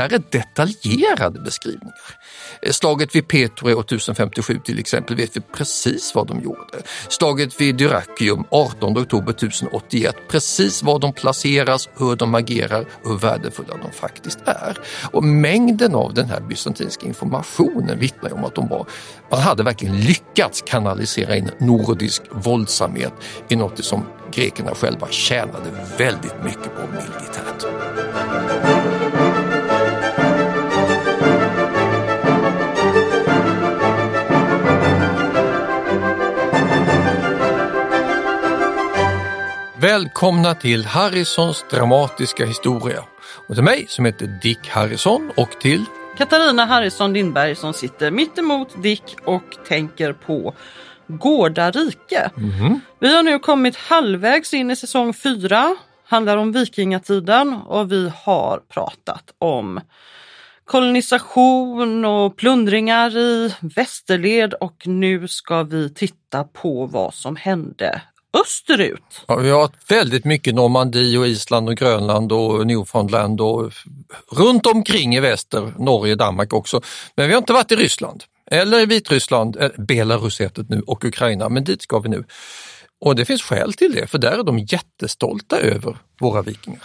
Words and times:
Det 0.00 0.04
här 0.04 0.14
är 0.14 0.22
detaljerade 0.30 1.40
beskrivningar. 1.40 1.94
Eh, 2.62 2.72
Slaget 2.72 3.14
vid 3.14 3.28
Petro 3.28 3.76
år 3.76 3.80
1057 3.80 4.58
till 4.64 4.78
exempel 4.78 5.16
vet 5.16 5.36
vi 5.36 5.40
precis 5.40 6.14
vad 6.14 6.26
de 6.26 6.40
gjorde. 6.40 6.82
Slaget 7.08 7.60
vid 7.60 7.76
Dyrrachium 7.76 8.44
18 8.50 8.98
oktober 8.98 9.32
1081, 9.32 10.16
precis 10.28 10.82
var 10.82 10.98
de 10.98 11.12
placeras, 11.12 11.88
hur 11.98 12.16
de 12.16 12.34
agerar 12.34 12.80
och 13.04 13.10
hur 13.10 13.18
värdefulla 13.18 13.76
de 13.76 13.92
faktiskt 13.92 14.38
är. 14.44 14.78
Och 15.12 15.24
mängden 15.24 15.94
av 15.94 16.14
den 16.14 16.28
här 16.28 16.40
bysantinska 16.40 17.06
informationen 17.06 17.98
vittnar 17.98 18.32
om 18.32 18.44
att 18.44 18.54
de 18.54 18.68
var, 18.68 18.86
man 19.30 19.40
hade 19.40 19.62
verkligen 19.62 20.00
lyckats 20.00 20.62
kanalisera 20.66 21.36
in 21.36 21.50
nordisk 21.58 22.22
våldsamhet 22.30 23.12
i 23.48 23.56
något 23.56 23.84
som 23.84 24.06
grekerna 24.32 24.74
själva 24.74 25.08
tjänade 25.10 25.70
väldigt 25.98 26.44
mycket 26.44 26.76
på 26.76 26.86
militärt. 26.86 27.66
Välkomna 39.80 40.54
till 40.54 40.84
Harrisons 40.84 41.64
dramatiska 41.70 42.46
historia. 42.46 43.04
Och 43.48 43.54
till 43.54 43.64
mig 43.64 43.86
som 43.88 44.04
heter 44.04 44.38
Dick 44.42 44.68
Harrison 44.68 45.32
och 45.36 45.50
till 45.60 45.84
Katarina 46.16 46.64
Harrison 46.64 47.12
Lindberg 47.12 47.54
som 47.54 47.72
sitter 47.72 48.10
mitt 48.10 48.38
emot 48.38 48.82
Dick 48.82 49.16
och 49.24 49.42
tänker 49.68 50.12
på 50.12 50.54
Gårdarike. 51.06 52.30
Mm. 52.36 52.80
Vi 52.98 53.16
har 53.16 53.22
nu 53.22 53.38
kommit 53.38 53.76
halvvägs 53.76 54.54
in 54.54 54.70
i 54.70 54.76
säsong 54.76 55.14
4, 55.14 55.76
handlar 56.04 56.36
om 56.36 56.52
vikingatiden 56.52 57.54
och 57.54 57.92
vi 57.92 58.12
har 58.24 58.62
pratat 58.68 59.34
om 59.38 59.80
kolonisation 60.64 62.04
och 62.04 62.36
plundringar 62.36 63.16
i 63.16 63.54
västerled 63.60 64.54
och 64.54 64.86
nu 64.86 65.28
ska 65.28 65.62
vi 65.62 65.94
titta 65.94 66.44
på 66.44 66.86
vad 66.86 67.14
som 67.14 67.36
hände 67.36 68.02
österut. 68.32 69.24
Ja, 69.28 69.36
vi 69.36 69.50
har 69.50 69.60
haft 69.60 69.90
väldigt 69.90 70.24
mycket 70.24 70.54
Normandie 70.54 71.18
och 71.18 71.26
Island 71.26 71.68
och 71.68 71.76
Grönland 71.76 72.32
och 72.32 72.66
Newfoundland 72.66 73.40
och 73.40 73.72
runt 74.32 74.66
omkring 74.66 75.14
i 75.14 75.20
väster, 75.20 75.72
Norge, 75.78 76.14
Danmark 76.14 76.52
också. 76.52 76.80
Men 77.16 77.26
vi 77.26 77.34
har 77.34 77.38
inte 77.38 77.52
varit 77.52 77.72
i 77.72 77.76
Ryssland 77.76 78.24
eller 78.50 78.80
i 78.80 78.86
Vitryssland, 78.86 79.56
Belarus 79.78 80.40
heter 80.40 80.66
nu 80.68 80.82
och 80.86 81.04
Ukraina, 81.04 81.48
men 81.48 81.64
dit 81.64 81.82
ska 81.82 81.98
vi 81.98 82.08
nu. 82.08 82.24
Och 83.00 83.16
det 83.16 83.24
finns 83.24 83.42
skäl 83.42 83.72
till 83.72 83.92
det, 83.92 84.06
för 84.06 84.18
där 84.18 84.38
är 84.38 84.42
de 84.42 84.58
jättestolta 84.58 85.58
över 85.58 85.96
våra 86.20 86.42
vikingar. 86.42 86.82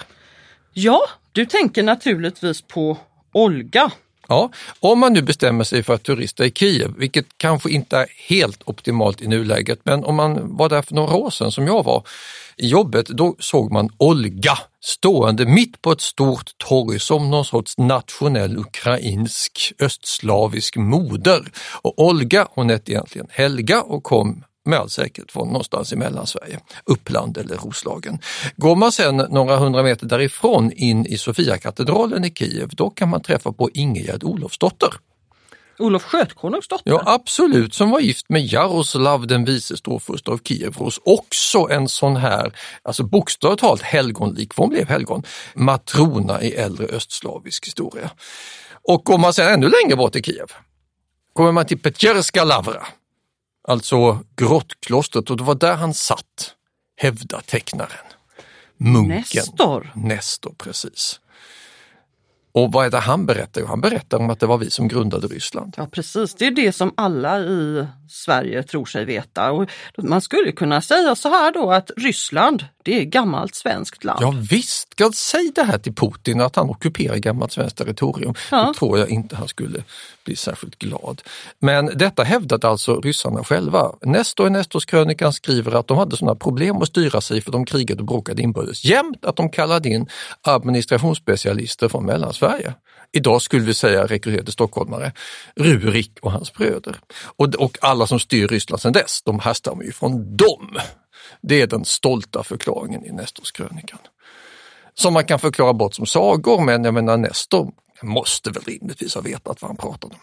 Ja, 0.73 1.01
du 1.31 1.45
tänker 1.45 1.83
naturligtvis 1.83 2.61
på 2.61 2.97
Olga 3.33 3.91
Ja, 4.27 4.51
om 4.79 4.99
man 4.99 5.13
nu 5.13 5.21
bestämmer 5.21 5.63
sig 5.63 5.83
för 5.83 5.93
att 5.93 6.03
turista 6.03 6.45
i 6.45 6.51
Kiev, 6.51 6.93
vilket 6.97 7.25
kanske 7.37 7.69
inte 7.69 7.97
är 7.97 8.07
helt 8.27 8.61
optimalt 8.65 9.21
i 9.21 9.27
nuläget, 9.27 9.79
men 9.83 10.03
om 10.03 10.15
man 10.15 10.57
var 10.57 10.69
där 10.69 10.81
för 10.81 10.95
några 10.95 11.15
år 11.15 11.29
sedan 11.29 11.51
som 11.51 11.67
jag 11.67 11.83
var 11.83 12.03
i 12.57 12.67
jobbet, 12.67 13.07
då 13.07 13.35
såg 13.39 13.71
man 13.71 13.89
Olga 13.97 14.57
stående 14.83 15.45
mitt 15.45 15.81
på 15.81 15.91
ett 15.91 16.01
stort 16.01 16.51
torg 16.57 16.99
som 16.99 17.31
någon 17.31 17.45
sorts 17.45 17.77
nationell 17.77 18.57
ukrainsk 18.57 19.73
östslavisk 19.79 20.75
moder. 20.75 21.51
Och 21.81 21.99
Olga, 21.99 22.47
hon 22.51 22.69
hette 22.69 22.91
egentligen 22.91 23.27
Helga 23.29 23.81
och 23.81 24.03
kom 24.03 24.43
med 24.65 24.79
all 24.79 24.89
säkerhet 24.89 25.31
från 25.31 25.47
någonstans 25.47 25.93
i 25.93 25.95
Mellansverige, 25.95 26.59
Uppland 26.85 27.37
eller 27.37 27.55
Roslagen. 27.55 28.19
Går 28.57 28.75
man 28.75 28.91
sedan 28.91 29.17
några 29.17 29.57
hundra 29.57 29.83
meter 29.83 30.05
därifrån 30.05 30.71
in 30.71 31.05
i 31.05 31.17
Sofiakatedralen 31.17 32.25
i 32.25 32.33
Kiev, 32.33 32.69
då 32.71 32.89
kan 32.89 33.09
man 33.09 33.21
träffa 33.21 33.51
på 33.51 33.69
Ingegerd 33.73 34.23
Olofsdotter. 34.23 34.93
Olof 35.79 36.03
Skötkonungs 36.03 36.67
dotter? 36.67 36.91
Ja 36.91 37.03
absolut, 37.05 37.73
som 37.73 37.89
var 37.89 37.99
gift 37.99 38.29
med 38.29 38.45
Jaroslav 38.45 39.27
den 39.27 39.45
vise 39.45 39.77
storfurste 39.77 40.31
av 40.31 40.37
Kievros. 40.43 40.99
Också 41.05 41.67
en 41.71 41.87
sån 41.87 42.15
här, 42.15 42.53
alltså 42.83 43.03
bokstavligt 43.03 43.61
talat 43.61 43.81
helgonlik, 43.81 44.53
för 44.53 44.63
hon 44.63 44.69
blev 44.69 44.87
helgon, 44.87 45.23
matrona 45.53 46.41
i 46.41 46.51
äldre 46.51 46.85
östslavisk 46.85 47.67
historia. 47.67 48.09
Och 48.87 49.05
går 49.05 49.17
man 49.17 49.33
sedan 49.33 49.53
ännu 49.53 49.71
längre 49.83 49.95
bort 49.95 50.15
i 50.15 50.23
Kiev, 50.23 50.51
kommer 51.33 51.51
man 51.51 51.65
till 51.65 51.79
Petjerska 51.79 52.43
Lavra 52.43 52.85
alltså 53.67 54.19
grottklostret 54.35 55.29
och 55.29 55.37
det 55.37 55.43
var 55.43 55.55
där 55.55 55.75
han 55.75 55.93
satt, 55.93 56.55
hävdar 56.97 57.41
tecknaren. 57.41 58.05
Munken. 58.77 59.17
Nestor. 59.17 59.91
Nestor, 59.95 60.55
precis. 60.57 61.19
Och 62.51 62.71
vad 62.71 62.85
är 62.85 62.89
det 62.89 62.99
han 62.99 63.25
berättar? 63.25 63.61
Jo, 63.61 63.67
han 63.67 63.81
berättar 63.81 64.17
om 64.17 64.29
att 64.29 64.39
det 64.39 64.45
var 64.45 64.57
vi 64.57 64.69
som 64.69 64.87
grundade 64.87 65.27
Ryssland. 65.27 65.73
Ja 65.77 65.87
precis, 65.91 66.35
det 66.35 66.45
är 66.45 66.51
det 66.51 66.71
som 66.71 66.93
alla 66.97 67.39
i 67.39 67.87
Sverige 68.09 68.63
tror 68.63 68.85
sig 68.85 69.05
veta. 69.05 69.51
Och 69.51 69.69
man 69.97 70.21
skulle 70.21 70.51
kunna 70.51 70.81
säga 70.81 71.15
så 71.15 71.29
här 71.29 71.51
då 71.51 71.71
att 71.71 71.91
Ryssland, 71.97 72.65
det 72.83 72.99
är 72.99 73.03
gammalt 73.03 73.55
svenskt 73.55 74.03
land. 74.03 74.19
Ja 74.21 74.33
visst, 74.49 74.89
säg 75.13 75.51
det 75.55 75.63
här 75.63 75.77
till 75.77 75.95
Putin 75.95 76.41
att 76.41 76.55
han 76.55 76.69
ockuperar 76.69 77.17
gammalt 77.17 77.51
svenskt 77.51 77.77
territorium. 77.77 78.33
Ja. 78.51 78.65
Då 78.65 78.73
tror 78.73 78.99
jag 78.99 79.09
inte 79.09 79.35
han 79.35 79.47
skulle 79.47 79.83
bli 80.25 80.35
särskilt 80.35 80.79
glad. 80.79 81.21
Men 81.59 81.85
detta 81.85 82.23
hävdade 82.23 82.67
alltså 82.67 83.01
ryssarna 83.01 83.43
själva. 83.43 83.91
Nestor 84.01 84.47
i 84.47 84.49
Nestors-krönikan 84.49 85.33
skriver 85.33 85.71
att 85.71 85.87
de 85.87 85.97
hade 85.97 86.17
sådana 86.17 86.35
problem 86.35 86.77
att 86.77 86.87
styra 86.87 87.21
sig 87.21 87.41
för 87.41 87.51
de 87.51 87.65
krigade 87.65 87.99
och 87.99 88.05
bråkade 88.05 88.41
inbördes 88.41 88.85
jämt 88.85 89.25
att 89.25 89.35
de 89.35 89.49
kallade 89.49 89.89
in 89.89 90.07
administrationsspecialister 90.41 91.89
från 91.89 92.05
Mellansverige. 92.05 92.73
Idag 93.15 93.41
skulle 93.41 93.65
vi 93.65 93.73
säga 93.73 94.05
rekryterade 94.05 94.51
stockholmare, 94.51 95.11
Rurik 95.55 96.11
och 96.21 96.31
hans 96.31 96.53
bröder. 96.53 96.99
Och, 97.35 97.55
och 97.55 97.77
alla 97.81 98.07
som 98.07 98.19
styr 98.19 98.47
Ryssland 98.47 98.81
sedan 98.81 98.93
dess, 98.93 99.21
de 99.25 99.39
härstammar 99.39 99.83
ju 99.83 99.91
från 99.91 100.37
dem. 100.37 100.77
Det 101.41 101.61
är 101.61 101.67
den 101.67 101.85
stolta 101.85 102.43
förklaringen 102.43 103.05
i 103.05 103.11
Nestors 103.11 103.51
krönikan. 103.51 103.99
Som 104.93 105.13
man 105.13 105.25
kan 105.25 105.39
förklara 105.39 105.73
bort 105.73 105.93
som 105.93 106.05
sagor, 106.05 106.61
men 106.61 106.83
jag 106.83 106.93
menar 106.93 107.17
Nestor 107.17 107.71
måste 108.01 108.49
väl 108.49 108.63
rimligtvis 108.63 109.15
ha 109.15 109.21
vetat 109.21 109.61
vad 109.61 109.69
han 109.69 109.77
pratade 109.77 110.13
om. 110.13 110.21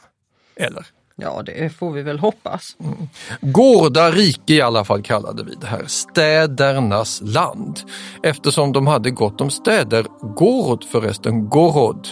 Eller? 0.57 0.87
Ja, 1.17 1.43
det 1.43 1.71
får 1.71 1.93
vi 1.93 2.03
väl 2.03 2.19
hoppas. 2.19 2.77
Mm. 2.81 3.09
Gårda 3.41 4.11
rike 4.11 4.55
i 4.55 4.61
alla 4.61 4.85
fall 4.85 5.03
kallade 5.03 5.45
vi 5.45 5.55
det 5.55 5.67
här, 5.67 5.85
städernas 5.87 7.21
land. 7.25 7.81
Eftersom 8.23 8.73
de 8.73 8.87
hade 8.87 9.11
gott 9.11 9.41
om 9.41 9.51
städer. 9.51 10.07
Gorod 10.37 10.85
förresten, 10.85 11.49
Gorod 11.49 12.09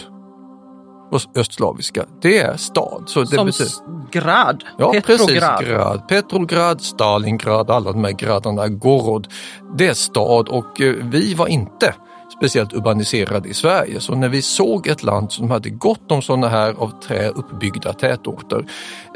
östslaviska, 1.35 2.05
det 2.21 2.37
är 2.37 2.57
stad. 2.57 3.03
Så 3.07 3.21
det 3.21 3.35
Som 3.35 3.45
betyder... 3.45 3.71
grad, 4.11 4.63
ja, 4.77 4.91
Petrograd. 4.91 5.57
Precis, 5.57 5.69
grad. 5.69 6.07
Petrograd, 6.07 6.81
Stalingrad, 6.81 7.71
alla 7.71 7.91
de 7.91 8.03
här 8.03 8.11
gradarna, 8.11 8.67
Gorod. 8.67 9.27
Det 9.77 9.87
är 9.87 9.93
stad 9.93 10.49
och 10.49 10.81
eh, 10.81 10.95
vi 11.01 11.33
var 11.33 11.47
inte 11.47 11.93
speciellt 12.37 12.73
urbaniserade 12.73 13.49
i 13.49 13.53
Sverige. 13.53 13.99
Så 13.99 14.15
när 14.15 14.29
vi 14.29 14.41
såg 14.41 14.87
ett 14.87 15.03
land 15.03 15.31
som 15.31 15.51
hade 15.51 15.69
gott 15.69 16.11
om 16.11 16.21
sådana 16.21 16.47
här 16.47 16.73
av 16.77 17.01
trä 17.07 17.29
uppbyggda 17.29 17.93
tätorter 17.93 18.65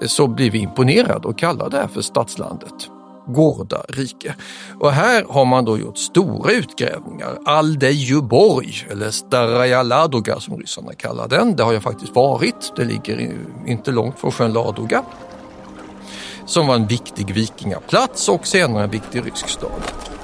eh, 0.02 0.08
så 0.08 0.28
blev 0.28 0.52
vi 0.52 0.60
imponerade 0.60 1.28
och 1.28 1.38
kallade 1.38 1.78
det 1.78 1.88
för 1.88 2.02
stadslandet. 2.02 2.90
Gårda 3.28 3.86
rike. 3.90 4.36
Och 4.80 4.92
här 4.92 5.26
har 5.30 5.46
man 5.46 5.66
då 5.66 5.78
gjort 5.78 5.98
stora 5.98 6.52
utgrävningar. 6.52 7.38
Aldejuborg, 7.46 8.88
eller 8.92 9.12
Staraja 9.12 9.84
Ladoga 9.84 10.40
som 10.40 10.58
ryssarna 10.58 10.94
kallar 10.94 11.28
den. 11.28 11.56
Det 11.56 11.64
har 11.64 11.74
jag 11.74 11.84
faktiskt 11.84 12.16
varit. 12.16 12.74
Det 12.76 12.84
ligger 12.84 13.38
inte 13.66 13.92
långt 13.92 14.20
från 14.20 14.32
sjön 14.32 14.54
Ladoga. 14.54 15.04
Som 16.46 16.68
var 16.68 16.76
en 16.76 16.88
viktig 16.88 17.34
vikingaplats 17.34 18.30
och 18.30 18.48
senare 18.48 18.84
en 18.84 18.90
viktig 18.90 19.26
rysk 19.26 19.50
stad. 19.50 20.15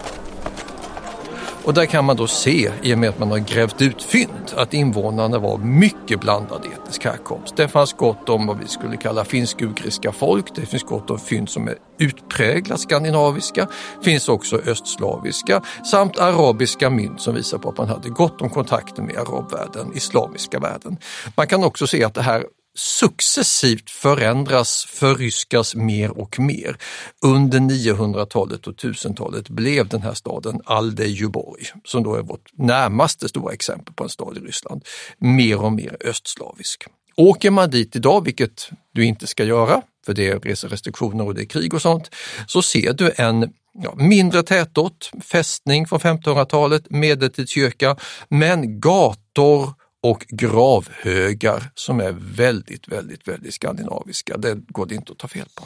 Och 1.63 1.73
där 1.73 1.85
kan 1.85 2.05
man 2.05 2.15
då 2.15 2.27
se, 2.27 2.71
i 2.81 2.93
och 2.93 2.97
med 2.97 3.09
att 3.09 3.19
man 3.19 3.31
har 3.31 3.37
grävt 3.37 3.81
ut 3.81 4.03
fynd, 4.03 4.53
att 4.55 4.73
invånarna 4.73 5.39
var 5.39 5.57
mycket 5.57 6.21
blandad 6.21 6.65
etnisk 6.65 7.05
härkomst. 7.05 7.55
Det 7.55 7.67
fanns 7.67 7.93
gott 7.93 8.29
om 8.29 8.47
vad 8.47 8.59
vi 8.59 8.67
skulle 8.67 8.97
kalla 8.97 9.25
finsk-ugriska 9.25 10.11
folk, 10.11 10.55
det 10.55 10.65
finns 10.65 10.83
gott 10.83 11.09
om 11.09 11.19
fynd 11.19 11.49
som 11.49 11.67
är 11.67 11.75
utpräglat 11.99 12.79
skandinaviska, 12.79 13.67
finns 14.03 14.29
också 14.29 14.57
östslaviska 14.57 15.61
samt 15.91 16.19
arabiska 16.19 16.89
mynt 16.89 17.21
som 17.21 17.35
visar 17.35 17.57
på 17.57 17.69
att 17.69 17.77
man 17.77 17.87
hade 17.87 18.09
gott 18.09 18.41
om 18.41 18.49
kontakter 18.49 19.03
med 19.03 19.17
arabvärlden, 19.17 19.91
islamiska 19.95 20.59
världen. 20.59 20.97
Man 21.35 21.47
kan 21.47 21.63
också 21.63 21.87
se 21.87 22.03
att 22.03 22.13
det 22.13 22.21
här 22.21 22.43
successivt 22.75 23.89
förändras, 23.89 24.85
förryskas 24.89 25.75
mer 25.75 26.17
och 26.17 26.39
mer. 26.39 26.77
Under 27.25 27.59
900-talet 27.59 28.67
och 28.67 28.73
1000-talet 28.73 29.49
blev 29.49 29.87
den 29.87 30.01
här 30.01 30.13
staden 30.13 30.61
Aldejuborg, 30.65 31.63
som 31.83 32.03
då 32.03 32.15
är 32.15 32.21
vårt 32.21 32.49
närmaste 32.53 33.29
stora 33.29 33.53
exempel 33.53 33.93
på 33.93 34.03
en 34.03 34.09
stad 34.09 34.37
i 34.37 34.39
Ryssland, 34.39 34.85
mer 35.17 35.61
och 35.61 35.73
mer 35.73 35.97
östslavisk. 36.05 36.83
Åker 37.17 37.51
man 37.51 37.69
dit 37.69 37.95
idag, 37.95 38.25
vilket 38.25 38.69
du 38.93 39.05
inte 39.05 39.27
ska 39.27 39.43
göra, 39.43 39.81
för 40.05 40.13
det 40.13 40.27
är 40.27 40.39
reserestriktioner 40.39 41.25
och 41.25 41.35
det 41.35 41.41
är 41.41 41.45
krig 41.45 41.73
och 41.73 41.81
sånt, 41.81 42.09
så 42.47 42.61
ser 42.61 42.93
du 42.93 43.11
en 43.15 43.53
ja, 43.73 43.93
mindre 43.95 44.43
tätort, 44.43 45.11
fästning 45.23 45.87
från 45.87 45.99
1500-talet, 45.99 46.89
medeltidskyrka, 46.89 47.97
men 48.29 48.79
gator 48.79 49.73
och 50.01 50.25
gravhögar 50.29 51.71
som 51.75 51.99
är 51.99 52.11
väldigt, 52.11 52.87
väldigt, 52.87 53.27
väldigt 53.27 53.53
skandinaviska. 53.53 54.37
Det 54.37 54.55
går 54.67 54.85
det 54.85 54.95
inte 54.95 55.11
att 55.11 55.17
ta 55.17 55.27
fel 55.27 55.47
på. 55.55 55.65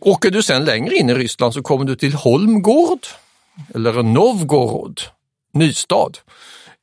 Åker 0.00 0.30
du 0.30 0.42
sen 0.42 0.64
längre 0.64 0.94
in 0.94 1.10
i 1.10 1.14
Ryssland 1.14 1.54
så 1.54 1.62
kommer 1.62 1.84
du 1.84 1.96
till 1.96 2.14
Holmgård 2.14 3.06
eller 3.74 4.02
Novgorod, 4.02 5.00
Nystad 5.52 6.12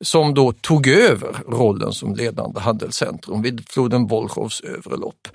som 0.04 0.34
då 0.34 0.52
tog 0.52 0.86
över 0.86 1.42
rollen 1.48 1.92
som 1.92 2.14
ledande 2.14 2.60
handelscentrum 2.60 3.42
vid 3.42 3.68
floden 3.68 4.06
Volchovs 4.06 4.60
övre 4.60 4.96
lopp 4.96 5.28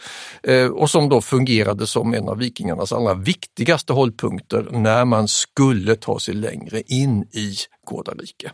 eh, 0.43 0.67
och 0.67 0.89
som 0.89 1.09
då 1.09 1.21
fungerade 1.21 1.87
som 1.87 2.13
en 2.13 2.29
av 2.29 2.37
vikingarnas 2.37 2.93
allra 2.93 3.13
viktigaste 3.13 3.93
hållpunkter 3.93 4.67
när 4.71 5.05
man 5.05 5.27
skulle 5.27 5.95
ta 5.95 6.19
sig 6.19 6.33
längre 6.33 6.81
in 6.81 7.23
i 7.31 7.55
Gårdarike. 7.85 8.51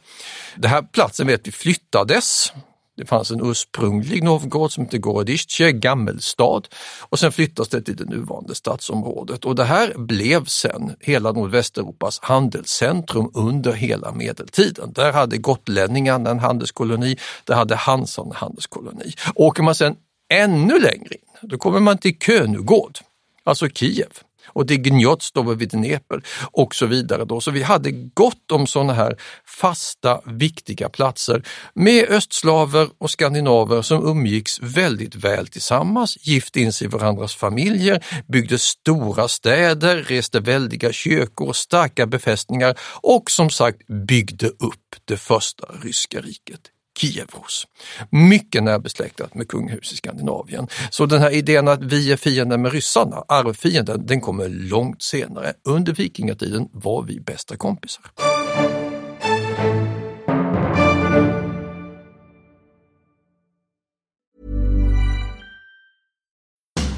Den 0.55 0.71
här 0.71 0.81
platsen 0.81 1.27
vet 1.27 1.47
vi 1.47 1.51
flyttades 1.51 2.51
det 2.97 3.05
fanns 3.05 3.31
en 3.31 3.49
ursprunglig 3.49 4.23
Novgorod 4.23 4.71
som 4.71 4.83
hette 4.83 4.97
Gorodistje, 4.97 5.71
gammelstad 5.71 6.61
och 6.99 7.19
sen 7.19 7.31
flyttas 7.31 7.69
det 7.69 7.81
till 7.81 7.95
det 7.95 8.05
nuvarande 8.05 8.55
stadsområdet 8.55 9.45
och 9.45 9.55
det 9.55 9.63
här 9.63 9.93
blev 9.97 10.45
sen 10.45 10.95
hela 10.99 11.31
Nordvästeuropas 11.31 12.19
handelscentrum 12.21 13.31
under 13.33 13.73
hela 13.73 14.11
medeltiden. 14.11 14.93
Där 14.93 15.13
hade 15.13 15.37
gotlänningarna 15.37 16.29
en 16.29 16.39
handelskoloni, 16.39 17.17
där 17.43 17.55
hade 17.55 17.75
Hansan 17.75 18.25
en 18.25 18.35
handelskoloni. 18.35 19.13
Åker 19.35 19.63
man 19.63 19.75
sen 19.75 19.95
ännu 20.33 20.79
längre 20.79 21.15
in, 21.15 21.49
då 21.49 21.57
kommer 21.57 21.79
man 21.79 21.97
till 21.97 22.17
Könugård, 22.19 22.97
alltså 23.43 23.69
Kiev 23.69 24.11
och 24.53 24.65
det 24.65 24.77
Gnjots 24.77 25.31
då 25.31 25.41
vid 25.41 25.69
Dnepr 25.69 26.21
och 26.51 26.75
så 26.75 26.85
vidare. 26.85 27.25
Då. 27.25 27.41
Så 27.41 27.51
vi 27.51 27.63
hade 27.63 27.91
gott 27.91 28.51
om 28.51 28.67
sådana 28.67 28.93
här 28.93 29.17
fasta, 29.45 30.21
viktiga 30.25 30.89
platser 30.89 31.43
med 31.73 32.09
östslaver 32.09 32.87
och 32.97 33.09
skandinaver 33.09 33.81
som 33.81 34.07
umgicks 34.07 34.59
väldigt 34.61 35.15
väl 35.15 35.47
tillsammans, 35.47 36.17
gifte 36.21 36.59
in 36.59 36.73
sig 36.73 36.85
i 36.85 36.89
varandras 36.89 37.35
familjer, 37.35 38.05
byggde 38.27 38.59
stora 38.59 39.27
städer, 39.27 39.97
reste 39.97 40.39
väldiga 40.39 40.91
kyrkor, 40.91 41.53
starka 41.53 42.05
befästningar 42.05 42.75
och 43.01 43.31
som 43.31 43.49
sagt 43.49 43.87
byggde 43.87 44.47
upp 44.47 44.95
det 45.05 45.17
första 45.17 45.65
ryska 45.83 46.21
riket 46.21 46.61
Kievros. 47.01 47.67
Mycket 48.09 48.63
närbesläktat 48.63 49.35
med 49.35 49.47
kungahus 49.47 49.93
i 49.93 49.95
Skandinavien. 49.95 50.67
Så 50.89 51.05
den 51.05 51.21
här 51.21 51.31
idén 51.31 51.67
att 51.67 51.83
vi 51.83 52.11
är 52.11 52.17
fienden 52.17 52.61
med 52.61 52.71
ryssarna, 52.71 53.23
arvfienden, 53.27 54.05
den 54.05 54.21
kommer 54.21 54.49
långt 54.49 55.01
senare. 55.01 55.53
Under 55.65 55.93
vikingatiden 55.93 56.67
var 56.71 57.03
vi 57.03 57.19
bästa 57.19 57.57
kompisar. 57.57 58.05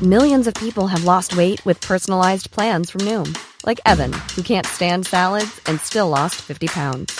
Millions 0.01 0.47
of 0.47 0.53
people 0.55 0.87
have 0.87 1.05
lost 1.05 1.37
weight 1.37 1.65
with 1.65 1.87
personalized 1.87 2.51
plans 2.51 2.91
from 2.91 3.01
Noom. 3.05 3.37
Like 3.65 3.79
Evan, 3.85 4.11
who 4.35 4.41
can't 4.41 4.65
stand 4.65 5.07
salads 5.07 5.61
and 5.69 5.79
still 5.79 6.09
lost 6.09 6.35
50 6.41 6.67
pounds. 6.67 7.19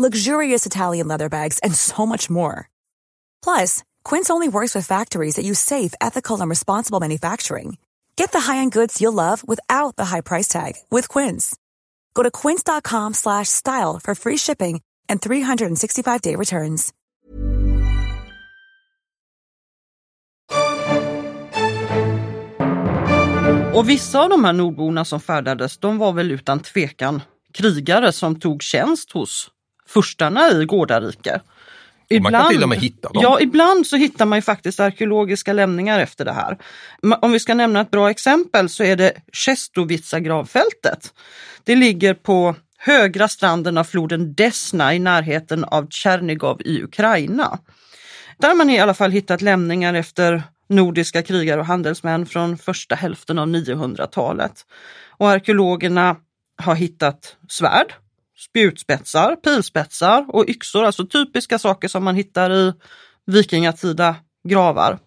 luxurious 0.00 0.64
Italian 0.64 1.08
leather 1.08 1.28
bags, 1.28 1.58
and 1.62 1.74
so 1.74 2.06
much 2.06 2.30
more. 2.30 2.70
Plus, 3.42 3.82
Quince 4.02 4.30
only 4.30 4.48
works 4.48 4.74
with 4.74 4.86
factories 4.86 5.36
that 5.36 5.44
use 5.44 5.58
safe, 5.58 5.92
ethical, 6.00 6.40
and 6.40 6.48
responsible 6.48 7.00
manufacturing. 7.00 7.76
Get 8.16 8.32
the 8.32 8.40
high-end 8.40 8.72
goods 8.72 9.00
you'll 9.00 9.12
love 9.12 9.46
without 9.46 9.96
the 9.96 10.06
high 10.06 10.22
price 10.22 10.48
tag 10.48 10.74
with 10.90 11.08
Quince. 11.08 11.56
Go 12.14 12.22
to 12.22 12.30
quince.com/style 12.30 14.00
for 14.02 14.14
free 14.14 14.38
shipping 14.38 14.80
and 15.08 15.20
365-day 15.20 16.36
returns. 16.36 16.92
Och 23.74 23.88
vissa 23.88 24.20
av 24.20 24.28
de 24.28 24.44
här 24.44 24.52
nordborna 24.52 25.04
som 25.04 25.20
färdades, 25.20 25.78
de 25.78 25.98
var 25.98 26.12
väl 26.12 26.30
utan 26.30 26.60
tvekan 26.60 27.22
krigare 27.52 28.12
som 28.12 28.40
tog 28.40 28.62
tjänst 28.62 29.12
hos 29.12 29.50
furstarna 29.90 30.50
i 30.50 30.64
Gårdarike. 30.64 31.40
Ibland, 32.08 32.32
man 32.32 32.42
kan 32.42 32.50
till 32.50 32.62
och 32.62 32.68
med 32.68 32.78
hitta 32.78 33.08
dem. 33.08 33.22
Ja, 33.22 33.40
ibland 33.40 33.86
så 33.86 33.96
hittar 33.96 34.26
man 34.26 34.38
ju 34.38 34.42
faktiskt 34.42 34.80
arkeologiska 34.80 35.52
lämningar 35.52 36.00
efter 36.00 36.24
det 36.24 36.32
här. 36.32 36.58
Om 37.20 37.32
vi 37.32 37.40
ska 37.40 37.54
nämna 37.54 37.80
ett 37.80 37.90
bra 37.90 38.10
exempel 38.10 38.68
så 38.68 38.84
är 38.84 38.96
det 38.96 39.12
Chestovica 39.32 40.20
gravfältet. 40.20 41.14
Det 41.64 41.76
ligger 41.76 42.14
på 42.14 42.54
högra 42.78 43.28
stranden 43.28 43.78
av 43.78 43.84
floden 43.84 44.34
Desna 44.34 44.94
i 44.94 44.98
närheten 44.98 45.64
av 45.64 45.86
Tjernigov 45.90 46.62
i 46.64 46.82
Ukraina. 46.82 47.58
Där 48.38 48.48
har 48.48 48.54
man 48.54 48.70
i 48.70 48.80
alla 48.80 48.94
fall 48.94 49.10
hittat 49.10 49.42
lämningar 49.42 49.94
efter 49.94 50.42
nordiska 50.68 51.22
krigare 51.22 51.60
och 51.60 51.66
handelsmän 51.66 52.26
från 52.26 52.58
första 52.58 52.94
hälften 52.94 53.38
av 53.38 53.46
900-talet. 53.48 54.66
Och 55.08 55.30
arkeologerna 55.30 56.16
har 56.62 56.74
hittat 56.74 57.36
svärd, 57.48 57.94
spjutspetsar, 58.40 59.36
pilspetsar 59.36 60.26
och 60.28 60.44
yxor, 60.48 60.84
alltså 60.84 61.06
typiska 61.06 61.58
saker 61.58 61.88
som 61.88 62.04
man 62.04 62.14
hittar 62.14 62.52
i 62.52 62.72
vikingatida 63.26 64.16
gravar. 64.48 64.98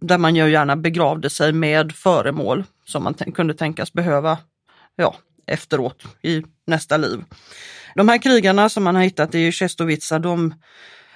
Där 0.00 0.18
man 0.18 0.36
ju 0.36 0.50
gärna 0.50 0.76
begravde 0.76 1.30
sig 1.30 1.52
med 1.52 1.92
föremål 1.92 2.64
som 2.84 3.04
man 3.04 3.14
kunde 3.14 3.54
tänkas 3.54 3.92
behöva 3.92 4.38
ja, 4.96 5.16
efteråt 5.46 6.02
i 6.22 6.42
nästa 6.66 6.96
liv. 6.96 7.24
De 7.94 8.08
här 8.08 8.18
krigarna 8.18 8.68
som 8.68 8.84
man 8.84 8.94
har 8.94 9.02
hittat 9.02 9.34
i 9.34 9.52
Czestowica, 9.52 10.18
de 10.18 10.54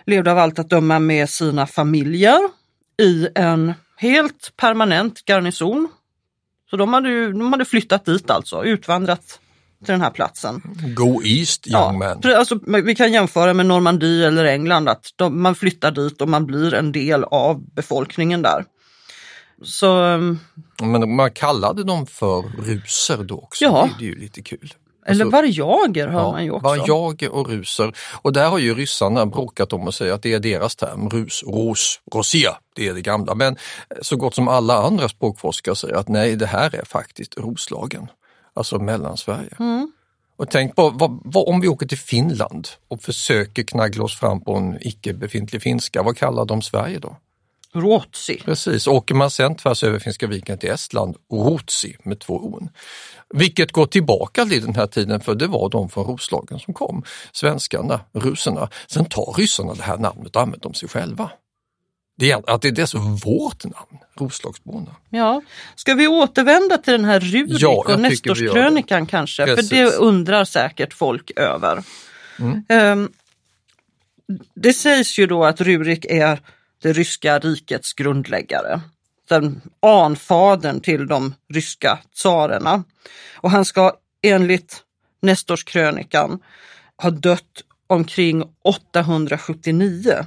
levde 0.06 0.30
av 0.30 0.38
allt 0.38 0.58
att 0.58 0.70
döma 0.70 0.98
med 0.98 1.30
sina 1.30 1.66
familjer 1.66 2.38
i 3.02 3.28
en 3.34 3.74
helt 3.96 4.52
permanent 4.56 5.22
garnison. 5.26 5.88
Så 6.70 6.76
de 6.76 6.92
hade, 6.92 7.32
de 7.32 7.52
hade 7.52 7.64
flyttat 7.64 8.04
dit 8.04 8.30
alltså, 8.30 8.64
utvandrat 8.64 9.40
till 9.84 9.92
den 9.92 10.00
här 10.00 10.10
platsen. 10.10 10.62
Go 10.96 11.22
East 11.24 11.66
young 11.66 11.82
ja, 11.82 11.92
man. 11.92 12.34
Alltså, 12.36 12.58
vi 12.84 12.94
kan 12.94 13.12
jämföra 13.12 13.54
med 13.54 13.66
Normandie 13.66 14.26
eller 14.26 14.44
England, 14.44 14.88
att 14.88 15.06
de, 15.16 15.42
man 15.42 15.54
flyttar 15.54 15.90
dit 15.90 16.20
och 16.20 16.28
man 16.28 16.46
blir 16.46 16.74
en 16.74 16.92
del 16.92 17.24
av 17.24 17.74
befolkningen 17.74 18.42
där. 18.42 18.64
Så, 19.62 20.02
um, 20.02 20.38
Men 20.82 21.16
man 21.16 21.30
kallade 21.30 21.84
dem 21.84 22.06
för 22.06 22.42
ruser 22.62 23.24
då 23.24 23.38
också, 23.38 23.64
Ja. 23.64 23.88
det, 23.98 24.04
är 24.04 24.08
ju 24.08 24.18
lite 24.18 24.42
kul. 24.42 24.74
eller 25.06 25.24
Alltså, 25.24 25.36
varjager 25.36 26.08
hör 26.08 26.32
man 26.32 26.44
ju 26.44 26.50
också. 26.50 26.68
Varjager 26.68 27.32
och 27.32 27.48
ruser. 27.48 27.92
Och 28.22 28.32
där 28.32 28.48
har 28.48 28.58
ju 28.58 28.74
ryssarna 28.74 29.26
bråkat 29.26 29.72
om 29.72 29.88
att 29.88 29.94
säga 29.94 30.14
att 30.14 30.22
det 30.22 30.32
är 30.34 30.38
deras 30.40 30.76
term, 30.76 31.10
rus, 31.10 31.42
ros, 31.46 32.00
rosia, 32.14 32.56
det 32.74 32.88
är 32.88 32.94
det 32.94 33.00
gamla. 33.00 33.34
Men 33.34 33.56
så 34.02 34.16
gott 34.16 34.34
som 34.34 34.48
alla 34.48 34.74
andra 34.82 35.08
språkforskare 35.08 35.76
säger 35.76 35.94
att 35.94 36.08
nej, 36.08 36.36
det 36.36 36.46
här 36.46 36.74
är 36.74 36.84
faktiskt 36.84 37.38
Roslagen, 37.38 38.06
alltså 38.58 38.78
Mellansverige. 38.78 39.56
Mm. 39.58 39.92
Och 40.36 40.50
tänk 40.50 40.76
på 40.76 40.90
vad, 40.90 41.20
vad, 41.24 41.48
om 41.48 41.60
vi 41.60 41.68
åker 41.68 41.86
till 41.86 41.98
Finland 41.98 42.68
och 42.88 43.02
försöker 43.02 43.62
knaggla 43.62 44.04
oss 44.04 44.18
fram 44.18 44.40
på 44.40 44.54
en 44.54 44.78
icke 44.80 45.14
befintlig 45.14 45.62
finska, 45.62 46.02
vad 46.02 46.16
kallar 46.16 46.44
de 46.44 46.62
Sverige 46.62 46.98
då? 46.98 47.16
Ruotsi. 47.72 48.42
Precis, 48.44 48.86
åker 48.86 49.14
man 49.14 49.30
sen 49.30 49.56
tvärs 49.56 49.84
över 49.84 49.98
Finska 49.98 50.26
viken 50.26 50.58
till 50.58 50.70
Estland, 50.70 51.16
Ruotsi 51.32 51.96
med 52.02 52.20
två 52.20 52.34
on. 52.34 52.68
Vilket 53.34 53.72
går 53.72 53.86
tillbaka 53.86 54.44
till 54.44 54.64
den 54.64 54.74
här 54.74 54.86
tiden 54.86 55.20
för 55.20 55.34
det 55.34 55.46
var 55.46 55.68
de 55.68 55.88
från 55.88 56.04
Roslagen 56.04 56.58
som 56.58 56.74
kom, 56.74 57.02
svenskarna, 57.32 58.00
russerna. 58.12 58.68
Sen 58.86 59.04
tar 59.04 59.34
ryssarna 59.38 59.74
det 59.74 59.82
här 59.82 59.98
namnet 59.98 60.36
och 60.36 60.42
använder 60.42 60.62
dem 60.62 60.74
sig 60.74 60.88
själva. 60.88 61.30
Det 62.18 62.30
är, 62.30 62.50
att 62.50 62.62
det 62.62 62.68
är 62.68 62.72
dessutom 62.72 63.16
vårt 63.16 63.64
namn, 63.64 63.98
Roslagsborna. 64.14 64.96
Ja. 65.10 65.42
Ska 65.74 65.94
vi 65.94 66.08
återvända 66.08 66.78
till 66.78 66.92
den 66.92 67.04
här 67.04 67.20
Rurik 67.20 67.62
Ja, 67.62 67.84
och 67.88 68.00
Nestorskrönikan 68.00 69.06
kanske? 69.06 69.46
Precis. 69.46 69.68
För 69.68 69.76
det 69.76 69.92
undrar 69.92 70.44
säkert 70.44 70.94
folk 70.94 71.30
över. 71.36 71.82
Mm. 72.38 72.62
Ehm, 72.68 73.12
det 74.54 74.72
sägs 74.72 75.18
ju 75.18 75.26
då 75.26 75.44
att 75.44 75.60
Rurik 75.60 76.04
är 76.04 76.40
det 76.82 76.92
ryska 76.92 77.38
rikets 77.38 77.92
grundläggare. 77.92 78.80
Den 79.28 79.60
anfadern 79.82 80.80
till 80.80 81.06
de 81.06 81.34
ryska 81.48 81.98
tsarerna. 82.14 82.84
Och 83.34 83.50
han 83.50 83.64
ska 83.64 83.92
enligt 84.22 84.82
Nestorskrönikan 85.22 86.40
ha 87.02 87.10
dött 87.10 87.62
omkring 87.86 88.44
879 88.64 90.26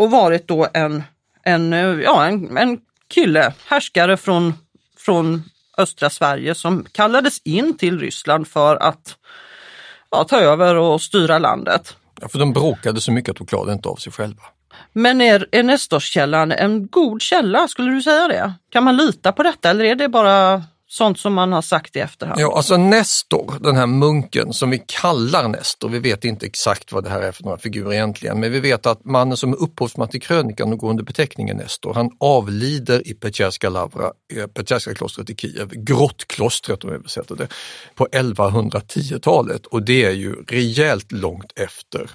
och 0.00 0.10
varit 0.10 0.48
då 0.48 0.68
en, 0.74 1.02
en, 1.42 1.72
ja, 2.04 2.26
en, 2.26 2.56
en 2.56 2.78
kille, 3.08 3.52
härskare 3.66 4.16
från, 4.16 4.54
från 4.98 5.42
östra 5.78 6.10
Sverige 6.10 6.54
som 6.54 6.86
kallades 6.92 7.38
in 7.44 7.76
till 7.76 8.00
Ryssland 8.00 8.48
för 8.48 8.76
att 8.76 9.16
ja, 10.10 10.24
ta 10.24 10.40
över 10.40 10.74
och 10.76 11.02
styra 11.02 11.38
landet. 11.38 11.96
Ja, 12.20 12.28
för 12.28 12.38
de 12.38 12.52
bråkade 12.52 13.00
så 13.00 13.12
mycket 13.12 13.30
att 13.30 13.36
de 13.36 13.46
klarade 13.46 13.72
inte 13.72 13.88
av 13.88 13.96
sig 13.96 14.12
själva. 14.12 14.42
Men 14.92 15.20
är, 15.20 15.46
är 15.52 15.62
Nestorskällan 15.62 16.52
en 16.52 16.86
god 16.86 17.22
källa, 17.22 17.68
skulle 17.68 17.90
du 17.90 18.02
säga 18.02 18.28
det? 18.28 18.54
Kan 18.70 18.84
man 18.84 18.96
lita 18.96 19.32
på 19.32 19.42
detta 19.42 19.70
eller 19.70 19.84
är 19.84 19.94
det 19.94 20.08
bara 20.08 20.62
sånt 20.92 21.18
som 21.18 21.34
man 21.34 21.52
har 21.52 21.62
sagt 21.62 21.96
i 21.96 21.98
efterhand? 21.98 22.40
Ja, 22.40 22.56
alltså 22.56 22.76
Nestor, 22.76 23.54
den 23.60 23.76
här 23.76 23.86
munken 23.86 24.52
som 24.52 24.70
vi 24.70 24.82
kallar 24.86 25.48
Nestor, 25.48 25.88
vi 25.88 25.98
vet 25.98 26.24
inte 26.24 26.46
exakt 26.46 26.92
vad 26.92 27.04
det 27.04 27.10
här 27.10 27.22
är 27.22 27.32
för 27.32 27.44
några 27.44 27.58
figurer 27.58 27.92
egentligen, 27.92 28.40
men 28.40 28.52
vi 28.52 28.60
vet 28.60 28.86
att 28.86 29.04
mannen 29.04 29.36
som 29.36 29.52
är 29.52 29.62
upphovsman 29.62 30.08
till 30.08 30.20
krönikan 30.20 30.72
och 30.72 30.78
går 30.78 30.90
under 30.90 31.04
beteckningen 31.04 31.56
Nestor, 31.56 31.94
han 31.94 32.10
avlider 32.20 33.08
i 33.08 33.14
Petjerska 33.14 33.68
Lavra, 33.68 34.10
eh, 34.36 34.46
Petjerska 34.46 34.94
klostret 34.94 35.30
i 35.30 35.36
Kiev, 35.36 35.68
grottklostret 35.68 36.84
om 36.84 36.90
vi 36.90 36.96
översätter 36.96 37.36
det, 37.36 37.48
på 37.94 38.06
1110-talet 38.12 39.66
och 39.66 39.82
det 39.82 40.04
är 40.04 40.12
ju 40.12 40.34
rejält 40.48 41.12
långt 41.12 41.52
efter 41.56 42.10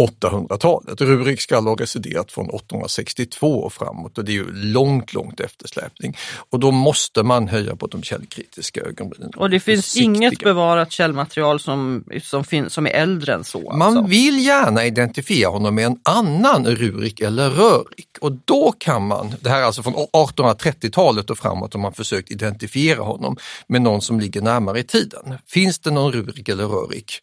800-talet. 0.00 1.00
Rurik 1.00 1.40
ska 1.40 1.60
ha 1.60 1.74
residerat 1.74 2.32
från 2.32 2.50
862 2.50 3.60
och 3.60 3.72
framåt 3.72 4.18
och 4.18 4.24
det 4.24 4.32
är 4.32 4.34
ju 4.34 4.52
långt, 4.52 5.12
långt 5.12 5.40
eftersläpning. 5.40 6.16
Och 6.50 6.60
då 6.60 6.70
måste 6.70 7.22
man 7.22 7.48
höja 7.48 7.76
på 7.76 7.86
de 7.86 8.02
källkritiska 8.02 8.80
ögonbrynen. 8.80 9.32
Och 9.36 9.50
det 9.50 9.60
finns 9.60 9.84
Försiktiga. 9.86 10.04
inget 10.04 10.38
bevarat 10.38 10.92
källmaterial 10.92 11.60
som, 11.60 12.04
som, 12.22 12.44
fin, 12.44 12.70
som 12.70 12.86
är 12.86 12.90
äldre 12.90 13.34
än 13.34 13.44
så? 13.44 13.72
Man 13.72 13.82
alltså. 13.82 14.10
vill 14.10 14.46
gärna 14.46 14.84
identifiera 14.84 15.50
honom 15.50 15.74
med 15.74 15.86
en 15.86 15.98
annan 16.02 16.66
Rurik 16.66 17.20
eller 17.20 17.50
Rörik 17.50 18.08
och 18.20 18.32
då 18.32 18.74
kan 18.78 19.06
man, 19.06 19.34
det 19.40 19.50
här 19.50 19.60
är 19.60 19.64
alltså 19.64 19.82
från 19.82 19.94
1830-talet 19.94 21.30
och 21.30 21.38
framåt, 21.38 21.72
har 21.72 21.80
man 21.80 21.92
försökt 21.92 22.30
identifiera 22.30 23.02
honom 23.02 23.36
med 23.66 23.82
någon 23.82 24.02
som 24.02 24.20
ligger 24.20 24.40
närmare 24.40 24.78
i 24.78 24.84
tiden. 24.84 25.38
Finns 25.46 25.78
det 25.78 25.90
någon 25.90 26.12
Rurik 26.12 26.48
eller 26.48 26.64
Rörik 26.64 27.20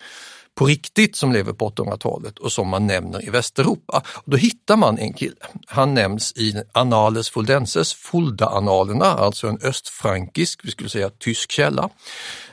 på 0.58 0.66
riktigt 0.66 1.16
som 1.16 1.32
lever 1.32 1.54
på 1.54 1.70
800-talet 1.70 2.40
och 2.40 2.52
som 2.52 2.68
man 2.68 2.88
nämner 2.88 3.26
i 3.26 3.30
Västeuropa. 3.30 4.04
Och 4.14 4.32
då 4.32 4.38
hittar 4.38 4.78
man 4.78 4.98
en 4.98 5.14
kille. 5.14 5.36
Han 5.68 5.94
nämns 5.94 6.34
i 6.36 6.64
Annales 6.72 7.30
Fuldenses, 7.30 7.94
Fulda-annalerna, 7.94 9.06
alltså 9.06 9.48
en 9.48 9.60
östfrankisk, 9.64 10.60
vi 10.64 10.72
skulle 10.72 10.90
säga 10.90 11.10
tysk 11.10 11.52
källa, 11.52 11.90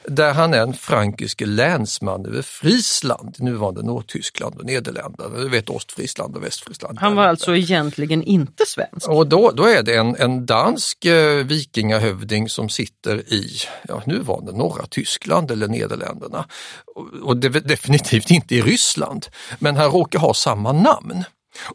där 0.08 0.32
han 0.32 0.54
är 0.54 0.62
en 0.62 0.75
frankisk 0.75 1.42
länsman 1.46 2.26
över 2.26 2.42
Friesland, 2.42 3.37
nuvarande 3.38 3.82
Nordtyskland 3.82 4.54
och 4.54 4.64
Nederländerna, 4.64 5.38
du 5.38 5.49
vet 5.49 5.70
Ostfriesland 5.70 6.37
och 6.37 6.44
Västfriesland. 6.44 6.99
Han 6.99 7.16
var 7.16 7.25
alltså 7.25 7.56
egentligen 7.56 8.23
inte 8.23 8.64
svensk? 8.66 9.08
Och 9.08 9.26
då, 9.26 9.50
då 9.50 9.64
är 9.64 9.82
det 9.82 9.96
en, 9.96 10.16
en 10.16 10.46
dansk 10.46 11.04
eh, 11.04 11.44
vikingahövding 11.44 12.49
som 12.49 12.68
sitter 12.68 13.32
i 13.32 13.50
ja, 13.88 14.02
nuvarande 14.06 14.52
norra 14.52 14.87
Tyskland 14.87 15.50
eller 15.50 15.68
Nederländerna. 15.68 16.46
Och, 16.94 17.28
och 17.28 17.37
det, 17.37 17.49
definitivt 17.49 18.30
inte 18.30 18.54
i 18.54 18.62
Ryssland, 18.62 19.26
men 19.58 19.76
han 19.76 19.90
råkar 19.90 20.18
ha 20.18 20.34
samma 20.34 20.73
namn. 20.73 21.25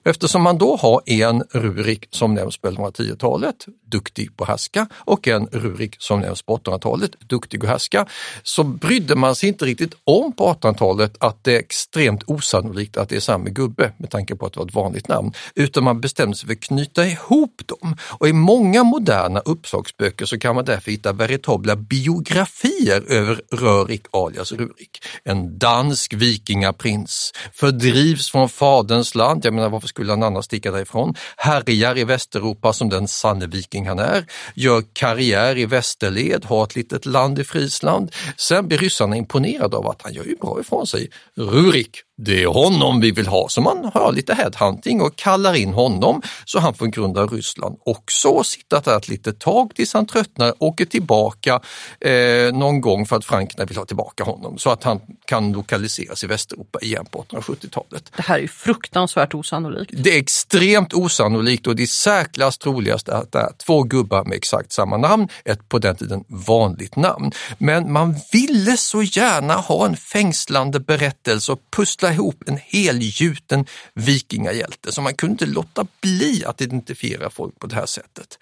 Eftersom 0.04 0.42
man 0.42 0.58
då 0.58 0.76
har 0.76 1.02
en 1.06 1.44
Rurik 1.52 2.08
som 2.10 2.34
nämns 2.34 2.58
på 2.58 2.68
1110-talet, 2.68 3.56
duktig 3.92 4.38
på 4.38 4.46
härska, 4.46 4.88
och 4.94 5.28
en 5.28 5.48
Rurik 5.52 5.96
som 6.00 6.20
nämns 6.20 6.42
på 6.42 6.58
1800-talet, 6.58 7.12
duktig 7.20 7.64
och 7.64 7.70
härska, 7.70 8.06
så 8.44 8.64
brydde 8.64 9.16
man 9.16 9.36
sig 9.36 9.50
inte 9.50 9.66
riktigt 9.66 9.94
om 10.04 10.32
på 10.32 10.54
1800-talet 10.54 11.16
att 11.20 11.44
det 11.44 11.56
är 11.56 11.60
extremt 11.60 12.24
osannolikt 12.28 12.98
att 12.98 13.10
det 13.10 13.16
är 13.16 13.20
samma 13.20 13.50
gubbe 13.50 13.92
med 13.98 14.10
tanke 14.10 14.36
på 14.36 14.46
att 14.46 14.54
det 14.54 14.60
var 14.60 14.68
ett 14.68 14.76
vanligt 14.76 15.08
namn, 15.08 15.34
utan 15.56 15.84
man 15.84 16.02
bestämde 16.02 16.38
sig 16.38 16.48
för 16.48 16.54
att 16.54 16.60
knyta 16.60 17.06
ihop 17.06 17.62
dem. 17.66 17.96
Och 18.02 18.28
i 18.28 18.34
många 18.34 18.84
moderna 18.84 19.40
uppslagsböcker 19.40 20.26
så 20.26 20.40
kan 20.40 20.56
man 20.56 20.66
därför 20.66 20.92
hitta 20.92 21.14
veritabla 21.14 21.76
biografier 21.76 23.04
över 23.08 23.42
Rörik 23.52 24.06
alias 24.12 24.52
Rurik. 24.52 25.06
En 25.24 25.60
dansk 25.60 26.14
vikingaprins, 26.14 27.34
fördrivs 27.54 28.32
från 28.32 28.50
faderns 28.50 29.16
land, 29.16 29.46
jag 29.46 29.54
menar 29.54 29.69
varför 29.72 29.88
skulle 29.88 30.12
han 30.12 30.24
annars 30.24 30.46
sticka 30.46 30.72
därifrån? 30.72 31.16
Härjar 31.38 31.98
i 31.98 32.04
Västeuropa 32.04 32.74
som 32.74 32.90
den 32.90 33.08
sanne 33.08 33.48
viking 33.48 33.88
han 33.88 34.00
är, 34.00 34.26
gör 34.56 34.84
karriär 34.94 35.58
i 35.58 35.66
västerled, 35.66 36.46
har 36.46 36.64
ett 36.64 36.76
litet 36.76 37.06
land 37.06 37.40
i 37.40 37.44
Friesland. 37.44 38.12
Sen 38.38 38.68
blir 38.68 38.78
ryssarna 38.78 39.16
imponerade 39.16 39.78
av 39.78 39.88
att 39.88 40.02
han 40.02 40.14
gör 40.14 40.24
ju 40.24 40.36
bra 40.36 40.60
ifrån 40.62 40.88
sig. 40.88 41.10
Rurik, 41.38 41.98
det 42.22 42.44
är 42.44 42.48
honom 42.48 43.02
vi 43.02 43.12
vill 43.12 43.28
ha. 43.28 43.50
Så 43.50 43.62
man 43.62 43.92
har 43.94 44.12
lite 44.12 44.34
headhunting 44.34 45.02
och 45.02 45.16
kallar 45.16 45.54
in 45.54 45.74
honom 45.74 46.22
så 46.46 46.60
han 46.60 46.74
får 46.74 46.88
grunda 46.88 47.26
Ryssland 47.26 47.78
också 47.86 48.30
och 48.30 48.46
sitta 48.46 48.80
där 48.80 48.98
ett 48.98 49.08
litet 49.08 49.40
tag 49.40 49.72
tills 49.76 49.94
han 49.94 50.06
tröttnar, 50.06 50.54
åker 50.60 50.86
tillbaka 50.86 51.60
eh, 52.00 52.54
någon 52.54 52.82
gång 52.82 53.06
för 53.06 53.16
att 53.16 53.26
frankerna 53.26 53.66
vill 53.66 53.78
ha 53.78 53.86
tillbaka 53.86 54.24
honom 54.24 54.58
så 54.58 54.70
att 54.70 54.84
han 54.84 55.02
kan 55.26 55.52
lokaliseras 55.52 56.24
i 56.24 56.28
Västeuropa 56.28 56.80
igen 56.80 57.06
på 57.12 57.24
1870-talet. 57.24 58.12
Det 58.16 58.22
här 58.22 58.40
är 58.40 58.48
fruktansvärt 58.48 59.34
osannolikt. 59.34 59.92
Det 59.94 60.16
är 60.16 60.20
extremt 60.20 60.94
osannolikt 60.94 61.68
och 61.68 61.76
det 61.76 61.84
är 61.84 61.88
särklass 61.88 62.58
troligast 62.58 63.10
att 63.10 63.32
det 63.32 63.40
är 63.40 63.52
två 63.66 63.84
gubbar 63.84 64.24
med 64.24 64.38
exakt 64.38 64.72
samma 64.72 64.98
namn, 64.98 65.28
ett 65.46 65.70
på 65.70 65.80
den 65.80 65.96
tiden 65.96 66.24
vanligt 66.28 66.96
namn. 66.96 67.32
Men 67.58 67.92
man 67.92 68.16
ville 68.32 68.78
så 68.78 69.04
gärna 69.04 69.54
ha 69.54 69.86
en 69.86 69.98
fängslande 69.98 70.80
berättelse 70.80 71.52
och 71.52 71.60
pussla 71.76 72.09
ihop 72.14 72.44
en 72.48 72.58
helgjuten 72.58 73.66
vikingahjälte 73.94 74.92
så 74.92 75.02
man 75.02 75.14
kunde 75.14 75.32
inte 75.32 75.46
låta 75.46 75.88
bli 76.02 76.46
att 76.46 76.62
identifiera 76.62 77.30
folk 77.30 77.60
på 77.60 77.68
det 77.68 77.76
här 77.76 77.86
sättet. 77.86 78.38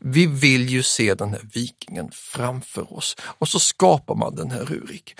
Vi 0.00 0.26
vill 0.26 0.68
ju 0.68 0.82
se 0.82 1.14
den 1.14 1.30
här 1.30 1.42
vikingen 1.54 2.10
framför 2.12 2.96
oss 2.96 3.16
och 3.20 3.48
så 3.48 3.60
skapar 3.60 4.14
man 4.14 4.36
den 4.36 4.50
här 4.50 4.64
Rurik. 4.64 5.14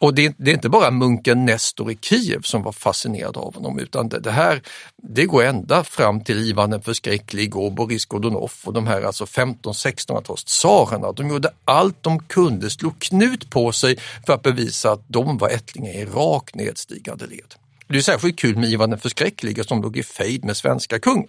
Och 0.00 0.14
det 0.14 0.26
är, 0.26 0.34
det 0.36 0.50
är 0.50 0.54
inte 0.54 0.68
bara 0.68 0.90
munken 0.90 1.44
Nestor 1.44 1.90
i 1.90 1.98
Kiev 2.00 2.42
som 2.42 2.62
var 2.62 2.72
fascinerad 2.72 3.36
av 3.36 3.54
honom 3.54 3.78
utan 3.78 4.08
det, 4.08 4.20
det 4.20 4.30
här 4.30 4.62
det 4.96 5.26
går 5.26 5.44
ända 5.44 5.84
fram 5.84 6.24
till 6.24 6.38
Ivan 6.38 6.70
den 6.70 6.82
förskräcklige 6.82 7.58
och 7.58 7.72
Boris 7.72 8.04
Godunov 8.04 8.52
och 8.64 8.72
de 8.72 8.86
här 8.86 9.02
alltså 9.02 9.24
15-1600-tals 9.24 10.44
tsarerna. 10.44 11.12
De 11.12 11.28
gjorde 11.28 11.50
allt 11.64 12.02
de 12.02 12.18
kunde, 12.18 12.70
slog 12.70 12.98
knut 12.98 13.50
på 13.50 13.72
sig 13.72 13.98
för 14.26 14.32
att 14.32 14.42
bevisa 14.42 14.92
att 14.92 15.04
de 15.06 15.38
var 15.38 15.48
ättlingar 15.48 15.92
i 15.92 16.04
rakt 16.04 16.54
nedstigande 16.54 17.26
led. 17.26 17.54
Det 17.94 17.98
är 17.98 18.02
särskilt 18.02 18.38
kul 18.38 18.56
med 18.56 18.70
Ivan 18.70 18.90
den 18.90 18.98
förskräcklige 18.98 19.64
som 19.64 19.82
låg 19.82 19.96
i 19.96 20.02
fejd 20.02 20.44
med 20.44 20.56
svenska 20.56 20.98
kungar. 20.98 21.28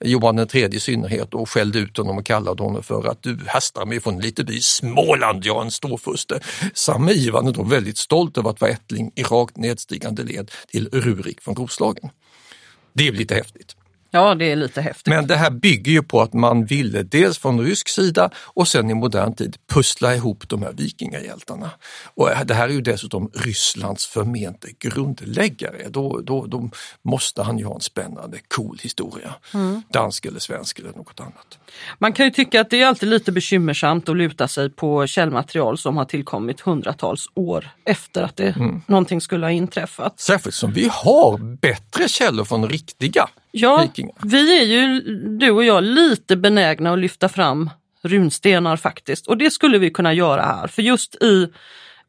Johan 0.00 0.36
den 0.36 0.48
tredje 0.48 0.76
i 0.76 0.80
synnerhet 0.80 1.34
och 1.34 1.50
skällde 1.50 1.78
ut 1.78 1.96
honom 1.96 2.18
och 2.18 2.26
kallade 2.26 2.62
honom 2.62 2.82
för 2.82 3.10
att 3.10 3.22
du 3.22 3.38
hästar 3.46 3.86
mig 3.86 4.00
från 4.00 4.14
en 4.14 4.20
liten 4.20 4.46
by 4.46 4.56
i 4.56 4.60
Småland, 4.60 5.44
jag 5.44 5.56
är 5.56 5.62
en 5.62 5.70
storfurste. 5.70 6.40
Samme 6.74 7.12
Ivan 7.12 7.48
är 7.48 7.52
då 7.52 7.62
väldigt 7.62 7.98
stolt 7.98 8.38
över 8.38 8.50
att 8.50 8.60
vara 8.60 8.70
ättling 8.70 9.12
i 9.16 9.22
rakt 9.22 9.56
nedstigande 9.56 10.22
led 10.22 10.50
till 10.68 10.88
Rurik 10.92 11.40
från 11.40 11.56
Roslagen. 11.56 12.10
Det 12.92 13.08
är 13.08 13.12
lite 13.12 13.34
häftigt. 13.34 13.76
Ja, 14.10 14.34
det 14.34 14.52
är 14.52 14.56
lite 14.56 14.80
häftigt. 14.80 15.06
Men 15.06 15.26
det 15.26 15.36
här 15.36 15.50
bygger 15.50 15.92
ju 15.92 16.02
på 16.02 16.20
att 16.20 16.32
man 16.32 16.64
ville 16.64 17.02
dels 17.02 17.38
från 17.38 17.60
rysk 17.60 17.88
sida 17.88 18.30
och 18.36 18.68
sen 18.68 18.90
i 18.90 18.94
modern 18.94 19.34
tid 19.34 19.56
pussla 19.72 20.14
ihop 20.14 20.48
de 20.48 20.62
här 20.62 20.72
vikingahjältarna. 20.72 21.70
Och 22.14 22.28
det 22.44 22.54
här 22.54 22.68
är 22.68 22.72
ju 22.72 22.80
dessutom 22.80 23.30
Rysslands 23.34 24.06
förmente 24.06 24.68
grundläggare. 24.78 25.88
Då, 25.88 26.20
då, 26.20 26.46
då 26.46 26.70
måste 27.02 27.42
han 27.42 27.58
ju 27.58 27.64
ha 27.64 27.74
en 27.74 27.80
spännande, 27.80 28.38
cool 28.48 28.78
historia. 28.82 29.34
Mm. 29.54 29.82
Dansk 29.92 30.26
eller 30.26 30.40
svensk 30.40 30.78
eller 30.78 30.92
något 30.92 31.20
annat. 31.20 31.58
Man 31.98 32.12
kan 32.12 32.26
ju 32.26 32.30
tycka 32.30 32.60
att 32.60 32.70
det 32.70 32.82
är 32.82 32.86
alltid 32.86 33.08
lite 33.08 33.32
bekymmersamt 33.32 34.08
att 34.08 34.16
luta 34.16 34.48
sig 34.48 34.70
på 34.70 35.06
källmaterial 35.06 35.78
som 35.78 35.96
har 35.96 36.04
tillkommit 36.04 36.60
hundratals 36.60 37.26
år 37.34 37.70
efter 37.84 38.22
att 38.22 38.36
det, 38.36 38.56
mm. 38.56 38.82
någonting 38.86 39.20
skulle 39.20 39.46
ha 39.46 39.50
inträffat. 39.50 40.20
Särskilt 40.20 40.54
som 40.54 40.72
vi 40.72 40.88
har 40.92 41.38
bättre 41.38 42.08
källor 42.08 42.44
från 42.44 42.68
riktiga 42.68 43.28
Ja, 43.52 43.82
vikingar. 43.82 44.14
vi 44.22 44.60
är 44.60 44.64
ju, 44.64 45.00
du 45.38 45.50
och 45.50 45.64
jag, 45.64 45.84
lite 45.84 46.36
benägna 46.36 46.92
att 46.92 46.98
lyfta 46.98 47.28
fram 47.28 47.70
runstenar 48.02 48.76
faktiskt. 48.76 49.26
Och 49.26 49.36
det 49.36 49.50
skulle 49.50 49.78
vi 49.78 49.90
kunna 49.90 50.12
göra 50.12 50.42
här. 50.42 50.66
För 50.66 50.82
just 50.82 51.14
i 51.14 51.48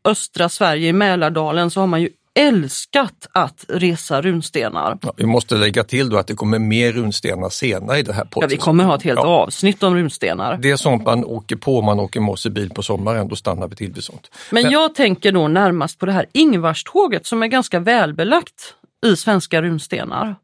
östra 0.03 0.49
Sverige, 0.49 0.87
i 0.87 0.93
Mälardalen, 0.93 1.71
så 1.71 1.79
har 1.79 1.87
man 1.87 2.01
ju 2.01 2.09
älskat 2.33 3.27
att 3.31 3.65
resa 3.67 4.21
runstenar. 4.21 4.97
Ja, 5.01 5.13
vi 5.17 5.25
måste 5.25 5.55
lägga 5.55 5.83
till 5.83 6.09
då 6.09 6.17
att 6.17 6.27
det 6.27 6.33
kommer 6.33 6.59
mer 6.59 6.91
runstenar 6.91 7.49
senare 7.49 7.99
i 7.99 8.03
det 8.03 8.13
här 8.13 8.25
podden. 8.25 8.49
Ja, 8.49 8.55
vi 8.55 8.57
kommer 8.57 8.83
ha 8.83 8.95
ett 8.95 9.03
helt 9.03 9.19
ja. 9.23 9.27
avsnitt 9.27 9.83
om 9.83 9.95
runstenar. 9.95 10.57
Det 10.57 10.71
är 10.71 10.75
sånt 10.75 11.05
man 11.05 11.25
åker 11.25 11.55
på 11.55 11.79
om 11.79 11.85
man 11.85 11.99
åker 11.99 12.19
mossebil 12.19 12.69
på 12.69 12.83
sommaren, 12.83 13.27
då 13.27 13.35
stannar 13.35 13.67
vi 13.67 13.75
till 13.75 13.93
vid 13.93 14.03
sånt. 14.03 14.31
Men, 14.51 14.63
Men 14.63 14.71
jag 14.71 14.95
tänker 14.95 15.31
då 15.31 15.47
närmast 15.47 15.99
på 15.99 16.05
det 16.05 16.11
här 16.11 16.25
Ingvarståget 16.33 17.25
som 17.25 17.43
är 17.43 17.47
ganska 17.47 17.79
välbelagt 17.79 18.75
i 19.05 19.15
svenska 19.15 19.61
runstenar. 19.61 20.35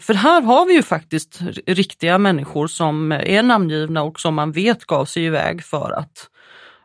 För 0.00 0.14
här 0.14 0.42
har 0.42 0.66
vi 0.66 0.74
ju 0.74 0.82
faktiskt 0.82 1.38
riktiga 1.66 2.18
människor 2.18 2.66
som 2.66 3.12
är 3.12 3.42
namngivna 3.42 4.02
och 4.02 4.20
som 4.20 4.34
man 4.34 4.52
vet 4.52 4.84
gav 4.84 5.04
sig 5.04 5.24
iväg 5.24 5.64
för 5.64 5.90
att 5.90 6.28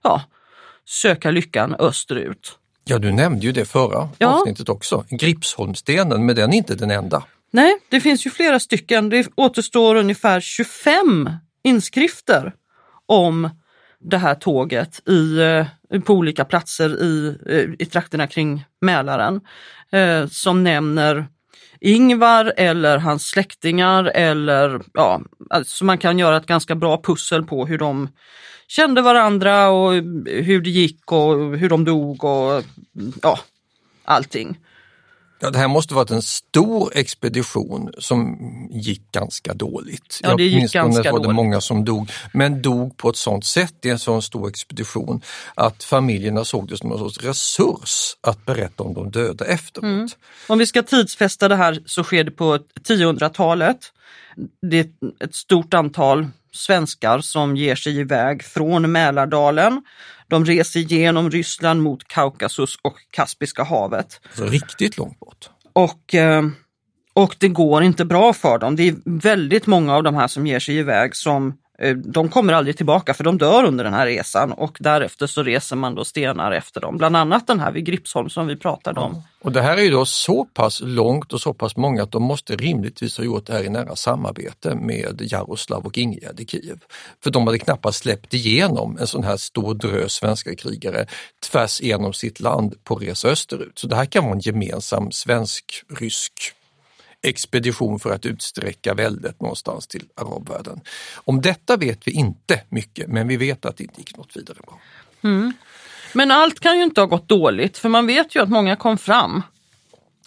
ja, 0.04 0.22
söka 0.86 1.32
lyckan 1.32 1.76
österut. 1.80 2.58
Ja, 2.84 3.00
du 3.00 3.12
nämnde 3.12 3.46
ju 3.46 3.52
det 3.52 3.66
förra 3.66 4.10
ja. 4.18 4.28
avsnittet 4.28 4.70
också. 4.70 5.06
Gripsholmsstenen, 5.10 6.26
men 6.26 6.36
den 6.36 6.54
är 6.54 6.58
inte 6.58 6.76
den 6.76 6.92
enda. 6.92 7.24
Nej, 7.52 7.78
det 7.90 8.02
finns 8.02 8.26
ju 8.26 8.30
flera 8.30 8.60
stycken. 8.60 9.10
Det 9.10 9.28
återstår 9.36 9.96
ungefär 9.96 10.42
25 10.42 11.30
inskrifter 11.64 12.54
om 13.06 13.50
det 14.00 14.18
här 14.18 14.36
tåget 14.36 15.10
i, 15.10 15.40
eh, 15.40 16.02
på 16.02 16.14
olika 16.14 16.46
platser 16.46 17.04
i, 17.04 17.38
eh, 17.46 17.70
i 17.80 17.86
trakterna 17.86 18.28
kring 18.28 18.66
Mälaren 18.82 19.42
eh, 19.92 20.28
som 20.28 20.64
nämner 20.64 21.28
Ingvar 21.82 22.54
eller 22.58 22.98
hans 22.98 23.28
släktingar 23.28 24.04
eller 24.06 24.82
ja, 24.94 25.22
alltså 25.50 25.86
man 25.86 25.98
kan 25.98 26.20
göra 26.20 26.38
ett 26.38 26.46
ganska 26.46 26.76
bra 26.76 27.02
pussel 27.02 27.44
på 27.44 27.66
hur 27.66 27.78
de 27.78 28.10
kände 28.68 29.02
varandra 29.02 29.70
och 29.70 29.94
hur 30.26 30.62
det 30.62 30.70
gick 30.70 31.12
och 31.12 31.58
hur 31.58 31.70
de 31.70 31.86
dog 31.86 32.24
och 32.24 32.64
ja, 33.22 33.40
allting. 34.04 34.58
Ja, 35.42 35.50
det 35.50 35.58
här 35.58 35.68
måste 35.68 35.94
varit 35.94 36.12
en 36.12 36.22
stor 36.22 36.92
expedition 36.96 37.92
som 37.98 38.38
gick 38.72 39.12
ganska 39.12 39.54
dåligt. 39.54 40.20
Ja, 40.24 40.36
det 40.36 40.44
gick 40.44 40.74
ganska 40.74 41.12
var 41.12 41.12
dåligt. 41.12 41.30
det 41.30 41.34
många 41.34 41.62
som 41.62 41.86
dog, 41.86 42.12
men 42.34 42.62
dog 42.62 42.98
på 42.98 43.10
ett 43.10 43.16
sådant 43.16 43.46
sätt 43.46 43.86
i 43.86 43.90
en 43.90 44.00
sån 44.00 44.22
stor 44.22 44.50
expedition 44.50 45.22
att 45.56 45.84
familjerna 45.84 46.46
såg 46.46 46.68
det 46.68 46.78
som 46.78 46.92
en 46.92 46.98
sorts 46.98 47.18
resurs 47.24 48.18
att 48.22 48.46
berätta 48.46 48.84
om 48.84 48.94
de 48.94 49.12
döda 49.12 49.46
efteråt. 49.46 49.84
Mm. 49.84 50.08
Om 50.48 50.60
vi 50.60 50.66
ska 50.66 50.84
tidsfästa 50.84 51.48
det 51.48 51.56
här 51.56 51.80
så 51.86 52.04
sker 52.04 52.24
det 52.24 52.32
på 52.32 52.58
1000-talet. 52.88 53.78
Det 54.62 54.80
är 54.80 54.88
ett 55.20 55.36
stort 55.36 55.74
antal 55.74 56.28
svenskar 56.52 57.20
som 57.20 57.56
ger 57.56 57.76
sig 57.76 58.00
iväg 58.00 58.44
från 58.44 58.92
Mälardalen. 58.92 59.82
De 60.30 60.46
reser 60.46 60.80
genom 60.80 61.32
Ryssland 61.32 61.82
mot 61.82 62.08
Kaukasus 62.08 62.76
och 62.82 62.96
Kaspiska 63.12 63.64
havet. 63.64 64.22
Så 64.34 64.46
riktigt 64.46 64.98
långt 64.98 65.20
bort. 65.20 65.50
Och, 65.74 66.16
eh, 66.16 66.44
och 67.14 67.36
det 67.40 67.48
går 67.48 67.84
inte 67.84 68.06
bra 68.06 68.34
för 68.34 68.58
dem. 68.58 68.76
Det 68.76 68.88
är 68.88 68.96
väldigt 69.06 69.68
många 69.68 69.96
av 69.96 70.04
de 70.04 70.16
här 70.16 70.28
som 70.28 70.48
ger 70.48 70.60
sig 70.60 70.78
iväg 70.78 71.16
som 71.16 71.58
Eh, 71.82 71.96
de 71.96 72.30
kommer 72.30 72.54
aldrig 72.54 72.78
tillbaka 72.78 73.14
för 73.14 73.24
de 73.24 73.38
dör 73.38 73.64
under 73.64 73.84
den 73.84 73.94
här 73.94 74.06
resan 74.06 74.52
och 74.52 74.78
därefter 74.80 75.28
så 75.28 75.44
reser 75.44 75.76
man 75.76 75.96
då 75.96 76.06
stenar 76.06 76.52
efter 76.52 76.82
dem. 76.82 76.98
Bland 76.98 77.16
annat 77.16 77.48
den 77.48 77.60
här 77.60 77.72
vid 77.72 77.86
Gripsholm 77.86 78.30
som 78.30 78.48
vi 78.48 78.56
pratade 78.56 79.00
om. 79.00 79.22
Och 79.42 79.52
det 79.52 79.62
här 79.62 79.78
är 79.78 79.82
ju 79.82 79.90
då 79.90 80.06
så 80.06 80.46
pass 80.46 80.82
långt 80.84 81.34
och 81.34 81.42
så 81.42 81.54
pass 81.54 81.78
många 81.78 82.04
att 82.04 82.12
de 82.12 82.24
måste 82.24 82.56
rimligtvis 82.56 83.18
ha 83.18 83.24
gjort 83.24 83.46
det 83.46 83.54
här 83.54 83.64
i 83.64 83.70
nära 83.70 83.96
samarbete 83.96 84.76
med 84.76 85.22
Jaroslav 85.32 85.86
och 85.86 85.98
Ingegärd 85.98 86.40
i 86.40 86.46
Kiev. 86.46 86.80
För 87.24 87.32
de 87.32 87.48
hade 87.48 87.60
knappast 87.60 88.00
släppt 88.00 88.34
igenom 88.34 88.98
en 88.98 89.08
sån 89.08 89.24
här 89.24 89.38
stor 89.38 89.74
drös 89.74 90.14
svenska 90.14 90.56
krigare 90.56 91.06
tvärs 91.52 91.82
igenom 91.82 92.14
sitt 92.14 92.40
land 92.40 92.84
på 92.84 92.96
resa 92.96 93.28
österut. 93.28 93.80
Så 93.80 93.88
det 93.88 93.96
här 93.96 94.06
kan 94.06 94.24
vara 94.24 94.34
en 94.34 94.40
gemensam 94.40 95.12
svensk-rysk 95.12 96.54
expedition 97.24 98.00
för 98.00 98.12
att 98.12 98.26
utsträcka 98.26 98.94
väldet 98.94 99.42
någonstans 99.42 99.88
till 99.88 100.06
arabvärlden. 100.16 100.82
Om 101.16 101.42
detta 101.42 101.78
vet 101.78 102.08
vi 102.08 102.12
inte 102.12 102.62
mycket, 102.70 103.08
men 103.08 103.28
vi 103.28 103.38
vet 103.38 103.66
att 103.66 103.78
det 103.78 103.84
inte 103.84 104.00
gick 104.00 104.18
något 104.18 104.38
vidare 104.38 104.58
bra. 104.66 104.80
Mm. 105.24 105.54
Men 106.14 106.32
allt 106.32 106.60
kan 106.60 106.78
ju 106.78 106.84
inte 106.84 107.02
ha 107.02 107.06
gått 107.06 107.30
dåligt, 107.30 107.78
för 107.78 107.90
man 107.90 108.08
vet 108.08 108.36
ju 108.36 108.42
att 108.42 108.50
många 108.50 108.76
kom 108.76 108.98
fram. 108.98 109.42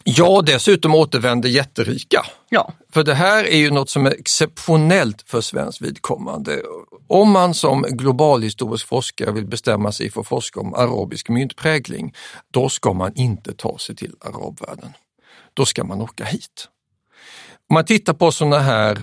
Ja, 0.05 0.43
dessutom 0.47 0.95
återvände 0.95 1.49
jätterika. 1.49 2.27
Ja. 2.49 2.73
För 2.93 3.03
det 3.03 3.15
här 3.15 3.45
är 3.45 3.57
ju 3.57 3.71
något 3.71 3.91
som 3.91 4.07
är 4.07 4.11
exceptionellt 4.11 5.23
för 5.27 5.41
svenskt 5.41 5.81
vidkommande. 5.81 6.63
Om 7.09 7.31
man 7.31 7.55
som 7.55 7.83
globalhistorisk 7.83 8.87
forskare 8.87 9.33
vill 9.33 9.47
bestämma 9.47 9.93
sig 9.93 10.11
för 10.11 10.21
att 10.21 10.27
forska 10.27 10.61
om 10.61 10.75
arabisk 10.75 11.29
myntprägling, 11.29 12.15
då 12.51 12.69
ska 12.69 12.93
man 12.93 13.13
inte 13.15 13.55
ta 13.55 13.79
sig 13.79 13.97
till 13.97 14.15
arabvärlden. 14.21 14.93
Då 15.55 15.65
ska 15.65 15.85
man 15.85 16.01
åka 16.01 16.25
hit. 16.25 16.69
Om 17.73 17.75
man 17.75 17.85
tittar 17.85 18.13
på 18.13 18.33
sådana 18.33 18.59
här 18.59 18.99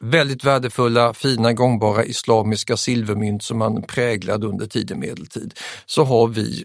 väldigt 0.00 0.44
värdefulla, 0.44 1.14
fina, 1.14 1.52
gångbara 1.52 2.04
islamiska 2.04 2.76
silvermynt 2.76 3.42
som 3.42 3.58
man 3.58 3.82
präglade 3.82 4.46
under 4.46 4.66
tidig 4.66 4.96
medeltid, 4.96 5.54
så 5.86 6.04
har 6.04 6.28
vi 6.28 6.64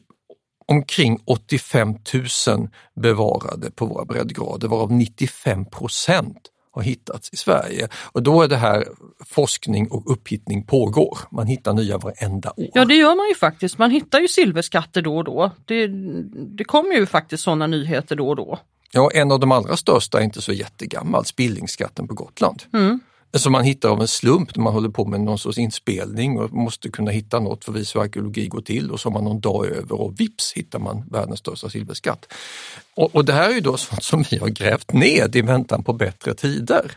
omkring 0.67 1.19
85 1.25 1.95
000 2.47 2.69
bevarade 2.95 3.71
på 3.71 3.85
våra 3.85 4.05
breddgrader, 4.05 4.67
varav 4.67 4.91
95 4.91 5.65
procent 5.65 6.49
har 6.71 6.81
hittats 6.81 7.33
i 7.33 7.37
Sverige. 7.37 7.87
Och 8.11 8.23
då 8.23 8.41
är 8.41 8.47
det 8.47 8.57
här 8.57 8.87
forskning 9.25 9.87
och 9.91 10.11
upphittning 10.11 10.65
pågår. 10.65 11.17
Man 11.31 11.47
hittar 11.47 11.73
nya 11.73 11.97
varenda 11.97 12.49
år. 12.49 12.69
Ja 12.73 12.85
det 12.85 12.95
gör 12.95 13.15
man 13.15 13.27
ju 13.27 13.35
faktiskt. 13.35 13.77
Man 13.77 13.91
hittar 13.91 14.19
ju 14.19 14.27
silverskatter 14.27 15.01
då 15.01 15.17
och 15.17 15.23
då. 15.23 15.51
Det, 15.65 15.87
det 16.57 16.63
kommer 16.63 16.95
ju 16.95 17.05
faktiskt 17.05 17.43
sådana 17.43 17.67
nyheter 17.67 18.15
då 18.15 18.29
och 18.29 18.35
då. 18.35 18.59
Ja, 18.93 19.11
en 19.13 19.31
av 19.31 19.39
de 19.39 19.51
allra 19.51 19.77
största 19.77 20.19
är 20.19 20.23
inte 20.23 20.41
så 20.41 20.53
jättegammal, 20.53 21.25
Spillingskatten 21.25 22.07
på 22.07 22.13
Gotland. 22.13 22.63
Mm. 22.73 22.99
Som 23.35 23.51
man 23.51 23.63
hittar 23.63 23.89
av 23.89 24.01
en 24.01 24.07
slump 24.07 24.55
när 24.55 24.63
man 24.63 24.73
håller 24.73 24.89
på 24.89 25.05
med 25.05 25.21
någon 25.21 25.39
sorts 25.39 25.57
inspelning 25.57 26.39
och 26.39 26.53
måste 26.53 26.89
kunna 26.89 27.11
hitta 27.11 27.39
något 27.39 27.65
för 27.65 27.71
att 27.71 27.77
visa 27.77 27.99
hur 27.99 28.05
arkeologi 28.05 28.47
går 28.47 28.61
till 28.61 28.91
och 28.91 28.99
så 28.99 29.09
har 29.09 29.13
man 29.13 29.23
någon 29.23 29.39
dag 29.39 29.65
över 29.65 30.01
och 30.01 30.19
vips 30.19 30.53
hittar 30.53 30.79
man 30.79 31.03
världens 31.11 31.39
största 31.39 31.69
silverskatt. 31.69 32.33
Och, 32.95 33.15
och 33.15 33.25
det 33.25 33.33
här 33.33 33.49
är 33.49 33.53
ju 33.53 33.61
då 33.61 33.77
sånt 33.77 34.03
som 34.03 34.23
vi 34.31 34.37
har 34.37 34.49
grävt 34.49 34.93
ned 34.93 35.35
i 35.35 35.41
väntan 35.41 35.83
på 35.83 35.93
bättre 35.93 36.33
tider 36.33 36.91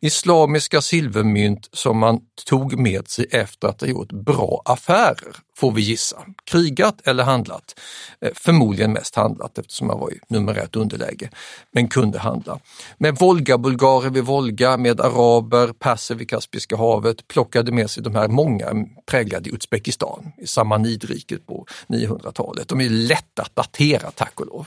islamiska 0.00 0.80
silvermynt 0.80 1.68
som 1.72 1.98
man 1.98 2.20
tog 2.46 2.78
med 2.78 3.08
sig 3.08 3.26
efter 3.30 3.68
att 3.68 3.80
ha 3.80 3.88
gjort 3.88 4.12
bra 4.12 4.62
affärer, 4.64 5.36
får 5.56 5.72
vi 5.72 5.82
gissa. 5.82 6.22
Krigat 6.44 7.00
eller 7.04 7.24
handlat? 7.24 7.80
Eh, 8.20 8.30
förmodligen 8.34 8.92
mest 8.92 9.16
handlat 9.16 9.58
eftersom 9.58 9.86
man 9.86 9.98
var 10.00 10.12
i 10.12 10.18
numerärt 10.28 10.76
underläge, 10.76 11.30
men 11.72 11.88
kunde 11.88 12.18
handla. 12.18 12.58
Med 12.98 13.18
Volga-bulgarer 13.18 14.10
vid 14.10 14.24
Volga, 14.24 14.76
med 14.76 15.00
araber, 15.00 15.72
perser 15.72 16.14
vid 16.14 16.30
Kaspiska 16.30 16.76
havet, 16.76 17.28
plockade 17.28 17.72
med 17.72 17.90
sig 17.90 18.02
de 18.02 18.14
här 18.14 18.28
många 18.28 18.86
präglade 19.06 19.50
i 19.50 19.52
Uzbekistan, 19.52 20.32
i 20.38 20.46
Samanidriket 20.46 21.46
på 21.46 21.66
900-talet. 21.88 22.68
De 22.68 22.80
är 22.80 22.88
lätta 22.88 23.42
att 23.42 23.56
datera 23.56 24.10
tack 24.10 24.40
och 24.40 24.46
lov. 24.46 24.66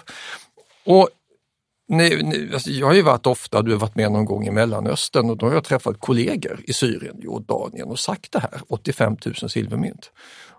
Och 0.85 1.09
Nej, 1.93 2.23
nej, 2.23 2.49
alltså 2.53 2.69
jag 2.69 2.87
har 2.87 2.93
ju 2.93 3.01
varit 3.01 3.27
ofta, 3.27 3.61
du 3.61 3.71
har 3.71 3.79
varit 3.79 3.95
med 3.95 4.11
någon 4.11 4.25
gång 4.25 4.47
i 4.47 4.51
Mellanöstern 4.51 5.29
och 5.29 5.37
då 5.37 5.45
har 5.45 5.53
jag 5.53 5.63
träffat 5.63 5.99
kollegor 5.99 6.59
i 6.63 6.73
Syrien, 6.73 7.15
Jordanien 7.19 7.87
och 7.87 7.99
sagt 7.99 8.31
det 8.31 8.39
här, 8.39 8.61
85 8.67 9.17
000 9.25 9.49
silvermynt. 9.49 10.11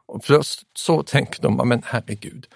Och 0.06 0.22
plötsligt 0.24 0.68
så 0.78 1.02
tänker 1.02 1.42
de, 1.42 1.68
men 1.68 1.82
herregud, 1.86 2.46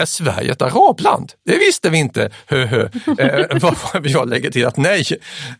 är 0.00 0.04
Sverige 0.04 0.52
ett 0.52 0.62
arabland? 0.62 1.32
Det 1.44 1.58
visste 1.58 1.90
vi 1.90 1.98
inte. 1.98 2.30
Hö, 2.46 2.64
hö. 2.66 2.88
Eh, 3.18 3.26
eh 3.26 4.02
jag 4.04 4.28
lägger 4.28 4.50
till 4.50 4.66
att 4.66 4.76
nej, 4.76 5.04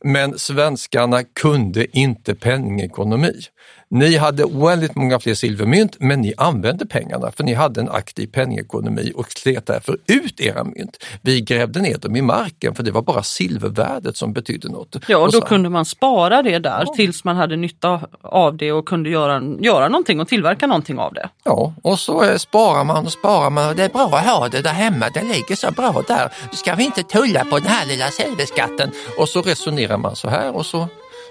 men 0.04 0.38
svenskarna 0.38 1.24
kunde 1.24 1.98
inte 1.98 2.34
penningekonomi. 2.34 3.40
Ni 3.88 4.16
hade 4.16 4.44
oändligt 4.44 4.94
många 4.94 5.18
fler 5.20 5.34
silvermynt 5.34 5.96
men 6.00 6.20
ni 6.20 6.34
använde 6.36 6.86
pengarna 6.86 7.30
för 7.32 7.44
ni 7.44 7.54
hade 7.54 7.80
en 7.80 7.88
aktiv 7.88 8.26
penningekonomi 8.26 9.12
och 9.16 9.30
slet 9.32 9.66
därför 9.66 9.96
ut 10.06 10.40
era 10.40 10.64
mynt. 10.64 11.04
Vi 11.22 11.40
grävde 11.40 11.80
ner 11.80 11.98
dem 11.98 12.16
i 12.16 12.22
marken 12.22 12.74
för 12.74 12.82
det 12.82 12.90
var 12.90 13.02
bara 13.02 13.22
silvervärdet 13.22 14.16
som 14.16 14.32
betydde 14.32 14.68
något. 14.68 14.96
Ja, 15.08 15.18
och 15.18 15.32
då 15.32 15.40
så, 15.40 15.46
kunde 15.46 15.68
man 15.68 15.84
spara 15.84 16.42
det 16.42 16.58
där 16.58 16.82
Ja. 16.86 16.92
tills 16.96 17.24
man 17.24 17.36
hade 17.36 17.56
nytta 17.56 18.00
av 18.22 18.56
det 18.56 18.72
och 18.72 18.88
kunde 18.88 19.10
göra, 19.10 19.42
göra 19.60 19.88
någonting 19.88 20.20
och 20.20 20.28
tillverka 20.28 20.66
någonting 20.66 20.98
av 20.98 21.14
det. 21.14 21.28
Ja, 21.44 21.74
och 21.82 21.98
så 21.98 22.24
eh, 22.24 22.36
sparar 22.36 22.84
man 22.84 23.06
och 23.06 23.12
sparar 23.12 23.50
man 23.50 23.68
och 23.68 23.76
det 23.76 23.84
är 23.84 23.88
bra 23.88 24.06
att 24.12 24.26
ha 24.26 24.48
det 24.48 24.62
där 24.62 24.72
hemma, 24.72 25.06
det 25.14 25.22
ligger 25.22 25.56
så 25.56 25.70
bra 25.70 26.02
där. 26.08 26.32
Ska 26.52 26.74
vi 26.74 26.84
inte 26.84 27.02
tulla 27.02 27.44
på 27.44 27.58
den 27.58 27.68
här 27.68 27.86
lilla 27.86 28.08
silverskatten? 28.08 28.90
Och 29.18 29.28
så 29.28 29.42
resonerar 29.42 29.96
man 29.98 30.16
så 30.16 30.28
här 30.28 30.56
och 30.56 30.66
så 30.66 30.88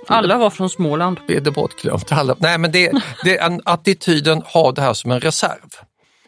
Alla 0.07 0.37
var 0.37 0.49
från 0.49 0.69
Småland. 0.69 1.19
är 1.27 1.41
det 1.41 1.51
bortglömt. 1.51 2.11
Alla. 2.11 2.35
Nej, 2.39 2.57
men 2.57 2.71
det, 2.71 2.91
det 3.23 3.37
är 3.37 3.45
en 3.45 3.61
attityden, 3.65 4.41
ha 4.41 4.71
det 4.71 4.81
här 4.81 4.93
som 4.93 5.11
en 5.11 5.19
reserv. 5.19 5.69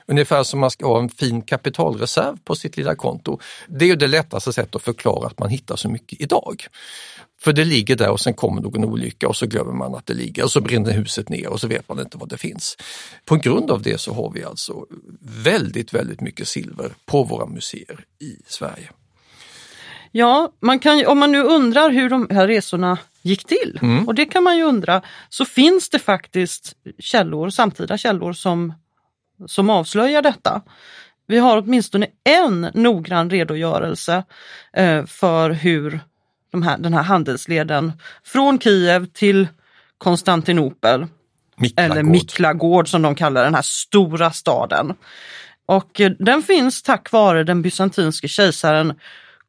Ungefär 0.07 0.43
som 0.43 0.59
man 0.59 0.71
ska 0.71 0.87
ha 0.87 0.99
en 0.99 1.09
fin 1.09 1.41
kapitalreserv 1.41 2.37
på 2.43 2.55
sitt 2.55 2.77
lilla 2.77 2.95
konto. 2.95 3.39
Det 3.67 3.85
är 3.85 3.89
ju 3.89 3.95
det 3.95 4.07
lättaste 4.07 4.53
sättet 4.53 4.75
att 4.75 4.81
förklara 4.81 5.27
att 5.27 5.39
man 5.39 5.49
hittar 5.49 5.75
så 5.75 5.89
mycket 5.89 6.21
idag. 6.21 6.67
För 7.41 7.53
det 7.53 7.65
ligger 7.65 7.95
där 7.95 8.09
och 8.09 8.19
sen 8.19 8.33
kommer 8.33 8.61
någon 8.61 8.85
olycka 8.85 9.27
och 9.27 9.35
så 9.35 9.45
glömmer 9.45 9.73
man 9.73 9.95
att 9.95 10.05
det 10.05 10.13
ligger 10.13 10.43
och 10.43 10.51
så 10.51 10.61
brinner 10.61 10.91
huset 10.91 11.29
ner 11.29 11.47
och 11.47 11.59
så 11.59 11.67
vet 11.67 11.89
man 11.89 11.99
inte 11.99 12.17
vad 12.17 12.29
det 12.29 12.37
finns. 12.37 12.77
På 13.25 13.35
grund 13.35 13.71
av 13.71 13.81
det 13.81 14.01
så 14.01 14.13
har 14.13 14.31
vi 14.31 14.43
alltså 14.43 14.85
väldigt, 15.43 15.93
väldigt 15.93 16.21
mycket 16.21 16.47
silver 16.47 16.91
på 17.05 17.23
våra 17.23 17.45
museer 17.45 18.05
i 18.19 18.35
Sverige. 18.47 18.89
Ja, 20.11 20.51
man 20.59 20.79
kan, 20.79 21.05
om 21.07 21.19
man 21.19 21.31
nu 21.31 21.43
undrar 21.43 21.89
hur 21.89 22.09
de 22.09 22.27
här 22.31 22.47
resorna 22.47 22.97
gick 23.27 23.45
till, 23.45 23.79
och 24.07 24.15
det 24.15 24.25
kan 24.25 24.43
man 24.43 24.57
ju 24.57 24.63
undra, 24.63 25.01
så 25.29 25.45
finns 25.45 25.89
det 25.89 25.99
faktiskt 25.99 26.73
källor, 26.99 27.49
samtida 27.49 27.97
källor 27.97 28.33
som, 28.33 28.73
som 29.47 29.69
avslöjar 29.69 30.21
detta. 30.21 30.61
Vi 31.27 31.37
har 31.37 31.57
åtminstone 31.57 32.07
en 32.23 32.61
noggrann 32.73 33.29
redogörelse 33.29 34.23
eh, 34.73 35.05
för 35.05 35.49
hur 35.49 35.99
de 36.51 36.63
här, 36.63 36.77
den 36.77 36.93
här 36.93 37.03
handelsleden 37.03 37.91
från 38.23 38.59
Kiev 38.59 39.05
till 39.05 39.47
Konstantinopel 39.97 41.05
eller 41.75 42.03
Miklagård. 42.03 42.11
Miklagård 42.11 42.89
som 42.89 43.01
de 43.01 43.15
kallar 43.15 43.43
den 43.43 43.55
här 43.55 43.61
stora 43.61 44.31
staden. 44.31 44.93
Och 45.65 46.01
eh, 46.01 46.11
den 46.19 46.43
finns 46.43 46.83
tack 46.83 47.11
vare 47.11 47.43
den 47.43 47.61
bysantinske 47.61 48.27
kejsaren 48.27 48.93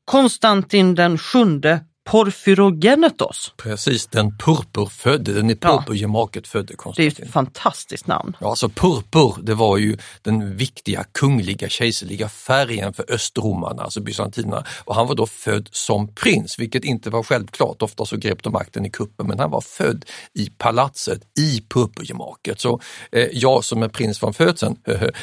Konstantin 0.04 0.94
den 0.94 1.18
sjunde 1.18 1.80
Porphyrogenetos. 2.10 3.52
Precis, 3.56 4.06
den 4.06 4.38
purpurfödde, 4.38 5.32
den 5.32 5.50
i 5.50 5.56
purpurgemaket 5.56 6.48
födde 6.48 6.66
Det 6.66 6.72
är 6.72 6.76
Konstantin. 6.76 7.24
ett 7.26 7.32
fantastiskt 7.32 8.06
namn. 8.06 8.36
Ja, 8.40 8.48
alltså 8.48 8.68
purpur, 8.68 9.34
det 9.42 9.54
var 9.54 9.76
ju 9.76 9.96
den 10.22 10.56
viktiga 10.56 11.04
kungliga 11.12 11.68
kejserliga 11.68 12.28
färgen 12.28 12.92
för 12.92 13.04
östromarna, 13.12 13.82
alltså 13.82 14.00
bysantinerna. 14.00 14.64
Och 14.84 14.94
han 14.94 15.06
var 15.06 15.14
då 15.14 15.26
född 15.26 15.68
som 15.72 16.14
prins, 16.14 16.58
vilket 16.58 16.84
inte 16.84 17.10
var 17.10 17.22
självklart. 17.22 17.82
Ofta 17.82 18.04
så 18.04 18.16
grep 18.16 18.42
de 18.42 18.52
makten 18.52 18.86
i 18.86 18.90
kuppen, 18.90 19.26
men 19.26 19.38
han 19.38 19.50
var 19.50 19.60
född 19.60 20.04
i 20.34 20.50
palatset 20.58 21.20
i 21.38 21.62
purpurgemaket. 21.68 22.60
Så 22.60 22.80
eh, 23.12 23.26
jag 23.32 23.64
som 23.64 23.82
är 23.82 23.88
prins 23.88 24.18
från 24.18 24.34
födseln, 24.34 24.76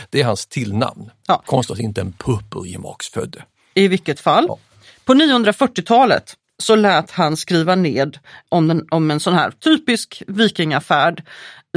det 0.10 0.22
är 0.22 0.26
hans 0.26 0.46
tillnamn. 0.46 1.10
Ja. 1.28 1.44
Konstigt 1.46 1.74
att 1.74 1.80
inte 1.80 2.02
en 2.02 2.12
purpurgemaksfödde. 2.12 3.44
I 3.74 3.88
vilket 3.88 4.20
fall. 4.20 4.46
Ja. 4.48 4.58
På 5.06 5.14
940-talet 5.14 6.36
så 6.64 6.76
lät 6.76 7.12
han 7.12 7.38
skriva 7.38 7.76
ned 7.76 8.18
om, 8.50 8.68
den, 8.68 8.88
om 8.92 9.12
en 9.12 9.20
sån 9.20 9.34
här 9.34 9.52
typisk 9.52 10.24
vikingafärd 10.28 11.24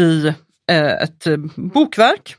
i 0.00 0.26
eh, 0.70 0.92
ett 1.02 1.26
eh, 1.26 1.36
bokverk. 1.56 2.36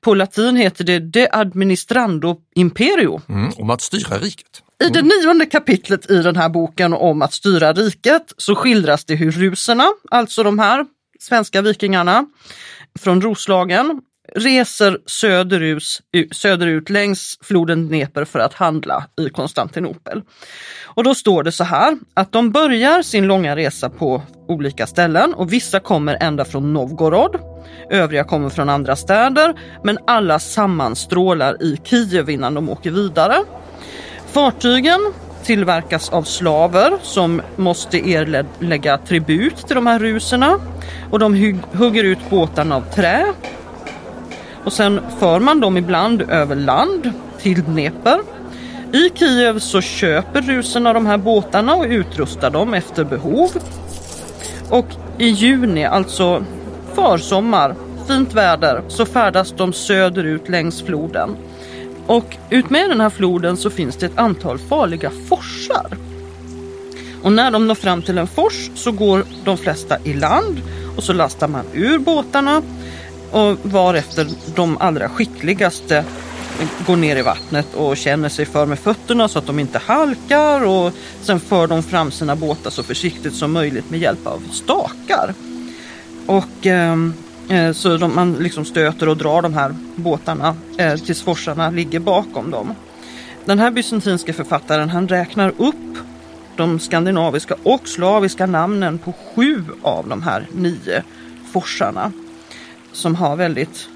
På 0.00 0.14
latin 0.14 0.56
heter 0.56 0.84
det 0.84 0.98
De 0.98 1.28
Administrando 1.32 2.36
Imperio. 2.54 3.20
Mm, 3.28 3.52
om 3.56 3.70
att 3.70 3.80
styra 3.80 4.18
riket. 4.18 4.62
I 4.84 4.88
det 4.88 5.02
nionde 5.02 5.46
kapitlet 5.46 6.10
i 6.10 6.22
den 6.22 6.36
här 6.36 6.48
boken 6.48 6.92
om 6.92 7.22
att 7.22 7.32
styra 7.32 7.72
riket 7.72 8.32
så 8.36 8.54
skildras 8.54 9.04
det 9.04 9.14
hur 9.14 9.30
ruserna, 9.30 9.84
alltså 10.10 10.42
de 10.42 10.58
här 10.58 10.86
svenska 11.20 11.62
vikingarna 11.62 12.26
från 13.00 13.22
Roslagen, 13.22 14.00
reser 14.32 14.98
söderut, 15.06 15.82
söderut 16.32 16.90
längs 16.90 17.38
floden 17.42 17.88
Dnepr 17.88 18.24
för 18.24 18.38
att 18.38 18.54
handla 18.54 19.06
i 19.20 19.28
Konstantinopel. 19.28 20.22
Och 20.84 21.04
då 21.04 21.14
står 21.14 21.42
det 21.42 21.52
så 21.52 21.64
här 21.64 21.98
att 22.14 22.32
de 22.32 22.50
börjar 22.50 23.02
sin 23.02 23.26
långa 23.26 23.56
resa 23.56 23.90
på 23.90 24.22
olika 24.48 24.86
ställen 24.86 25.34
och 25.34 25.52
vissa 25.52 25.80
kommer 25.80 26.16
ända 26.20 26.44
från 26.44 26.72
Novgorod. 26.72 27.36
Övriga 27.90 28.24
kommer 28.24 28.48
från 28.48 28.68
andra 28.68 28.96
städer 28.96 29.54
men 29.84 29.98
alla 30.06 30.38
sammanstrålar 30.38 31.62
i 31.62 31.80
Kiev 31.84 32.30
innan 32.30 32.54
de 32.54 32.68
åker 32.68 32.90
vidare. 32.90 33.36
Fartygen 34.32 35.00
tillverkas 35.44 36.10
av 36.10 36.22
slaver 36.22 36.98
som 37.02 37.42
måste 37.56 38.10
erlägga 38.10 38.98
tribut 38.98 39.56
till 39.56 39.76
de 39.76 39.86
här 39.86 39.98
ruserna 39.98 40.60
och 41.10 41.18
de 41.18 41.60
hugger 41.72 42.04
ut 42.04 42.30
båtarna 42.30 42.76
av 42.76 42.94
trä. 42.94 43.34
Och 44.64 44.72
sen 44.72 45.00
för 45.18 45.40
man 45.40 45.60
dem 45.60 45.76
ibland 45.76 46.22
över 46.22 46.56
land 46.56 47.12
till 47.38 47.62
Dnepr. 47.62 48.20
I 48.92 49.10
Kiev 49.14 49.58
så 49.58 49.80
köper 49.80 50.42
ruserna 50.42 50.92
de 50.92 51.06
här 51.06 51.18
båtarna 51.18 51.74
och 51.74 51.84
utrustar 51.84 52.50
dem 52.50 52.74
efter 52.74 53.04
behov. 53.04 53.50
Och 54.70 54.86
i 55.18 55.28
juni, 55.28 55.84
alltså 55.84 56.44
försommar, 56.94 57.74
fint 58.08 58.34
väder, 58.34 58.82
så 58.88 59.06
färdas 59.06 59.54
de 59.56 59.72
söderut 59.72 60.48
längs 60.48 60.82
floden. 60.82 61.36
Och 62.06 62.36
utmed 62.50 62.90
den 62.90 63.00
här 63.00 63.10
floden 63.10 63.56
så 63.56 63.70
finns 63.70 63.96
det 63.96 64.06
ett 64.06 64.18
antal 64.18 64.58
farliga 64.58 65.10
forsar. 65.28 65.86
Och 67.22 67.32
när 67.32 67.50
de 67.50 67.66
når 67.66 67.74
fram 67.74 68.02
till 68.02 68.18
en 68.18 68.26
fors 68.26 68.70
så 68.74 68.92
går 68.92 69.24
de 69.44 69.56
flesta 69.56 69.96
i 70.04 70.14
land 70.14 70.62
och 70.96 71.02
så 71.02 71.12
lastar 71.12 71.48
man 71.48 71.64
ur 71.72 71.98
båtarna 71.98 72.62
och 73.34 73.58
varefter 73.62 74.28
de 74.54 74.78
allra 74.78 75.08
skickligaste 75.08 76.04
går 76.86 76.96
ner 76.96 77.16
i 77.16 77.22
vattnet 77.22 77.74
och 77.74 77.96
känner 77.96 78.28
sig 78.28 78.44
för 78.46 78.66
med 78.66 78.78
fötterna 78.78 79.28
så 79.28 79.38
att 79.38 79.46
de 79.46 79.58
inte 79.58 79.78
halkar 79.78 80.64
och 80.64 80.92
sen 81.22 81.40
för 81.40 81.66
de 81.66 81.82
fram 81.82 82.10
sina 82.10 82.36
båtar 82.36 82.70
så 82.70 82.82
försiktigt 82.82 83.34
som 83.34 83.52
möjligt 83.52 83.90
med 83.90 84.00
hjälp 84.00 84.26
av 84.26 84.42
stakar. 84.52 85.34
Och 86.26 86.66
ehm, 86.66 87.14
eh, 87.48 87.72
så 87.72 87.96
de, 87.96 88.14
man 88.14 88.34
liksom 88.34 88.64
stöter 88.64 89.08
och 89.08 89.16
drar 89.16 89.42
de 89.42 89.54
här 89.54 89.74
båtarna 89.96 90.56
eh, 90.78 90.96
tills 90.96 91.22
forsarna 91.22 91.70
ligger 91.70 92.00
bakom 92.00 92.50
dem. 92.50 92.74
Den 93.44 93.58
här 93.58 93.70
bysantinska 93.70 94.32
författaren 94.32 94.88
han 94.88 95.08
räknar 95.08 95.52
upp 95.56 95.98
de 96.56 96.80
skandinaviska 96.80 97.54
och 97.62 97.88
slaviska 97.88 98.46
namnen 98.46 98.98
på 98.98 99.12
sju 99.12 99.64
av 99.82 100.08
de 100.08 100.22
här 100.22 100.46
nio 100.52 101.02
forsarna 101.52 102.12
som 102.96 103.14
har 103.14 103.36
väldigt 103.36 103.88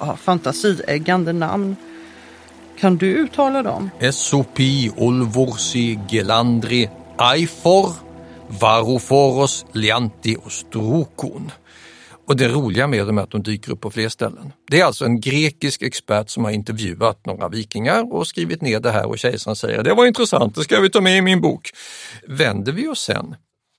ja, 0.00 0.16
fantasieggande 0.16 1.32
namn. 1.32 1.76
Kan 2.78 2.96
du 2.96 3.06
uttala 3.06 3.62
dem? 3.62 3.90
Esopi, 3.98 4.90
Olvorsi, 4.96 5.98
Gelandri, 6.10 6.90
Aifor, 7.16 7.92
Varoforos, 8.48 9.66
Lianti 9.72 10.36
och 10.44 10.52
Strokon. 10.52 11.50
Och 12.26 12.36
det 12.36 12.48
roliga 12.48 12.86
med 12.86 13.06
dem 13.06 13.18
är 13.18 13.22
att 13.22 13.30
de 13.30 13.42
dyker 13.42 13.72
upp 13.72 13.80
på 13.80 13.90
fler 13.90 14.08
ställen. 14.08 14.52
Det 14.70 14.80
är 14.80 14.84
alltså 14.84 15.04
en 15.04 15.20
grekisk 15.20 15.82
expert 15.82 16.30
som 16.30 16.44
har 16.44 16.50
intervjuat 16.50 17.26
några 17.26 17.48
vikingar 17.48 18.12
och 18.12 18.26
skrivit 18.26 18.62
ner 18.62 18.80
det 18.80 18.90
här 18.90 19.06
och 19.06 19.18
kejsaren 19.18 19.56
säger 19.56 19.82
det 19.82 19.94
var 19.94 20.06
intressant, 20.06 20.54
det 20.54 20.62
ska 20.62 20.80
vi 20.80 20.90
ta 20.90 21.00
med 21.00 21.18
i 21.18 21.22
min 21.22 21.40
bok. 21.40 21.70
Vänder 22.28 22.72
vi 22.72 22.88
oss 22.88 23.00
sen 23.00 23.34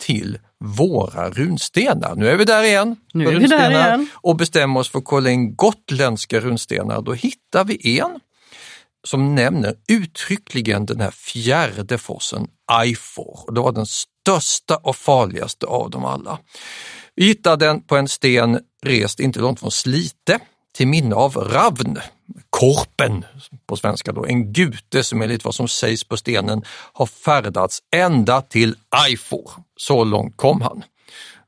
till 0.06 0.40
våra 0.60 1.30
runstenar. 1.30 2.16
Nu 2.16 2.30
är 2.30 2.38
vi 2.38 2.46
där 2.46 2.64
igen. 2.64 2.96
Nu 3.14 3.28
är 3.28 3.40
vi 3.40 3.48
där 3.48 3.72
igen. 3.72 4.10
Och 4.14 4.36
bestämmer 4.36 4.80
oss 4.80 4.90
för 4.90 5.00
att 5.00 5.06
kolla 5.06 5.30
in 5.30 5.56
gotländska 5.56 6.40
runstenar. 6.40 7.02
Då 7.02 7.14
hittar 7.14 7.64
vi 7.64 8.00
en 8.00 8.20
som 9.08 9.36
nämner 9.36 9.76
uttryckligen 9.88 10.86
den 10.86 11.00
här 11.00 11.12
fjärde 11.12 11.98
forsen, 11.98 12.48
Aifor. 12.68 13.40
Och 13.48 13.54
Det 13.54 13.62
var 13.62 13.72
den 13.72 13.86
största 13.86 14.76
och 14.76 14.96
farligaste 14.96 15.66
av 15.66 15.90
dem 15.90 16.06
alla. 16.06 16.40
Vi 17.16 17.26
hittade 17.26 17.66
den 17.66 17.82
på 17.82 17.98
en 17.98 18.08
sten 18.08 18.60
rest 18.86 19.20
inte 19.20 19.40
långt 19.40 19.60
från 19.60 19.72
Slite 19.72 20.40
till 20.76 20.88
minne 20.88 21.16
av 21.16 21.36
Ravn, 21.36 21.98
Korpen 22.54 23.26
på 23.68 23.78
svenska 23.78 24.12
då, 24.12 24.26
en 24.26 24.54
gute 24.54 25.04
som 25.04 25.22
enligt 25.22 25.46
vad 25.46 25.56
som 25.56 25.68
sägs 25.68 26.04
på 26.04 26.18
stenen 26.18 26.64
har 26.94 27.06
färdats 27.06 27.80
ända 27.96 28.42
till 28.42 28.76
Eifor. 29.08 29.52
Så 29.78 30.04
långt 30.04 30.38
kom 30.38 30.62
han 30.62 30.84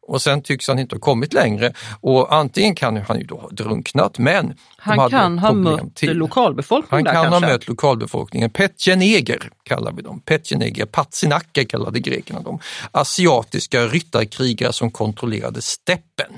och 0.08 0.22
sen 0.22 0.42
tycks 0.42 0.68
han 0.68 0.80
inte 0.80 0.96
ha 0.96 1.00
kommit 1.00 1.34
längre 1.34 1.74
och 2.02 2.34
antingen 2.36 2.76
kan 2.76 2.98
han 2.98 3.20
ju 3.20 3.26
då 3.26 3.38
ha 3.38 3.50
drunknat 3.50 4.20
men 4.20 4.54
han 4.78 5.10
kan 5.10 5.40
ha 5.40 5.54
mött 5.54 5.96
till. 5.96 6.18
lokalbefolkningen 6.18 7.06
Han 7.06 7.14
kan 7.14 7.32
kanske. 7.32 7.46
ha 7.46 7.54
mött 7.54 7.68
lokalbefolkningen. 7.68 8.50
Petjeneger 8.50 9.50
kallar 9.64 9.92
vi 9.92 10.02
dem. 10.02 10.22
Petjeneger, 10.26 10.86
patsinacker 10.86 11.64
kallade 11.64 12.00
grekerna 12.00 12.40
dem. 12.40 12.60
Asiatiska 12.92 13.88
ryttarkrigare 13.88 14.74
som 14.74 14.92
kontrollerade 14.92 15.62
steppen. 15.62 16.32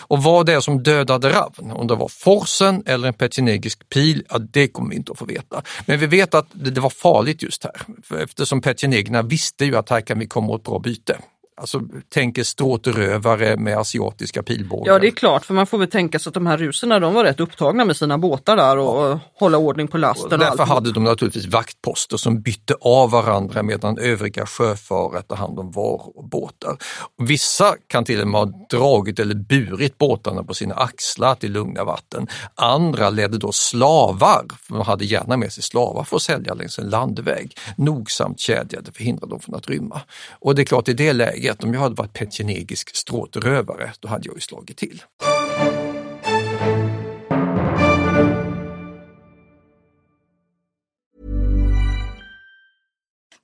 Och 0.00 0.22
vad 0.22 0.46
det 0.46 0.52
är 0.52 0.60
som 0.60 0.82
dödade 0.82 1.30
Ravn, 1.30 1.70
om 1.70 1.86
det 1.86 1.94
var 1.94 2.08
forsen 2.08 2.82
eller 2.86 3.08
en 3.08 3.14
petjenegisk 3.14 3.88
pil, 3.88 4.24
ja, 4.28 4.38
det 4.38 4.68
kommer 4.68 4.90
vi 4.90 4.96
inte 4.96 5.12
att 5.12 5.18
få 5.18 5.24
veta. 5.24 5.62
Men 5.86 5.98
vi 5.98 6.06
vet 6.06 6.34
att 6.34 6.46
det, 6.52 6.80
var 6.80 6.90
farligt 6.90 7.42
just 7.42 7.64
här, 7.64 8.22
eftersom 8.22 8.60
petjenegerna 8.60 9.22
visste 9.22 9.64
ju 9.64 9.76
att 9.76 9.90
här 9.90 10.00
kan 10.00 10.18
vi 10.18 10.26
komma 10.26 10.52
åt 10.52 10.64
bra 10.64 10.78
byte. 10.78 11.18
Alltså 11.62 11.80
tänker 12.08 12.44
stråtrövare 12.44 13.56
med 13.56 13.78
asiatiska 13.78 14.42
pilbågar. 14.42 14.92
Ja 14.92 14.98
det 14.98 15.06
är 15.06 15.10
klart, 15.10 15.44
för 15.44 15.54
man 15.54 15.66
får 15.66 15.78
väl 15.78 15.90
tänka 15.90 16.18
sig 16.18 16.30
att 16.30 16.34
de 16.34 16.46
här 16.46 16.56
ruserna 16.56 17.00
de 17.00 17.14
var 17.14 17.24
rätt 17.24 17.40
upptagna 17.40 17.84
med 17.84 17.96
sina 17.96 18.18
båtar 18.18 18.56
där 18.56 18.78
och, 18.78 19.10
och 19.10 19.18
hålla 19.34 19.58
ordning 19.58 19.88
på 19.88 19.98
lasten. 19.98 20.26
Och 20.26 20.32
och 20.32 20.38
därför 20.38 20.62
allt. 20.62 20.70
hade 20.70 20.92
de 20.92 21.04
naturligtvis 21.04 21.46
vaktposter 21.46 22.16
som 22.16 22.42
bytte 22.42 22.74
av 22.80 23.10
varandra 23.10 23.62
medan 23.62 23.98
övriga 23.98 24.46
sjöfarare 24.46 25.22
tog 25.22 25.38
hand 25.38 25.58
om 25.58 25.70
varor 25.70 26.12
och 26.18 26.28
båtar. 26.28 26.76
Och 27.18 27.30
vissa 27.30 27.74
kan 27.86 28.04
till 28.04 28.20
och 28.20 28.28
med 28.28 28.40
ha 28.40 28.66
dragit 28.70 29.18
eller 29.18 29.34
burit 29.34 29.98
båtarna 29.98 30.42
på 30.42 30.54
sina 30.54 30.74
axlar 30.74 31.34
till 31.34 31.52
lugna 31.52 31.84
vatten. 31.84 32.26
Andra 32.54 33.10
ledde 33.10 33.38
då 33.38 33.52
slavar, 33.52 34.44
för 34.62 34.74
de 34.74 34.82
hade 34.86 35.04
gärna 35.04 35.36
med 35.36 35.52
sig 35.52 35.62
slavar 35.62 36.04
för 36.04 36.16
att 36.16 36.22
sälja 36.22 36.54
längs 36.54 36.78
en 36.78 36.90
landväg, 36.90 37.56
nogsamt 37.76 38.40
kedjade 38.40 38.84
för 38.84 39.02
att 39.02 39.06
hindra 39.06 39.26
dem 39.26 39.40
från 39.40 39.54
att 39.54 39.68
rymma. 39.68 40.00
Och 40.40 40.54
det 40.54 40.62
är 40.62 40.66
klart 40.66 40.88
i 40.88 40.92
det 40.92 41.12
läget, 41.12 41.51
om 41.60 41.74
jag 41.74 41.80
hade 41.80 41.94
varit 41.94 42.12
petjenegisk 42.12 42.96
stråtrövare, 42.96 43.92
då 44.00 44.08
hade 44.08 44.26
jag 44.26 44.34
ju 44.34 44.40
slagit 44.40 44.76
till. 44.76 45.02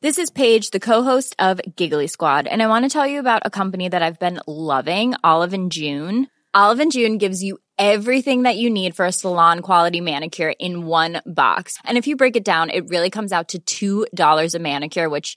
This 0.00 0.18
is 0.18 0.30
Paige, 0.30 0.70
the 0.70 0.78
co-host 0.78 1.34
of 1.40 1.60
Giggly 1.76 2.06
Squad, 2.06 2.46
and 2.46 2.62
I 2.62 2.68
want 2.68 2.84
to 2.84 2.88
tell 2.88 3.06
you 3.06 3.18
about 3.18 3.42
a 3.44 3.50
company 3.50 3.88
that 3.88 4.00
I've 4.00 4.20
been 4.20 4.38
loving, 4.46 5.14
Olive 5.24 5.52
and 5.52 5.72
June. 5.72 6.28
Olive 6.54 6.78
and 6.78 6.92
June 6.92 7.18
gives 7.18 7.42
you 7.42 7.58
everything 7.78 8.44
that 8.44 8.56
you 8.56 8.70
need 8.70 8.94
for 8.94 9.06
a 9.06 9.12
salon 9.12 9.60
quality 9.60 10.00
manicure 10.00 10.52
in 10.60 10.86
one 10.86 11.20
box. 11.26 11.78
And 11.84 11.98
if 11.98 12.06
you 12.06 12.14
break 12.14 12.36
it 12.36 12.44
down, 12.44 12.70
it 12.70 12.88
really 12.88 13.10
comes 13.10 13.32
out 13.32 13.54
to 13.66 14.06
$2 14.06 14.54
a 14.54 14.58
manicure, 14.60 15.08
which 15.08 15.36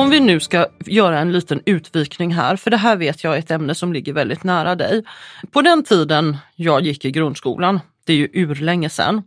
Om 0.00 0.10
vi 0.10 0.20
nu 0.20 0.40
ska 0.40 0.66
göra 0.86 1.18
en 1.18 1.32
liten 1.32 1.62
utvikning 1.66 2.34
här, 2.34 2.56
för 2.56 2.70
det 2.70 2.76
här 2.76 2.96
vet 2.96 3.24
jag 3.24 3.34
är 3.34 3.38
ett 3.38 3.50
ämne 3.50 3.74
som 3.74 3.92
ligger 3.92 4.12
väldigt 4.12 4.44
nära 4.44 4.74
dig. 4.74 5.04
På 5.50 5.62
den 5.62 5.82
tiden 5.82 6.36
jag 6.56 6.82
gick 6.82 7.04
i 7.04 7.10
grundskolan, 7.10 7.80
det 8.04 8.12
är 8.12 8.16
ju 8.16 8.28
urlänge 8.32 8.90
sedan, 8.90 9.22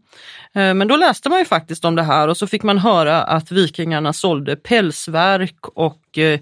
eh, 0.53 0.73
men 0.73 0.87
då 0.87 0.95
läste 0.95 1.29
man 1.29 1.39
ju 1.39 1.45
faktiskt 1.45 1.85
om 1.85 1.95
det 1.95 2.03
här 2.03 2.27
och 2.27 2.37
så 2.37 2.47
fick 2.47 2.63
man 2.63 2.77
höra 2.77 3.23
att 3.23 3.51
vikingarna 3.51 4.13
sålde 4.13 4.55
pälsverk 4.55 5.67
och 5.67 6.17
eh, 6.17 6.39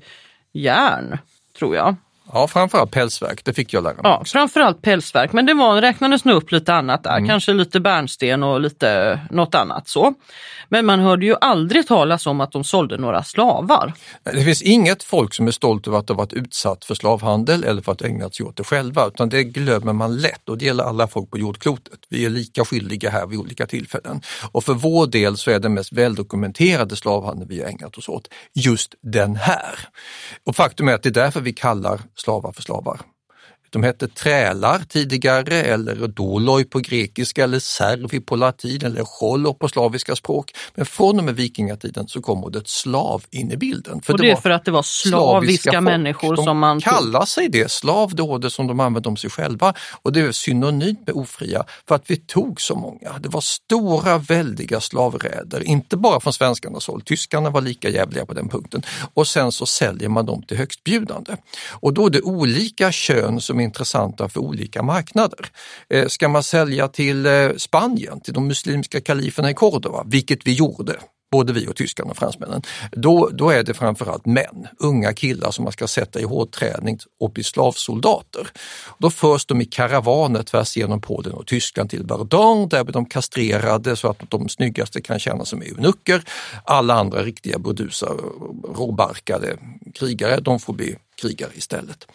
järn, 0.54 1.18
tror 1.60 1.76
jag. 1.76 1.96
Ja, 2.34 2.48
framförallt 2.48 2.92
pälsverk, 2.92 3.46
det 3.46 3.54
fick 3.54 3.74
jag 3.74 3.84
lära 3.84 3.94
mig. 3.94 4.02
Ja, 4.04 4.24
framförallt 4.26 4.82
pälsverk, 4.82 5.34
men 5.34 5.46
det 5.46 5.54
var, 5.54 5.82
räknades 5.82 6.26
nog 6.26 6.36
upp 6.36 6.52
lite 6.52 6.74
annat 6.74 7.04
där, 7.04 7.28
kanske 7.28 7.54
lite 7.54 7.80
bärnsten 7.80 8.44
och 8.44 8.62
lite 8.62 9.20
något 9.32 9.56
annat 9.56 9.88
så. 9.88 10.14
Men 10.70 10.86
man 10.86 11.00
hörde 11.00 11.26
ju 11.26 11.36
aldrig 11.42 11.88
talas 11.88 12.28
om 12.28 12.42
att 12.42 12.52
de 12.52 12.64
sålde 12.64 12.98
några 12.98 13.24
slavar. 13.24 13.94
Det 14.24 14.44
finns 14.44 14.62
inget 14.62 15.04
folk 15.04 15.34
som 15.34 15.48
är 15.48 15.52
stolt 15.52 15.88
över 15.88 15.98
att 15.98 16.10
ha 16.10 16.16
varit 16.16 16.34
utsatt 16.34 16.86
för 16.86 16.96
slavhandel 16.96 17.64
eller 17.64 17.82
för 17.82 17.92
att 17.92 18.02
ägnat 18.02 18.36
sig 18.36 18.46
åt 18.46 18.58
det 18.58 18.64
själva, 18.64 19.08
utan 19.08 19.30
det 19.30 19.44
glömmer 19.44 19.94
man 19.94 20.18
lätt 20.18 20.50
och 20.50 20.58
det 20.58 20.66
gäller 20.66 20.84
alla 20.84 21.08
folk 21.08 21.30
på 21.30 21.38
jordklotet. 21.38 22.00
Vi 22.10 22.26
är 22.26 22.30
lika 22.30 22.66
skyldiga 22.66 23.10
här 23.10 23.28
vid 23.28 23.40
olika 23.40 23.68
tillfällen. 23.68 24.22
Och 24.52 24.64
för 24.64 24.74
vår 24.74 25.08
del 25.08 25.38
så 25.38 25.52
är 25.52 25.60
den 25.60 25.74
mest 25.74 25.94
väldokumenterade 25.94 26.96
slavhandeln 26.96 27.50
vi 27.50 27.62
har 27.62 27.70
ägnat 27.70 27.98
oss 27.98 28.10
åt 28.10 28.28
just 28.54 28.96
den 29.02 29.36
här. 29.36 29.80
Och 30.46 30.56
faktum 30.56 30.88
är 30.88 30.94
att 30.94 31.04
det 31.04 31.10
är 31.10 31.14
därför 31.14 31.42
vi 31.42 31.54
kallar 31.54 32.02
slavar 32.22 32.52
för 32.52 32.62
slavar. 32.62 33.02
De 33.72 33.84
hette 33.84 34.08
trälar 34.08 34.80
tidigare 34.80 35.62
eller 35.62 36.08
doloi 36.08 36.66
på 36.66 36.80
grekiska 36.80 37.44
eller 37.44 37.60
servi 37.60 38.20
på 38.20 38.36
latin 38.36 38.86
eller 38.86 39.04
chollo 39.04 39.54
på 39.54 39.68
slaviska 39.68 40.16
språk. 40.16 40.52
Men 40.76 40.86
från 40.86 41.20
och 41.20 41.26
med 41.26 41.36
vikingatiden 41.36 42.08
så 42.08 42.22
kom 42.22 42.44
ordet 42.44 42.68
slav 42.68 43.24
in 43.30 43.52
i 43.52 43.58
bilden. 43.58 44.02
och 44.08 44.18
det 44.18 44.32
är 44.32 44.36
för 44.36 44.50
att 44.50 44.66
det 44.66 44.72
var 44.72 44.84
slaviska 44.84 45.72
folk. 45.72 45.84
människor 45.84 46.36
de 46.36 46.46
som 46.46 46.60
man 46.60 46.82
tog. 46.82 46.94
kallar 46.94 47.26
sig 47.26 47.50
det, 47.50 47.72
slav, 47.72 48.16
det 48.16 48.24
ordet 48.24 48.54
som 48.54 48.68
de 48.68 48.80
använde 48.80 49.10
om 49.10 49.18
sig 49.18 49.30
själva. 49.30 49.74
Och 50.02 50.14
det 50.14 50.22
är 50.22 50.32
synonymt 50.32 51.08
med 51.08 51.16
ofria 51.16 51.64
för 51.88 51.96
att 51.96 52.04
vi 52.08 52.18
tog 52.18 52.62
så 52.62 52.76
många. 52.76 53.20
Det 53.20 53.30
var 53.30 53.42
stora 53.42 54.18
väldiga 54.18 54.82
slavräder, 54.82 55.64
inte 55.64 55.98
bara 55.98 56.20
från 56.20 56.34
svenskarnas 56.34 56.88
håll, 56.88 57.02
tyskarna 57.02 57.50
var 57.50 57.62
lika 57.62 57.90
jävliga 57.90 58.26
på 58.26 58.34
den 58.34 58.50
punkten. 58.50 58.82
Och 59.14 59.28
sen 59.28 59.52
så 59.52 59.66
säljer 59.66 60.10
man 60.10 60.26
dem 60.26 60.44
till 60.44 60.58
högstbjudande. 60.58 61.36
Och 61.70 61.94
då 61.94 62.06
är 62.06 62.10
det 62.10 62.22
olika 62.22 62.92
kön 62.92 63.42
som 63.42 63.61
är 63.62 63.66
intressanta 63.66 64.30
för 64.30 64.40
olika 64.40 64.84
marknader. 64.84 65.48
Eh, 65.90 66.08
ska 66.08 66.28
man 66.28 66.44
sälja 66.44 66.88
till 66.88 67.26
eh, 67.26 67.50
Spanien, 67.58 68.22
till 68.22 68.34
de 68.34 68.48
muslimska 68.48 69.02
kaliferna 69.02 69.52
i 69.52 69.54
Cordova, 69.54 70.04
vilket 70.08 70.48
vi 70.48 70.54
gjorde, 70.54 70.96
både 71.32 71.54
vi 71.54 71.68
och 71.68 71.76
tyskarna 71.76 72.12
och 72.12 72.18
fransmännen, 72.18 72.62
då, 72.92 73.30
då 73.34 73.50
är 73.50 73.64
det 73.64 73.74
framförallt 73.74 74.26
män, 74.26 74.68
unga 74.80 75.14
killar 75.14 75.52
som 75.52 75.64
man 75.64 75.74
ska 75.74 75.88
sätta 75.88 76.20
i 76.20 76.24
hårdträning 76.24 77.00
och 77.20 77.32
bli 77.32 77.44
slavsoldater. 77.44 78.48
Då 78.98 79.10
förs 79.10 79.46
de 79.46 79.62
i 79.62 79.66
karavaner 79.66 80.44
tvärs 80.44 80.78
genom 80.78 81.02
Polen 81.02 81.34
och 81.34 81.48
Tyskland 81.48 81.90
till 81.90 82.04
Verdun, 82.04 82.70
där 82.70 82.84
blir 82.84 82.94
de 82.94 83.06
kastrerade 83.06 83.96
så 83.96 84.10
att 84.10 84.22
de 84.30 84.50
snyggaste 84.50 85.02
kan 85.02 85.20
känna 85.20 85.46
sig 85.46 85.60
med 85.60 85.68
eunucker. 85.68 86.24
Alla 86.64 86.94
andra 86.94 87.24
riktiga 87.24 87.60
burdusa, 87.60 88.08
råbarkade 88.76 89.58
krigare, 89.94 90.40
de 90.40 90.60
får 90.60 90.74
bli 90.74 90.96
krigare 91.16 91.52
istället. 91.54 92.08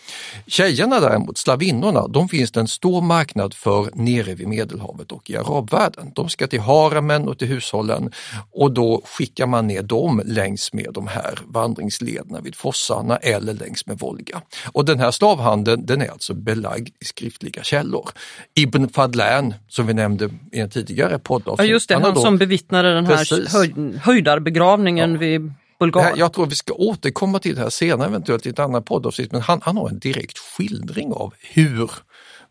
Tjejerna 0.46 1.00
däremot, 1.00 1.38
slavinnorna, 1.38 2.08
de 2.08 2.28
finns 2.28 2.50
det 2.50 2.60
en 2.60 2.68
stor 2.68 3.00
marknad 3.00 3.54
för 3.54 3.90
nere 3.94 4.34
vid 4.34 4.48
Medelhavet 4.48 5.12
och 5.12 5.30
i 5.30 5.36
arabvärlden. 5.36 6.12
De 6.14 6.28
ska 6.28 6.46
till 6.46 6.60
haremen 6.60 7.28
och 7.28 7.38
till 7.38 7.48
hushållen 7.48 8.12
och 8.52 8.72
då 8.72 9.02
skickar 9.04 9.46
man 9.46 9.66
ner 9.66 9.82
dem 9.82 10.22
längs 10.24 10.72
med 10.72 10.90
de 10.92 11.06
här 11.06 11.38
vandringslederna 11.46 12.40
vid 12.40 12.56
fossarna 12.56 13.16
eller 13.16 13.54
längs 13.54 13.86
med 13.86 13.98
Volga. 13.98 14.42
Och 14.72 14.84
den 14.84 15.00
här 15.00 15.10
slavhandeln 15.10 15.86
den 15.86 16.02
är 16.02 16.08
alltså 16.08 16.34
belagd 16.34 16.88
i 17.00 17.04
skriftliga 17.04 17.62
källor. 17.62 18.10
Ibn 18.54 18.88
Fadlan 18.88 19.54
som 19.68 19.86
vi 19.86 19.94
nämnde 19.94 20.30
i 20.52 20.60
en 20.60 20.70
tidigare 20.70 21.18
poddavsnitt. 21.18 21.68
Ja 21.68 21.72
just 21.72 21.88
det, 21.88 21.94
han, 21.94 22.02
han 22.02 22.14
då, 22.14 22.20
som 22.20 22.38
bevittnade 22.38 22.94
den 22.94 23.06
här 23.06 23.52
höj, 23.52 23.98
höjdarbegravningen 23.98 25.12
ja. 25.12 25.18
vid 25.18 25.52
Bulgarien. 25.78 26.18
Jag 26.18 26.32
tror 26.32 26.46
vi 26.46 26.54
ska 26.54 26.74
återkomma 26.74 27.38
till 27.38 27.54
det 27.54 27.60
här 27.60 27.70
senare 27.70 28.08
eventuellt 28.08 28.46
i 28.46 28.48
ett 28.48 28.58
annat 28.58 28.84
poddavsnitt 28.84 29.32
men 29.32 29.40
han, 29.40 29.60
han 29.62 29.76
har 29.76 29.88
en 29.88 29.98
direkt 29.98 30.38
skildring 30.38 31.12
av 31.12 31.34
hur 31.40 31.90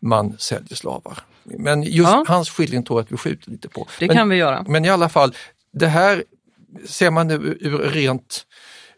man 0.00 0.36
säljer 0.38 0.74
slavar. 0.74 1.18
Men 1.42 1.82
just 1.82 2.10
ja. 2.10 2.24
hans 2.28 2.50
skildring 2.50 2.82
tror 2.82 2.98
jag 2.98 3.04
att 3.04 3.12
vi 3.12 3.16
skjuter 3.16 3.50
lite 3.50 3.68
på. 3.68 3.88
Det 3.98 4.06
men, 4.06 4.16
kan 4.16 4.28
vi 4.28 4.36
göra. 4.36 4.64
Men 4.68 4.84
i 4.84 4.90
alla 4.90 5.08
fall, 5.08 5.34
det 5.72 5.86
här 5.86 6.24
ser 6.84 7.10
man 7.10 7.30
ur, 7.30 7.58
ur 7.60 7.78
rent 7.78 8.46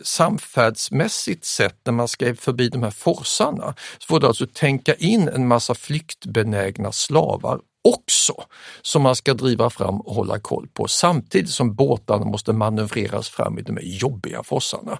samfärdsmässigt 0.04 1.44
sett 1.44 1.76
när 1.84 1.92
man 1.92 2.08
skrev 2.08 2.36
förbi 2.36 2.68
de 2.68 2.82
här 2.82 2.90
forsarna 2.90 3.74
så 3.98 4.06
får 4.06 4.20
du 4.20 4.26
alltså 4.26 4.46
tänka 4.46 4.94
in 4.94 5.28
en 5.28 5.48
massa 5.48 5.74
flyktbenägna 5.74 6.92
slavar 6.92 7.60
också 7.88 8.32
som 8.82 9.02
man 9.02 9.16
ska 9.16 9.34
driva 9.34 9.70
fram 9.70 10.00
och 10.00 10.14
hålla 10.14 10.38
koll 10.38 10.68
på 10.72 10.88
samtidigt 10.88 11.50
som 11.50 11.74
båtarna 11.74 12.24
måste 12.24 12.52
manövreras 12.52 13.28
fram 13.28 13.58
i 13.58 13.62
de 13.62 13.78
jobbiga 13.82 14.42
fossarna. 14.42 14.98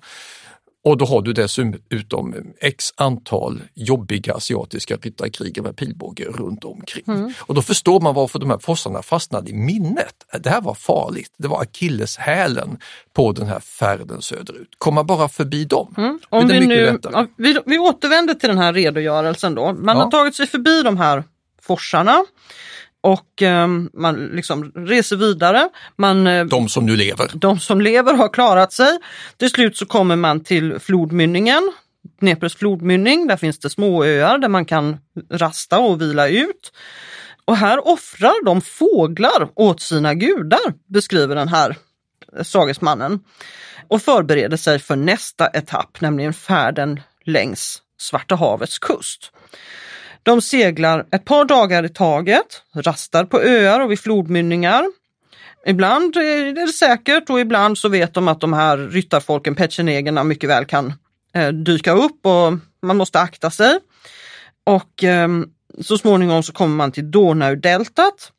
Och 0.84 0.96
då 0.96 1.04
har 1.04 1.22
du 1.22 1.32
dessutom 1.32 2.34
x 2.60 2.84
antal 2.96 3.62
jobbiga 3.74 4.34
asiatiska 4.34 4.96
ryttarkrigare 4.96 5.62
med 5.62 5.76
pilbåge 5.76 6.24
runt 6.24 6.64
omkring. 6.64 7.04
Mm. 7.06 7.32
Och 7.40 7.54
då 7.54 7.62
förstår 7.62 8.00
man 8.00 8.14
varför 8.14 8.38
de 8.38 8.50
här 8.50 8.58
fossarna 8.58 9.02
fastnade 9.02 9.50
i 9.50 9.54
minnet. 9.54 10.14
Det 10.42 10.50
här 10.50 10.60
var 10.60 10.74
farligt. 10.74 11.34
Det 11.38 11.48
var 11.48 11.62
akilleshälen 11.62 12.78
på 13.12 13.32
den 13.32 13.46
här 13.46 13.60
färden 13.60 14.22
söderut. 14.22 14.68
Kom 14.78 14.94
man 14.94 15.06
bara 15.06 15.28
förbi 15.28 15.64
dem, 15.64 15.94
mm. 15.96 16.18
Om 16.28 16.48
vi, 16.48 16.66
nu, 16.66 16.98
vi, 17.36 17.58
vi 17.66 17.78
återvänder 17.78 18.34
till 18.34 18.48
den 18.48 18.58
här 18.58 18.72
redogörelsen 18.72 19.54
då. 19.54 19.72
Man 19.72 19.96
ja. 19.96 20.02
har 20.02 20.10
tagit 20.10 20.34
sig 20.34 20.46
förbi 20.46 20.82
de 20.82 20.96
här 20.96 21.24
forsarna 21.68 22.24
och 23.00 23.42
eh, 23.42 23.66
man 23.92 24.26
liksom 24.26 24.72
reser 24.74 25.16
vidare. 25.16 25.68
Man, 25.96 26.26
eh, 26.26 26.44
de 26.44 26.68
som 26.68 26.86
nu 26.86 26.96
lever. 26.96 27.30
De 27.34 27.60
som 27.60 27.80
lever 27.80 28.14
har 28.14 28.28
klarat 28.28 28.72
sig. 28.72 28.98
Till 29.36 29.50
slut 29.50 29.76
så 29.76 29.86
kommer 29.86 30.16
man 30.16 30.44
till 30.44 30.78
flodmynningen, 30.78 31.72
Dneprs 32.20 32.56
flodmynning. 32.56 33.26
Där 33.26 33.36
finns 33.36 33.58
det 33.58 33.70
småöar 33.70 34.38
där 34.38 34.48
man 34.48 34.64
kan 34.64 34.98
rasta 35.32 35.78
och 35.78 36.00
vila 36.00 36.28
ut. 36.28 36.72
Och 37.44 37.56
här 37.56 37.88
offrar 37.88 38.44
de 38.44 38.60
fåglar 38.60 39.48
åt 39.54 39.80
sina 39.80 40.14
gudar, 40.14 40.74
beskriver 40.86 41.34
den 41.34 41.48
här 41.48 41.76
sagesmannen. 42.42 43.20
Och 43.88 44.02
förbereder 44.02 44.56
sig 44.56 44.78
för 44.78 44.96
nästa 44.96 45.46
etapp, 45.46 46.00
nämligen 46.00 46.34
färden 46.34 47.00
längs 47.24 47.82
Svarta 48.00 48.34
havets 48.34 48.78
kust. 48.78 49.32
De 50.28 50.42
seglar 50.42 51.06
ett 51.10 51.24
par 51.24 51.44
dagar 51.44 51.84
i 51.84 51.88
taget, 51.88 52.62
rastar 52.74 53.24
på 53.24 53.40
öar 53.40 53.80
och 53.80 53.90
vid 53.90 54.00
flodmynningar. 54.00 54.84
Ibland 55.66 56.16
är 56.16 56.52
det 56.52 56.72
säkert 56.72 57.30
och 57.30 57.40
ibland 57.40 57.78
så 57.78 57.88
vet 57.88 58.14
de 58.14 58.28
att 58.28 58.40
de 58.40 58.52
här 58.52 58.76
ryttarfolken, 58.78 59.54
petchenegerna, 59.54 60.24
mycket 60.24 60.50
väl 60.50 60.64
kan 60.64 60.92
eh, 61.34 61.48
dyka 61.48 61.92
upp 61.92 62.26
och 62.26 62.52
man 62.82 62.96
måste 62.96 63.20
akta 63.20 63.50
sig. 63.50 63.78
Och 64.64 65.04
eh, 65.04 65.28
så 65.80 65.98
småningom 65.98 66.42
så 66.42 66.52
kommer 66.52 66.76
man 66.76 66.92
till 66.92 67.10
Donaudeltat 67.10 68.32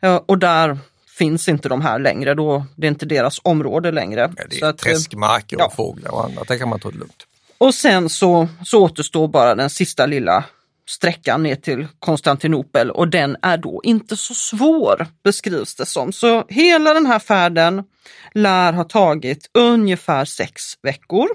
eh, 0.00 0.16
och 0.16 0.38
där 0.38 0.78
finns 1.18 1.48
inte 1.48 1.68
de 1.68 1.80
här 1.80 1.98
längre, 1.98 2.34
då 2.34 2.66
det 2.76 2.86
är 2.86 2.90
inte 2.90 3.06
deras 3.06 3.40
område 3.42 3.90
längre. 3.92 4.32
Ja, 4.36 4.44
det 4.50 4.60
är 4.60 4.66
att, 4.66 4.78
träskmarker 4.78 5.56
och 5.56 5.62
ja. 5.62 5.72
fåglar 5.76 6.10
och 6.14 6.24
annat, 6.24 6.48
det 6.48 6.58
kan 6.58 6.68
man 6.68 6.80
ta 6.80 6.90
det 6.90 6.98
lugnt. 6.98 7.26
Och 7.58 7.74
sen 7.74 8.08
så, 8.08 8.48
så 8.64 8.82
återstår 8.82 9.28
bara 9.28 9.54
den 9.54 9.70
sista 9.70 10.06
lilla 10.06 10.44
sträckan 10.86 11.42
ner 11.42 11.56
till 11.56 11.86
Konstantinopel 11.98 12.90
och 12.90 13.08
den 13.08 13.36
är 13.42 13.56
då 13.56 13.80
inte 13.84 14.16
så 14.16 14.34
svår 14.34 15.06
beskrivs 15.22 15.74
det 15.74 15.86
som. 15.86 16.12
Så 16.12 16.44
hela 16.48 16.94
den 16.94 17.06
här 17.06 17.18
färden 17.18 17.84
lär 18.32 18.72
ha 18.72 18.84
tagit 18.84 19.50
ungefär 19.54 20.24
sex 20.24 20.62
veckor. 20.82 21.28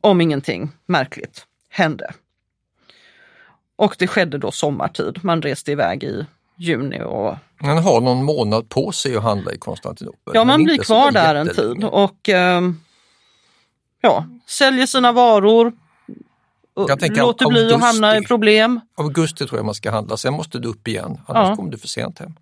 Om 0.00 0.20
ingenting 0.20 0.70
märkligt 0.86 1.46
hände. 1.70 2.12
Och 3.76 3.96
det 3.98 4.06
skedde 4.06 4.38
då 4.38 4.50
sommartid. 4.50 5.24
Man 5.24 5.42
reste 5.42 5.72
iväg 5.72 6.04
i 6.04 6.26
juni 6.56 7.02
och 7.02 7.36
man 7.62 7.78
har 7.78 8.00
någon 8.00 8.24
månad 8.24 8.68
på 8.68 8.92
sig 8.92 9.16
att 9.16 9.22
handla 9.22 9.52
i 9.52 9.58
Konstantinopel. 9.58 10.34
Ja, 10.34 10.44
man 10.44 10.64
blir 10.64 10.78
kvar 10.78 11.10
där 11.10 11.34
en 11.34 11.54
tid 11.54 11.84
och 11.84 12.28
eh, 12.28 12.62
ja, 14.00 14.26
säljer 14.46 14.86
sina 14.86 15.12
varor, 15.12 15.72
jag 16.88 17.00
tänker, 17.00 17.20
låter 17.20 17.48
bli 17.48 17.58
augusti, 17.58 17.74
att 17.74 17.80
hamna 17.80 18.18
i 18.18 18.24
problem. 18.24 18.80
Augusti 18.96 19.46
tror 19.46 19.58
jag 19.58 19.64
man 19.64 19.74
ska 19.74 19.90
handla, 19.90 20.16
sen 20.16 20.32
måste 20.32 20.58
du 20.58 20.68
upp 20.68 20.88
igen, 20.88 21.20
annars 21.26 21.48
ja. 21.48 21.56
kommer 21.56 21.70
du 21.70 21.78
för 21.78 21.88
sent 21.88 22.18
hem. 22.18 22.32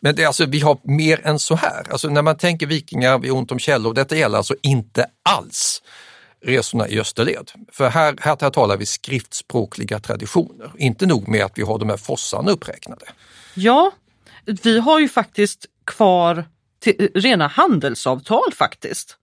Men 0.00 0.14
det, 0.14 0.24
alltså, 0.24 0.46
vi 0.46 0.60
har 0.60 0.78
mer 0.82 1.26
än 1.26 1.38
så 1.38 1.54
här. 1.54 1.92
Alltså, 1.92 2.08
när 2.08 2.22
man 2.22 2.36
tänker 2.36 2.66
vikingar, 2.66 3.18
vi 3.18 3.28
har 3.28 3.36
ont 3.36 3.52
om 3.52 3.58
källor. 3.58 3.94
Detta 3.94 4.16
gäller 4.16 4.38
alltså 4.38 4.54
inte 4.62 5.06
alls 5.22 5.82
resorna 6.44 6.88
i 6.88 7.00
österled. 7.00 7.50
För 7.72 7.88
här, 7.88 8.16
här, 8.20 8.36
här 8.40 8.50
talar 8.50 8.76
vi 8.76 8.86
skriftspråkliga 8.86 10.00
traditioner. 10.00 10.72
Inte 10.78 11.06
nog 11.06 11.28
med 11.28 11.44
att 11.44 11.52
vi 11.54 11.62
har 11.62 11.78
de 11.78 11.88
här 11.88 11.96
fossarna 11.96 12.50
uppräknade. 12.50 13.04
Ja, 13.54 13.92
vi 14.44 14.78
har 14.78 15.00
ju 15.00 15.08
faktiskt 15.08 15.66
kvar 15.84 16.44
rena 17.14 17.46
handelsavtal 17.46 18.52
faktiskt 18.52 19.16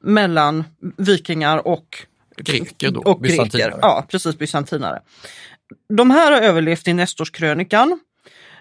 mellan 0.00 0.64
vikingar 0.96 1.66
och 1.66 2.06
Greker 2.44 2.90
då? 2.90 3.00
Och 3.00 3.24
greker, 3.24 3.74
ja 3.82 4.06
precis, 4.10 4.38
bysantinare. 4.38 5.02
De 5.96 6.10
här 6.10 6.32
har 6.32 6.40
överlevt 6.40 6.88
i 6.88 6.92
Nestorskrönikan. 6.92 8.00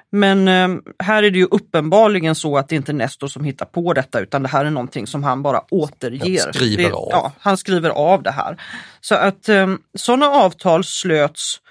Men 0.10 0.48
eh, 0.48 0.68
här 1.04 1.24
är 1.24 1.32
det 1.32 1.38
ju 1.38 1.46
uppenbarligen 1.46 2.36
så 2.36 2.58
att 2.58 2.70
det 2.70 2.76
inte 2.76 2.92
är 2.92 2.94
Nestor 2.94 3.28
som 3.28 3.44
hittar 3.44 3.66
på 3.66 3.94
detta 3.94 4.20
utan 4.20 4.44
det 4.44 4.50
här 4.50 4.66
är 4.66 4.70
någonting 4.70 5.08
som 5.08 5.24
han 5.24 5.44
bara 5.44 5.62
återger. 5.70 6.52
Skriver 6.52 6.84
det, 6.84 6.94
av. 6.94 7.08
Ja, 7.12 7.32
han 7.40 7.58
skriver 7.58 7.90
av 7.90 8.24
det 8.24 8.32
här. 8.32 8.62
Så 9.02 9.16
att 9.16 9.50
eh, 9.50 9.68
sådana 9.98 10.30
avtal 10.30 10.84
slöts 10.84 11.62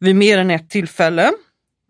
vid 0.00 0.16
mer 0.16 0.38
än 0.38 0.50
ett 0.50 0.70
tillfälle. 0.70 1.32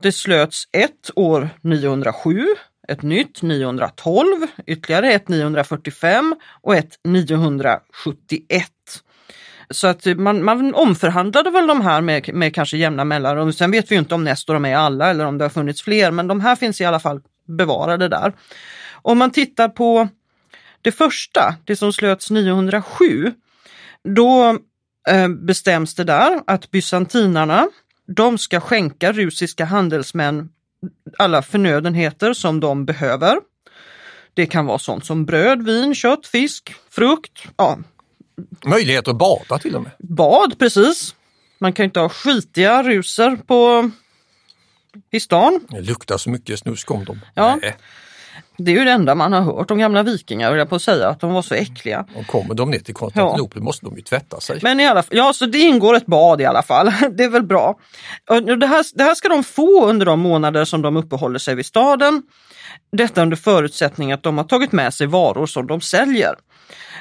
Det 0.02 0.12
slöts 0.12 0.64
ett 0.72 1.10
år 1.16 1.48
907, 1.60 2.46
ett 2.88 3.02
nytt 3.02 3.42
912, 3.42 4.26
ytterligare 4.66 5.12
ett 5.12 5.28
945 5.28 6.34
och 6.62 6.76
ett 6.76 6.98
971. 7.04 8.70
Så 9.70 9.86
att 9.86 10.06
man, 10.16 10.44
man 10.44 10.74
omförhandlade 10.74 11.50
väl 11.50 11.66
de 11.66 11.80
här 11.80 12.00
med, 12.00 12.34
med 12.34 12.54
kanske 12.54 12.76
jämna 12.76 13.04
mellanrum. 13.04 13.52
Sen 13.52 13.70
vet 13.70 13.90
vi 13.90 13.96
inte 13.96 14.14
om 14.14 14.24
Nestor 14.24 14.54
är 14.54 14.58
med 14.58 14.78
alla 14.78 15.10
eller 15.10 15.26
om 15.26 15.38
det 15.38 15.44
har 15.44 15.48
funnits 15.50 15.82
fler, 15.82 16.10
men 16.10 16.26
de 16.26 16.40
här 16.40 16.56
finns 16.56 16.80
i 16.80 16.84
alla 16.84 17.00
fall 17.00 17.20
bevarade 17.48 18.08
där. 18.08 18.32
Om 18.92 19.18
man 19.18 19.30
tittar 19.30 19.68
på 19.68 20.08
det 20.82 20.92
första, 20.92 21.54
det 21.64 21.76
som 21.76 21.92
slöts 21.92 22.30
907, 22.30 23.32
då 24.04 24.58
eh, 25.08 25.28
bestäms 25.28 25.94
det 25.94 26.04
där 26.04 26.40
att 26.46 26.70
bysantinarna, 26.70 27.68
de 28.06 28.38
ska 28.38 28.60
skänka 28.60 29.12
rusiska 29.12 29.64
handelsmän 29.64 30.48
alla 31.18 31.42
förnödenheter 31.42 32.32
som 32.32 32.60
de 32.60 32.84
behöver. 32.84 33.38
Det 34.34 34.46
kan 34.46 34.66
vara 34.66 34.78
sånt 34.78 35.04
som 35.04 35.24
bröd, 35.26 35.62
vin, 35.62 35.94
kött, 35.94 36.26
fisk, 36.26 36.74
frukt, 36.90 37.42
ja, 37.56 37.78
Möjligheter 38.64 39.10
att 39.10 39.18
bada 39.18 39.58
till 39.58 39.76
och 39.76 39.82
med. 39.82 39.92
Bad, 39.98 40.58
precis. 40.58 41.14
Man 41.58 41.72
kan 41.72 41.84
inte 41.84 42.00
ha 42.00 42.08
skitiga 42.08 42.82
ruser 42.82 43.36
på 43.36 43.90
i 45.10 45.20
stan. 45.20 45.66
Det 45.68 45.80
luktar 45.80 46.18
så 46.18 46.30
mycket 46.30 46.58
snusk 46.58 46.90
om 46.90 47.04
dem. 47.04 47.20
Ja. 47.34 47.58
Nej. 47.62 47.76
Det 48.58 48.70
är 48.70 48.78
ju 48.78 48.84
det 48.84 48.90
enda 48.90 49.14
man 49.14 49.32
har 49.32 49.40
hört 49.40 49.70
om 49.70 49.78
gamla 49.78 50.02
vikingar, 50.02 50.56
jag 50.56 50.68
på 50.68 50.74
att 50.74 50.82
säga, 50.82 51.08
att 51.08 51.20
de 51.20 51.32
var 51.32 51.42
så 51.42 51.54
äckliga. 51.54 52.06
Och 52.14 52.26
kommer 52.26 52.54
de 52.54 52.70
ner 52.70 52.78
till 52.78 52.94
Konstantinopel 52.94 53.58
ja. 53.60 53.64
måste 53.64 53.86
de 53.86 53.96
ju 53.96 54.02
tvätta 54.02 54.40
sig. 54.40 54.60
Men 54.62 54.80
i 54.80 54.86
alla 54.86 55.02
fall, 55.02 55.16
ja, 55.16 55.32
så 55.32 55.46
det 55.46 55.58
ingår 55.58 55.96
ett 55.96 56.06
bad 56.06 56.40
i 56.40 56.44
alla 56.44 56.62
fall. 56.62 56.92
Det 57.16 57.24
är 57.24 57.28
väl 57.28 57.42
bra. 57.42 57.78
Det 58.58 58.66
här, 58.66 58.96
det 58.98 59.04
här 59.04 59.14
ska 59.14 59.28
de 59.28 59.44
få 59.44 59.86
under 59.86 60.06
de 60.06 60.20
månader 60.20 60.64
som 60.64 60.82
de 60.82 60.96
uppehåller 60.96 61.38
sig 61.38 61.54
vid 61.54 61.66
staden. 61.66 62.22
Detta 62.92 63.22
under 63.22 63.36
förutsättning 63.36 64.12
att 64.12 64.22
de 64.22 64.38
har 64.38 64.44
tagit 64.44 64.72
med 64.72 64.94
sig 64.94 65.06
varor 65.06 65.46
som 65.46 65.66
de 65.66 65.80
säljer. 65.80 66.34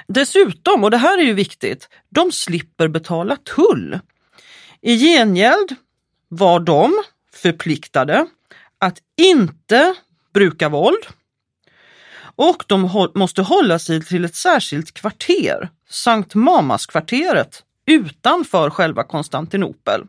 Dessutom, 0.08 0.84
och 0.84 0.92
det 0.92 0.98
här 0.98 1.18
är 1.18 1.24
ju 1.24 1.34
viktigt, 1.34 1.90
de 2.10 2.32
slipper 2.32 2.88
betala 2.88 3.36
tull. 3.56 4.00
I 4.82 4.98
gengäld 4.98 5.76
var 6.30 6.60
de 6.60 6.94
förpliktade 7.34 8.28
att 8.80 8.98
inte 9.18 9.96
bruka 10.34 10.70
våld 10.70 11.06
och 12.36 12.64
de 12.68 13.10
måste 13.16 13.42
hålla 13.42 13.80
sig 13.80 14.04
till 14.04 14.26
ett 14.26 14.36
särskilt 14.36 14.94
kvarter, 14.94 15.70
Sankt 15.90 16.36
Mamaskvarteret, 16.36 17.64
utanför 17.86 18.70
själva 18.70 19.04
Konstantinopel. 19.04 20.02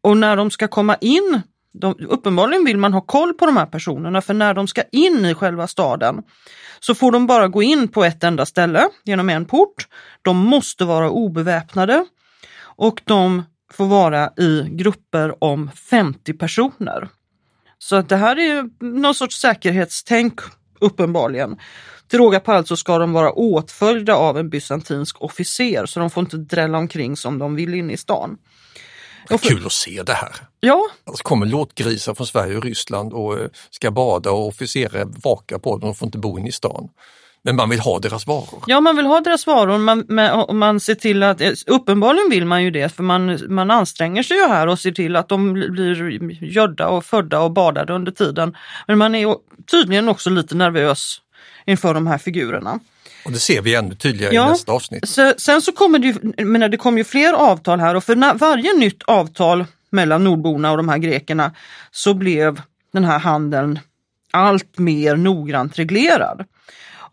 Och 0.00 0.16
när 0.16 0.36
de 0.36 0.50
ska 0.50 0.68
komma 0.68 0.96
in, 1.00 1.40
de, 1.72 1.94
uppenbarligen 2.08 2.64
vill 2.64 2.78
man 2.78 2.92
ha 2.92 3.00
koll 3.00 3.34
på 3.34 3.46
de 3.46 3.56
här 3.56 3.66
personerna, 3.66 4.20
för 4.20 4.34
när 4.34 4.54
de 4.54 4.66
ska 4.66 4.82
in 4.92 5.24
i 5.24 5.34
själva 5.34 5.66
staden 5.66 6.22
så 6.80 6.94
får 6.94 7.12
de 7.12 7.26
bara 7.26 7.48
gå 7.48 7.62
in 7.62 7.88
på 7.88 8.04
ett 8.04 8.24
enda 8.24 8.46
ställe 8.46 8.88
genom 9.04 9.30
en 9.30 9.44
port. 9.44 9.88
De 10.22 10.36
måste 10.36 10.84
vara 10.84 11.10
obeväpnade 11.10 12.06
och 12.58 13.02
de 13.04 13.42
får 13.72 13.86
vara 13.86 14.30
i 14.36 14.66
grupper 14.70 15.44
om 15.44 15.70
50 15.90 16.32
personer. 16.32 17.08
Så 17.78 17.96
att 17.96 18.08
det 18.08 18.16
här 18.16 18.38
är 18.38 18.84
någon 18.84 19.14
sorts 19.14 19.40
säkerhetstänk 19.40 20.40
uppenbarligen. 20.84 21.58
Till 22.08 22.18
råga 22.18 22.40
på 22.40 22.52
allt 22.52 22.68
så 22.68 22.76
ska 22.76 22.98
de 22.98 23.12
vara 23.12 23.32
åtföljda 23.32 24.14
av 24.14 24.38
en 24.38 24.50
bysantinsk 24.50 25.22
officer 25.22 25.86
så 25.86 26.00
de 26.00 26.10
får 26.10 26.20
inte 26.20 26.36
drälla 26.36 26.78
omkring 26.78 27.16
som 27.16 27.38
de 27.38 27.54
vill 27.54 27.74
in 27.74 27.90
i 27.90 27.96
stan. 27.96 28.38
För... 29.28 29.38
Kul 29.38 29.66
att 29.66 29.72
se 29.72 30.02
det 30.02 30.14
här! 30.14 30.32
Ja. 30.60 30.82
Så 31.14 31.22
kommer 31.22 31.46
låtgrisar 31.46 32.14
från 32.14 32.26
Sverige 32.26 32.56
och 32.56 32.64
Ryssland 32.64 33.12
och 33.12 33.38
eh, 33.38 33.46
ska 33.70 33.90
bada 33.90 34.30
och 34.30 34.46
officerer 34.46 35.06
vakar 35.24 35.58
på 35.58 35.70
dem, 35.70 35.80
de 35.80 35.94
får 35.94 36.06
inte 36.06 36.18
bo 36.18 36.38
inne 36.38 36.48
i 36.48 36.52
stan. 36.52 36.88
Men 37.46 37.56
man 37.56 37.70
vill 37.70 37.80
ha 37.80 37.98
deras 37.98 38.26
varor. 38.26 38.64
Ja, 38.66 38.80
man 38.80 38.96
vill 38.96 39.06
ha 39.06 39.20
deras 39.20 39.46
varor 39.46 39.78
man, 39.78 40.30
och 40.30 40.54
man 40.54 40.80
ser 40.80 40.94
till 40.94 41.22
att, 41.22 41.40
eh, 41.40 41.52
uppenbarligen 41.66 42.30
vill 42.30 42.44
man 42.44 42.64
ju 42.64 42.70
det 42.70 42.88
för 42.88 43.02
man, 43.02 43.38
man 43.48 43.70
anstränger 43.70 44.22
sig 44.22 44.36
ju 44.36 44.46
här 44.46 44.66
och 44.66 44.78
ser 44.78 44.92
till 44.92 45.16
att 45.16 45.28
de 45.28 45.52
blir 45.52 46.44
gödda 46.44 46.88
och 46.88 47.04
födda 47.04 47.40
och 47.40 47.50
badade 47.50 47.92
under 47.92 48.12
tiden. 48.12 48.56
Men 48.86 48.98
man 48.98 49.14
är 49.14 49.36
tydligen 49.70 50.08
också 50.08 50.30
lite 50.30 50.54
nervös 50.54 51.20
inför 51.66 51.94
de 51.94 52.06
här 52.06 52.18
figurerna. 52.18 52.80
Och 53.24 53.32
det 53.32 53.38
ser 53.38 53.62
vi 53.62 53.74
ännu 53.74 53.94
tydligare 53.94 54.34
ja, 54.34 54.46
i 54.46 54.50
nästa 54.50 54.72
avsnitt. 54.72 55.08
sen 55.36 55.62
så 55.62 55.72
kommer 55.72 55.98
det 55.98 56.06
ju, 56.06 56.44
menar, 56.44 56.68
det 56.68 56.76
kommer 56.76 56.98
ju 56.98 57.04
fler 57.04 57.32
avtal 57.32 57.80
här 57.80 57.94
och 57.94 58.04
för 58.04 58.16
när, 58.16 58.34
varje 58.34 58.74
nytt 58.74 59.02
avtal 59.02 59.64
mellan 59.90 60.24
nordborna 60.24 60.70
och 60.70 60.76
de 60.76 60.88
här 60.88 60.98
grekerna 60.98 61.52
så 61.90 62.14
blev 62.14 62.62
den 62.92 63.04
här 63.04 63.18
handeln 63.18 63.78
allt 64.30 64.78
mer 64.78 65.16
noggrant 65.16 65.78
reglerad. 65.78 66.44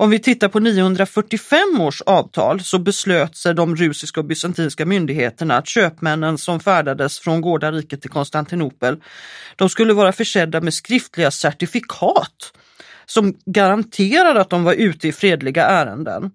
Om 0.02 0.10
vi 0.10 0.20
tittar 0.20 0.48
på 0.48 0.60
945 0.60 1.82
års 1.82 2.02
avtal 2.02 2.60
så 2.60 2.80
beslöt 2.80 3.36
sig 3.36 3.54
de 3.54 3.76
rusiska 3.76 4.20
och 4.20 4.26
bysantinska 4.26 4.86
myndigheterna 4.86 5.58
att 5.58 5.68
köpmännen 5.68 6.38
som 6.38 6.60
färdades 6.60 7.20
från 7.20 7.42
Gårdariket 7.42 8.02
till 8.02 8.10
Konstantinopel, 8.10 8.98
de 9.56 9.70
skulle 9.70 9.94
vara 9.94 10.12
försedda 10.12 10.62
med 10.62 10.74
skriftliga 10.74 11.32
certifikat 11.32 12.54
som 13.06 13.34
garanterade 13.46 14.42
att 14.42 14.50
de 14.50 14.64
var 14.64 14.74
ute 14.74 15.08
i 15.08 15.12
fredliga 15.12 15.66
ärenden. 15.66 16.32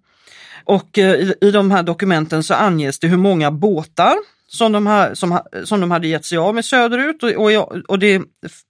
Och 0.64 0.98
eh, 0.98 1.14
i, 1.14 1.34
i 1.40 1.50
de 1.50 1.70
här 1.70 1.82
dokumenten 1.82 2.42
så 2.42 2.54
anges 2.54 2.98
det 2.98 3.08
hur 3.08 3.16
många 3.16 3.50
båtar 3.50 4.14
som 4.48 4.72
de, 4.72 4.86
här, 4.86 5.14
som, 5.14 5.40
som 5.64 5.80
de 5.80 5.90
hade 5.90 6.08
gett 6.08 6.24
sig 6.24 6.38
av 6.38 6.54
med 6.54 6.64
söderut 6.64 7.22
och, 7.22 7.30
och, 7.30 7.76
och 7.88 7.98
det, 7.98 8.22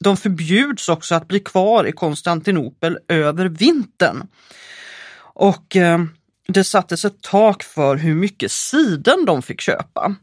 de 0.04 0.16
förbjuds 0.16 0.88
också 0.88 1.14
att 1.14 1.28
bli 1.28 1.40
kvar 1.40 1.84
i 1.84 1.92
Konstantinopel 1.92 2.98
över 3.08 3.48
vintern. 3.48 4.28
Och 5.38 5.76
eh, 5.76 5.98
det 6.48 6.64
sattes 6.64 7.04
ett 7.04 7.22
tak 7.22 7.62
för 7.62 7.96
hur 7.96 8.14
mycket 8.14 8.52
siden 8.52 9.24
de 9.24 9.42
fick 9.42 9.60
köpa. 9.60 10.16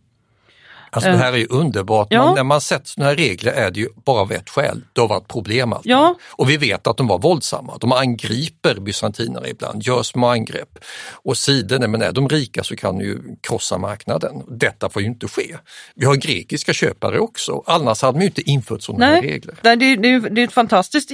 Alltså 0.93 1.11
det 1.11 1.17
här 1.17 1.33
är 1.33 1.37
ju 1.37 1.47
underbart. 1.49 2.07
Ja. 2.09 2.25
Man, 2.25 2.35
när 2.35 2.43
man 2.43 2.61
sätter 2.61 2.85
sådana 2.87 3.09
här 3.09 3.15
regler 3.15 3.51
är 3.51 3.71
det 3.71 3.79
ju 3.79 3.87
bara 4.05 4.21
av 4.21 4.31
ett 4.31 4.49
skäl. 4.49 4.81
Det 4.93 5.01
har 5.01 5.07
varit 5.07 5.27
problem. 5.27 5.73
Alltså. 5.73 5.89
Ja. 5.89 6.15
Och 6.29 6.49
vi 6.49 6.57
vet 6.57 6.87
att 6.87 6.97
de 6.97 7.07
var 7.07 7.19
våldsamma. 7.19 7.77
De 7.79 7.91
angriper 7.91 8.79
bysantinerna 8.79 9.47
ibland, 9.47 9.83
gör 9.83 10.03
små 10.03 10.27
angrepp. 10.27 10.79
Och 11.11 11.37
sidorna, 11.37 11.87
men 11.87 12.01
är 12.01 12.11
de 12.11 12.29
rika 12.29 12.63
så 12.63 12.75
kan 12.75 12.97
de 12.97 13.05
ju 13.05 13.19
krossa 13.41 13.77
marknaden. 13.77 14.43
Detta 14.47 14.89
får 14.89 15.01
ju 15.01 15.07
inte 15.07 15.27
ske. 15.27 15.57
Vi 15.95 16.05
har 16.05 16.15
grekiska 16.15 16.73
köpare 16.73 17.19
också, 17.19 17.63
annars 17.65 18.01
hade 18.01 18.13
man 18.13 18.21
ju 18.21 18.27
inte 18.27 18.49
infört 18.49 18.81
sådana 18.81 19.05
Nej. 19.05 19.15
här 19.15 19.21
regler. 19.21 19.55
Det, 19.61 19.75
det, 19.75 19.95
det, 19.95 20.19
det 20.19 20.43
är 20.43 20.47
fantastiskt. 20.47 21.11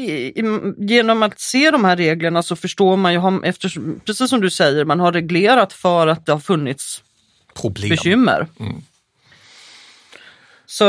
Genom 0.77 1.23
att 1.23 1.39
se 1.39 1.71
de 1.71 1.85
här 1.85 1.97
reglerna 1.97 2.43
så 2.43 2.55
förstår 2.55 2.97
man 2.97 3.13
ju, 3.13 3.41
eftersom, 3.43 3.99
precis 4.05 4.29
som 4.29 4.41
du 4.41 4.49
säger, 4.49 4.85
man 4.85 4.99
har 4.99 5.11
reglerat 5.11 5.73
för 5.73 6.07
att 6.07 6.25
det 6.25 6.31
har 6.31 6.39
funnits 6.39 7.03
Problem. 7.53 7.89
bekymmer. 7.89 8.47
Mm. 8.59 8.81
Så 10.71 10.83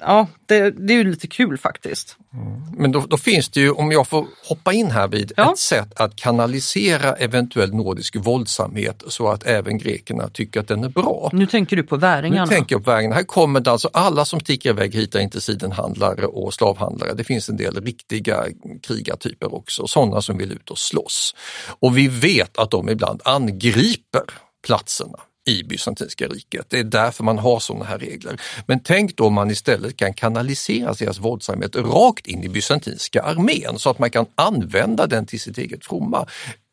ja, 0.00 0.26
det, 0.46 0.70
det 0.70 0.92
är 0.92 0.96
ju 0.96 1.10
lite 1.10 1.26
kul 1.26 1.58
faktiskt. 1.58 2.16
Mm. 2.32 2.62
Men 2.76 2.92
då, 2.92 3.00
då, 3.00 3.16
finns 3.16 3.48
det 3.48 3.60
ju, 3.60 3.70
om 3.70 3.92
jag 3.92 4.08
får 4.08 4.26
hoppa 4.48 4.72
in 4.72 4.90
här 4.90 5.08
vid, 5.08 5.32
ja. 5.36 5.52
ett 5.52 5.58
sätt 5.58 6.00
att 6.00 6.16
kanalisera 6.16 7.12
eventuell 7.12 7.74
nordisk 7.74 8.16
våldsamhet 8.16 9.02
så 9.06 9.28
att 9.28 9.46
även 9.46 9.78
grekerna 9.78 10.28
tycker 10.28 10.60
att 10.60 10.68
den 10.68 10.84
är 10.84 10.88
bra. 10.88 11.30
Nu 11.32 11.46
tänker 11.46 11.76
du 11.76 11.82
på 11.82 11.96
väringarna? 11.96 12.44
Nu 12.44 12.54
tänker 12.54 12.74
jag 12.74 12.84
på 12.84 12.90
väringarna. 12.90 13.14
Här 13.14 13.22
kommer 13.22 13.60
det 13.60 13.70
alltså 13.70 13.90
alla 13.92 14.24
som 14.24 14.40
sticker 14.40 14.70
iväg 14.70 14.94
hit 14.94 15.14
är 15.14 15.20
inte 15.20 15.40
sidenhandlare 15.40 16.26
och 16.26 16.54
slavhandlare. 16.54 17.14
Det 17.14 17.24
finns 17.24 17.48
en 17.48 17.56
del 17.56 17.84
riktiga 17.84 18.44
krigartyper 18.82 19.54
också, 19.54 19.86
sådana 19.86 20.22
som 20.22 20.38
vill 20.38 20.52
ut 20.52 20.70
och 20.70 20.78
slåss. 20.78 21.34
Och 21.80 21.98
vi 21.98 22.08
vet 22.08 22.58
att 22.58 22.70
de 22.70 22.88
ibland 22.88 23.20
angriper 23.24 24.24
platserna 24.66 25.18
i 25.46 25.64
bysantinska 25.64 26.26
riket. 26.28 26.66
Det 26.68 26.78
är 26.78 26.84
därför 26.84 27.24
man 27.24 27.38
har 27.38 27.60
sådana 27.60 27.84
här 27.84 27.98
regler. 27.98 28.40
Men 28.66 28.80
tänk 28.80 29.16
då 29.16 29.26
om 29.26 29.34
man 29.34 29.50
istället 29.50 29.96
kan 29.96 30.14
kanalisera 30.14 30.92
deras 30.92 31.18
våldsamhet 31.18 31.76
rakt 31.76 32.26
in 32.26 32.44
i 32.44 32.48
bysantinska 32.48 33.22
armén 33.22 33.78
så 33.78 33.90
att 33.90 33.98
man 33.98 34.10
kan 34.10 34.26
använda 34.34 35.06
den 35.06 35.26
till 35.26 35.40
sitt 35.40 35.58
eget 35.58 35.84
fromma. 35.84 36.26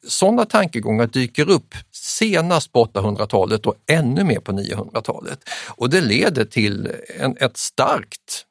Sådana 0.07 0.45
tankegångar 0.45 1.07
dyker 1.07 1.49
upp 1.49 1.75
senast 1.91 2.71
på 2.71 2.85
800-talet 2.85 3.65
och 3.65 3.75
ännu 3.91 4.23
mer 4.23 4.39
på 4.39 4.51
900-talet. 4.51 5.39
Och 5.67 5.89
det 5.89 6.01
leder 6.01 6.45
till 6.45 6.91
en, 7.19 7.37
ett 7.37 7.57
starkt 7.57 8.45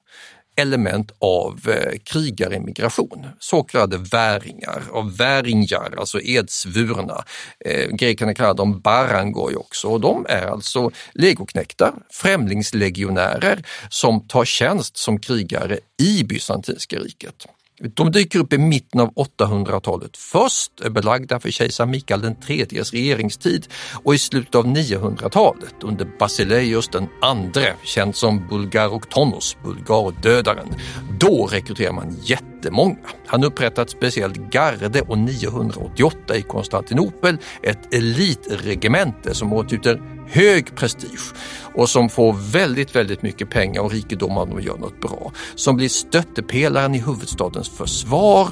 element 0.58 1.12
av 1.18 1.60
krigaremigration, 2.04 2.68
krigarimigration, 2.68 3.26
så 3.38 3.62
kallade 3.62 3.96
väringar, 3.96 4.82
Och 4.90 5.20
väringar, 5.20 5.94
alltså 5.98 6.20
edsvurna. 6.20 7.24
Eh, 7.64 7.88
grekerna 7.88 8.34
kallar 8.34 8.54
dem 8.54 8.80
barangoi 8.80 9.54
också 9.54 9.88
och 9.88 10.00
de 10.00 10.26
är 10.28 10.46
alltså 10.46 10.90
legoknektar, 11.12 11.94
främlingslegionärer 12.10 13.64
som 13.90 14.28
tar 14.28 14.44
tjänst 14.44 14.96
som 14.96 15.20
krigare 15.20 15.78
i 16.02 16.24
Bysantinska 16.24 16.96
riket. 16.96 17.46
De 17.80 18.10
dyker 18.12 18.38
upp 18.38 18.52
i 18.52 18.58
mitten 18.58 19.00
av 19.00 19.14
800-talet. 19.14 20.16
Först 20.16 20.80
är 20.80 20.90
belagda 20.90 21.40
för 21.40 21.50
kejsar 21.50 21.86
Mikael 21.86 22.34
IIIs 22.48 22.92
regeringstid 22.92 23.66
och 24.04 24.14
i 24.14 24.18
slutet 24.18 24.54
av 24.54 24.66
900-talet 24.66 25.74
under 25.82 26.06
Basileios 26.18 26.88
den 26.88 27.08
andre, 27.22 27.74
känd 27.84 28.16
som 28.16 28.48
Bulgaroktonos, 28.48 29.56
bulgardödaren. 29.64 30.74
Då 31.20 31.46
rekryterar 31.46 31.92
man 31.92 32.16
jättemånga. 32.22 32.96
Han 33.26 33.44
upprättar 33.44 33.82
ett 33.82 33.90
speciellt 33.90 34.36
garde 34.36 35.00
och 35.00 35.18
988 35.18 36.36
i 36.36 36.42
Konstantinopel 36.42 37.38
ett 37.62 37.94
elitregemente 37.94 39.34
som 39.34 39.52
åtnjuter 39.52 40.18
hög 40.30 40.76
prestige 40.76 41.34
och 41.78 41.90
som 41.90 42.08
får 42.08 42.32
väldigt, 42.32 42.96
väldigt 42.96 43.22
mycket 43.22 43.50
pengar 43.50 43.80
och 43.80 43.92
rikedom 43.92 44.38
om 44.38 44.50
de 44.50 44.60
gör 44.60 44.76
något 44.76 45.00
bra. 45.00 45.32
Som 45.54 45.76
blir 45.76 45.88
stöttepelaren 45.88 46.94
i 46.94 46.98
huvudstadens 46.98 47.68
försvar 47.68 48.48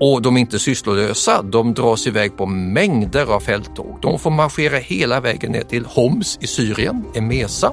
och 0.00 0.22
de 0.22 0.36
är 0.36 0.40
inte 0.40 0.58
sysslolösa. 0.58 1.42
De 1.42 1.74
dras 1.74 2.06
iväg 2.06 2.36
på 2.36 2.46
mängder 2.46 3.32
av 3.34 3.40
fälttåg. 3.40 3.98
De 4.02 4.18
får 4.18 4.30
marschera 4.30 4.76
hela 4.76 5.20
vägen 5.20 5.52
ner 5.52 5.62
till 5.62 5.84
Homs 5.84 6.38
i 6.40 6.46
Syrien, 6.46 7.04
Emesa, 7.14 7.72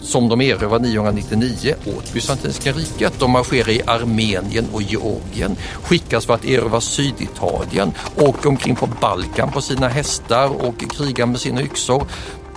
som 0.00 0.28
de 0.28 0.40
erövrar 0.40 0.78
999 0.78 1.74
åt 1.96 2.12
Bysantinska 2.12 2.72
riket. 2.72 3.12
De 3.18 3.30
marscherar 3.30 3.70
i 3.70 3.82
Armenien 3.86 4.66
och 4.72 4.82
Georgien, 4.82 5.56
skickas 5.82 6.26
för 6.26 6.34
att 6.34 6.44
erövra 6.44 6.80
Syditalien, 6.80 7.92
åker 8.16 8.48
omkring 8.48 8.76
på 8.76 8.86
Balkan 9.00 9.52
på 9.52 9.60
sina 9.60 9.88
hästar 9.88 10.66
och 10.66 10.80
krigar 10.96 11.26
med 11.26 11.40
sina 11.40 11.62
yxor 11.62 12.06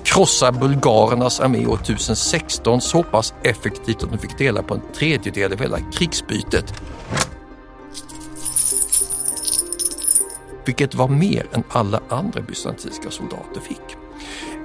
krossa 0.03 0.51
bulgarernas 0.51 1.39
armé 1.39 1.65
år 1.67 1.79
1016 1.81 2.81
så 2.81 3.03
pass 3.03 3.33
effektivt 3.43 4.03
att 4.03 4.11
de 4.11 4.17
fick 4.17 4.37
dela 4.37 4.63
på 4.63 4.73
en 4.73 4.81
tredjedel 4.95 5.53
av 5.53 5.59
hela 5.59 5.79
krigsbytet. 5.93 6.73
Vilket 10.65 10.95
var 10.95 11.07
mer 11.07 11.47
än 11.53 11.63
alla 11.69 12.01
andra 12.09 12.41
bysantinska 12.41 13.11
soldater 13.11 13.61
fick. 13.61 13.97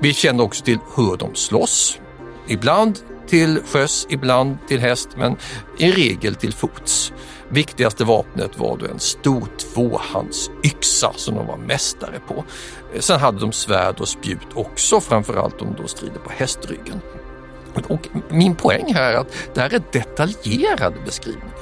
Vi 0.01 0.15
känner 0.15 0.45
också 0.45 0.65
till 0.65 0.79
hur 0.97 1.17
de 1.17 1.35
slåss. 1.35 1.99
Ibland 2.49 2.99
till 3.29 3.61
sjöss, 3.67 4.07
ibland 4.11 4.57
till 4.69 4.81
häst, 4.81 5.09
men 5.17 5.37
i 5.79 5.93
regel 5.93 6.35
till 6.35 6.53
fots. 6.53 7.13
Viktigaste 7.49 8.05
vapnet 8.05 8.59
var 8.59 8.77
då 8.77 8.87
en 8.87 9.01
stor 9.01 9.49
tvåhandsyxa 9.77 11.13
som 11.17 11.35
de 11.35 11.47
var 11.47 11.57
mästare 11.57 12.21
på. 12.29 12.45
Sen 12.99 13.21
hade 13.21 13.39
de 13.39 13.53
svärd 13.53 14.01
och 14.01 14.09
spjut 14.09 14.49
också, 14.55 15.01
framförallt 15.01 15.63
om 15.63 15.75
de 15.77 15.89
strider 15.89 16.19
på 16.19 16.31
hästryggen. 16.31 17.01
Och 17.89 18.09
min 18.29 18.55
poäng 18.55 18.95
här 18.95 19.13
är 19.13 19.17
att 19.17 19.33
det 19.55 19.61
här 19.61 19.75
är 19.75 19.83
detaljerade 19.93 20.97
beskrivningar. 21.05 21.55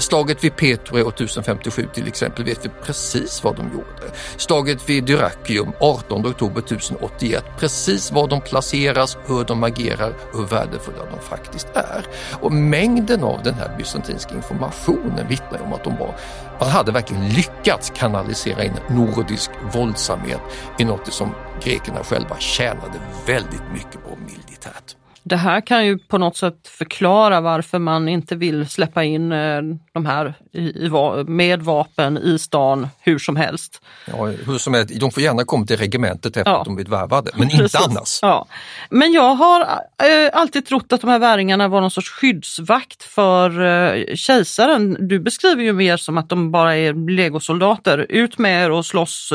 Slaget 0.00 0.44
vid 0.44 0.56
Petro 0.56 1.08
1057 1.08 1.88
till 1.94 2.08
exempel 2.08 2.44
vet 2.44 2.64
vi 2.64 2.70
precis 2.82 3.44
vad 3.44 3.56
de 3.56 3.62
gjorde. 3.72 4.14
Slaget 4.36 4.88
vid 4.88 5.04
Dyrrachium 5.04 5.72
18 5.80 6.26
oktober 6.26 6.60
1081, 6.60 7.44
precis 7.58 8.12
var 8.12 8.28
de 8.28 8.40
placeras, 8.40 9.16
hur 9.26 9.44
de 9.44 9.64
agerar 9.64 10.14
hur 10.32 10.44
värdefulla 10.44 11.04
de 11.10 11.20
faktiskt 11.20 11.68
är. 11.74 12.06
Och 12.40 12.52
mängden 12.52 13.24
av 13.24 13.42
den 13.42 13.54
här 13.54 13.76
bysantinska 13.78 14.34
informationen 14.34 15.28
vittnar 15.28 15.62
om 15.62 15.72
att 15.72 15.84
de 15.84 15.96
var, 15.96 16.14
man 16.60 16.68
hade 16.68 16.92
verkligen 16.92 17.28
lyckats 17.28 17.92
kanalisera 17.96 18.64
in 18.64 18.72
nordisk 18.88 19.50
våldsamhet 19.72 20.40
i 20.78 20.84
något 20.84 21.12
som 21.12 21.34
grekerna 21.62 22.04
själva 22.04 22.36
tjänade 22.38 23.00
väldigt 23.26 23.72
mycket 23.72 24.04
på 24.04 24.18
militärt. 24.26 24.96
Det 25.26 25.36
här 25.36 25.60
kan 25.60 25.86
ju 25.86 25.98
på 25.98 26.18
något 26.18 26.36
sätt 26.36 26.68
förklara 26.68 27.40
varför 27.40 27.78
man 27.78 28.08
inte 28.08 28.36
vill 28.36 28.68
släppa 28.68 29.04
in 29.04 29.32
eh, 29.32 29.62
de 29.92 30.06
här 30.06 30.34
i, 30.52 30.90
med 31.26 31.62
vapen 31.62 32.18
i 32.18 32.38
stan 32.38 32.88
hur 33.00 33.18
som 33.18 33.36
helst. 33.36 33.80
Ja, 34.06 34.24
hur 34.26 34.58
som 34.58 34.74
helst, 34.74 35.00
de 35.00 35.10
får 35.10 35.22
gärna 35.22 35.44
komma 35.44 35.66
till 35.66 35.76
regementet 35.76 36.36
efter 36.36 36.50
ja. 36.50 36.58
att 36.58 36.64
de 36.64 36.74
blivit 36.74 36.92
värvade, 36.92 37.30
men 37.34 37.42
inte 37.42 37.56
Precis. 37.56 37.86
annars. 37.86 38.18
Ja. 38.22 38.46
Men 38.90 39.12
jag 39.12 39.34
har 39.34 39.60
äh, 39.60 40.30
alltid 40.32 40.66
trott 40.66 40.92
att 40.92 41.00
de 41.00 41.10
här 41.10 41.18
väringarna 41.18 41.68
var 41.68 41.80
någon 41.80 41.90
sorts 41.90 42.10
skyddsvakt 42.10 43.02
för 43.02 43.60
äh, 43.60 44.14
kejsaren. 44.14 44.96
Du 45.08 45.20
beskriver 45.20 45.62
ju 45.62 45.72
mer 45.72 45.96
som 45.96 46.18
att 46.18 46.28
de 46.28 46.50
bara 46.50 46.76
är 46.76 47.10
legosoldater. 47.10 48.06
Ut 48.08 48.38
med 48.38 48.64
er 48.64 48.70
och 48.70 48.86
slåss 48.86 49.32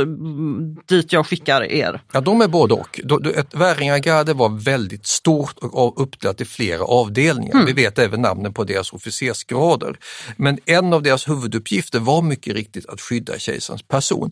dit 0.85 1.13
jag 1.13 1.27
skickar 1.27 1.63
er. 1.63 2.01
Ja, 2.11 2.21
de 2.21 2.41
är 2.41 2.47
både 2.47 2.73
och. 2.73 2.99
Ett 3.35 3.55
väringargarde 3.55 4.33
var 4.33 4.63
väldigt 4.63 5.07
stort 5.07 5.55
och 5.61 5.78
uppdelat 5.87 6.41
i 6.41 6.45
flera 6.45 6.83
avdelningar. 6.83 7.53
Mm. 7.53 7.65
Vi 7.65 7.73
vet 7.73 7.99
även 7.99 8.21
namnen 8.21 8.53
på 8.53 8.63
deras 8.63 8.93
officersgrader. 8.93 9.97
Men 10.37 10.59
en 10.65 10.93
av 10.93 11.03
deras 11.03 11.29
huvuduppgifter 11.29 11.99
var 11.99 12.21
mycket 12.21 12.53
riktigt 12.53 12.85
att 12.85 13.01
skydda 13.01 13.39
kejsarens 13.39 13.83
person. 13.83 14.31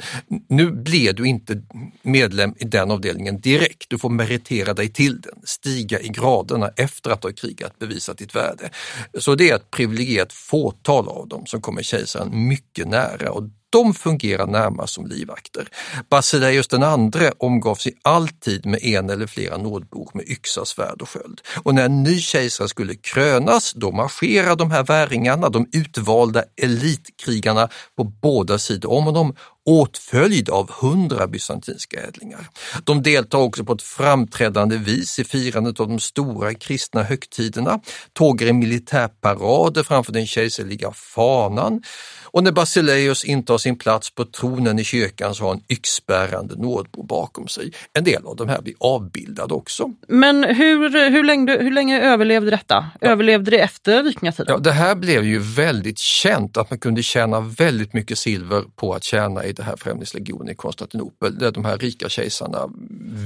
Nu 0.49 0.71
blev 0.71 1.15
du 1.15 1.27
inte 1.27 1.61
medlem 2.01 2.53
i 2.57 2.65
den 2.65 2.91
avdelningen 2.91 3.41
direkt, 3.41 3.89
du 3.89 3.97
får 3.97 4.09
meritera 4.09 4.73
dig 4.73 4.89
till 4.93 5.21
den, 5.21 5.41
stiga 5.43 5.99
i 5.99 6.07
graderna 6.07 6.71
efter 6.75 7.09
att 7.09 7.23
ha 7.23 7.31
krigat, 7.31 7.79
bevisa 7.79 8.13
ditt 8.13 8.35
värde. 8.35 8.69
Så 9.19 9.35
det 9.35 9.49
är 9.49 9.55
ett 9.55 9.71
privilegierat 9.71 10.33
fåtal 10.33 11.07
av 11.07 11.27
dem 11.27 11.45
som 11.45 11.61
kommer 11.61 11.83
kejsaren 11.83 12.47
mycket 12.47 12.87
nära 12.87 13.31
och 13.31 13.43
de 13.69 13.93
fungerar 13.93 14.47
närmast 14.47 14.93
som 14.93 15.07
livvakter. 15.07 15.67
Basileus 16.09 16.67
den 16.67 16.83
andre 16.83 17.31
omgav 17.37 17.75
sig 17.75 17.93
alltid 18.01 18.65
med 18.65 18.83
en 18.83 19.09
eller 19.09 19.27
flera 19.27 19.57
nådbor 19.57 20.09
med 20.13 20.29
yxa, 20.29 20.65
svärd 20.65 21.01
och 21.01 21.09
sköld. 21.09 21.41
Och 21.63 21.75
när 21.75 21.85
en 21.85 22.03
ny 22.03 22.19
kejsare 22.19 22.67
skulle 22.67 22.95
krönas, 22.95 23.73
då 23.73 23.91
marscherade 23.91 24.55
de 24.55 24.71
här 24.71 24.83
väringarna, 24.83 25.49
de 25.49 25.67
utvalda 25.71 26.43
elitkrigarna 26.61 27.69
på 27.97 28.03
båda 28.03 28.59
sidor 28.59 28.91
om 28.91 29.03
honom 29.03 29.35
åtföljd 29.67 30.49
av 30.49 30.71
hundra 30.71 31.27
bysantinska 31.27 31.99
ädlingar. 32.07 32.49
De 32.83 33.03
deltar 33.03 33.37
också 33.37 33.63
på 33.63 33.73
ett 33.73 33.81
framträdande 33.81 34.77
vis 34.77 35.19
i 35.19 35.23
firandet 35.23 35.79
av 35.79 35.87
de 35.87 35.99
stora 35.99 36.53
kristna 36.53 37.03
högtiderna, 37.03 37.79
tågar 38.13 38.47
i 38.47 38.53
militärparader 38.53 39.83
framför 39.83 40.13
den 40.13 40.27
kejserliga 40.27 40.91
fanan 40.91 41.81
och 42.31 42.43
när 42.43 42.51
Basileus 42.51 43.23
intar 43.25 43.57
sin 43.57 43.77
plats 43.77 44.09
på 44.09 44.25
tronen 44.25 44.79
i 44.79 44.83
kyrkan 44.83 45.35
så 45.35 45.43
har 45.43 45.49
han 45.49 45.61
yxbärande 45.69 46.55
nådbo 46.55 47.03
bakom 47.03 47.47
sig. 47.47 47.71
En 47.93 48.03
del 48.03 48.25
av 48.25 48.35
de 48.35 48.49
här 48.49 48.61
blir 48.61 48.75
avbildade 48.79 49.53
också. 49.53 49.93
Men 50.07 50.43
hur, 50.43 51.09
hur, 51.09 51.23
länge, 51.23 51.57
hur 51.57 51.71
länge 51.71 52.01
överlevde 52.01 52.51
detta? 52.51 52.85
Ja. 53.01 53.07
Överlevde 53.07 53.51
det 53.51 53.59
efter 53.59 54.03
vikingatiden? 54.03 54.53
Ja, 54.53 54.57
det 54.57 54.71
här 54.71 54.95
blev 54.95 55.25
ju 55.25 55.39
väldigt 55.39 55.99
känt 55.99 56.57
att 56.57 56.69
man 56.69 56.79
kunde 56.79 57.03
tjäna 57.03 57.39
väldigt 57.39 57.93
mycket 57.93 58.17
silver 58.17 58.63
på 58.75 58.93
att 58.93 59.03
tjäna 59.03 59.45
i 59.45 59.53
det 59.57 59.63
här 59.63 59.75
främlingslegionen 59.75 60.49
i 60.49 60.55
Konstantinopel 60.55 61.37
där 61.37 61.51
de 61.51 61.65
här 61.65 61.77
rika 61.77 62.09
kejsarna 62.09 62.69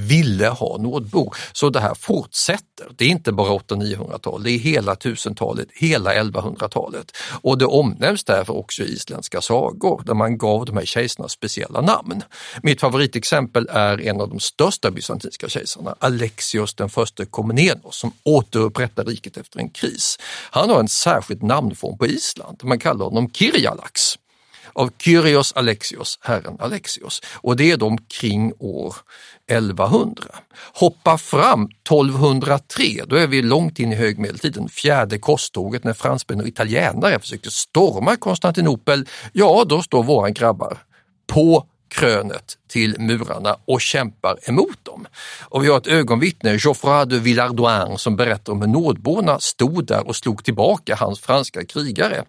ville 0.08 0.48
ha 0.48 0.78
nådbor. 0.78 1.36
Så 1.52 1.70
det 1.70 1.80
här 1.80 1.94
fortsätter. 1.94 2.88
Det 2.96 3.04
är 3.04 3.08
inte 3.08 3.32
bara 3.32 3.58
800-900-tal, 3.58 4.42
det 4.42 4.50
är 4.50 4.58
hela 4.58 4.94
1000-talet, 4.94 5.68
hela 5.74 6.14
1100-talet. 6.14 7.16
Och 7.42 7.58
det 7.58 7.66
omnämns 7.66 8.24
därför 8.24 8.56
också 8.56 8.82
i 8.82 8.92
isländska 8.92 9.40
sagor 9.40 10.02
där 10.06 10.14
man 10.14 10.38
gav 10.38 10.64
de 10.64 10.76
här 10.76 10.84
kejsarna 10.84 11.28
speciella 11.28 11.80
namn. 11.80 12.22
Mitt 12.62 12.80
favoritexempel 12.80 13.68
är 13.70 14.00
en 14.00 14.20
av 14.20 14.28
de 14.28 14.40
största 14.40 14.90
bysantinska 14.90 15.48
kejsarna, 15.48 15.96
Alexios 15.98 16.74
den 16.74 16.88
förste 16.88 17.24
Komnenos 17.24 17.96
som 17.96 18.12
återupprättar 18.22 19.04
riket 19.04 19.36
efter 19.36 19.58
en 19.58 19.70
kris. 19.70 20.18
Han 20.50 20.70
har 20.70 20.80
en 20.80 20.88
särskild 20.88 21.42
namnform 21.42 21.98
på 21.98 22.06
Island, 22.06 22.60
man 22.62 22.78
kallar 22.78 23.04
honom 23.04 23.30
Kirjalax 23.30 24.18
av 24.72 24.90
Kyrios 24.98 25.52
Alexios, 25.52 26.18
herren 26.22 26.56
Alexios. 26.60 27.20
Och 27.34 27.56
det 27.56 27.70
är 27.70 27.76
de 27.76 27.98
kring 27.98 28.52
år 28.58 28.94
1100. 29.50 30.24
Hoppa 30.74 31.18
fram 31.18 31.64
1203, 31.64 32.84
då 33.06 33.16
är 33.16 33.26
vi 33.26 33.42
långt 33.42 33.78
in 33.78 33.92
i 33.92 33.96
högmedeltiden, 33.96 34.68
fjärde 34.68 35.18
korståget 35.18 35.84
när 35.84 35.92
fransmän 35.92 36.40
och 36.40 36.48
italienare 36.48 37.18
försökte 37.18 37.50
storma 37.50 38.16
Konstantinopel. 38.16 39.08
Ja, 39.32 39.64
då 39.68 39.82
står 39.82 40.02
våra 40.02 40.30
grabbar 40.30 40.78
på 41.26 41.66
krönet 41.92 42.58
till 42.68 43.00
murarna 43.00 43.56
och 43.64 43.80
kämpar 43.80 44.38
emot 44.48 44.84
dem. 44.84 45.06
Och 45.42 45.64
vi 45.64 45.68
har 45.68 45.78
ett 45.78 45.86
ögonvittne, 45.86 46.56
Geoffroy 46.56 47.04
de 47.06 47.18
Villardoin, 47.18 47.98
som 47.98 48.16
berättar 48.16 48.52
om 48.52 48.60
hur 48.60 48.68
nordborna 48.68 49.40
stod 49.40 49.86
där 49.86 50.06
och 50.08 50.16
slog 50.16 50.44
tillbaka 50.44 50.96
hans 50.96 51.20
franska 51.20 51.64
krigare 51.64 52.24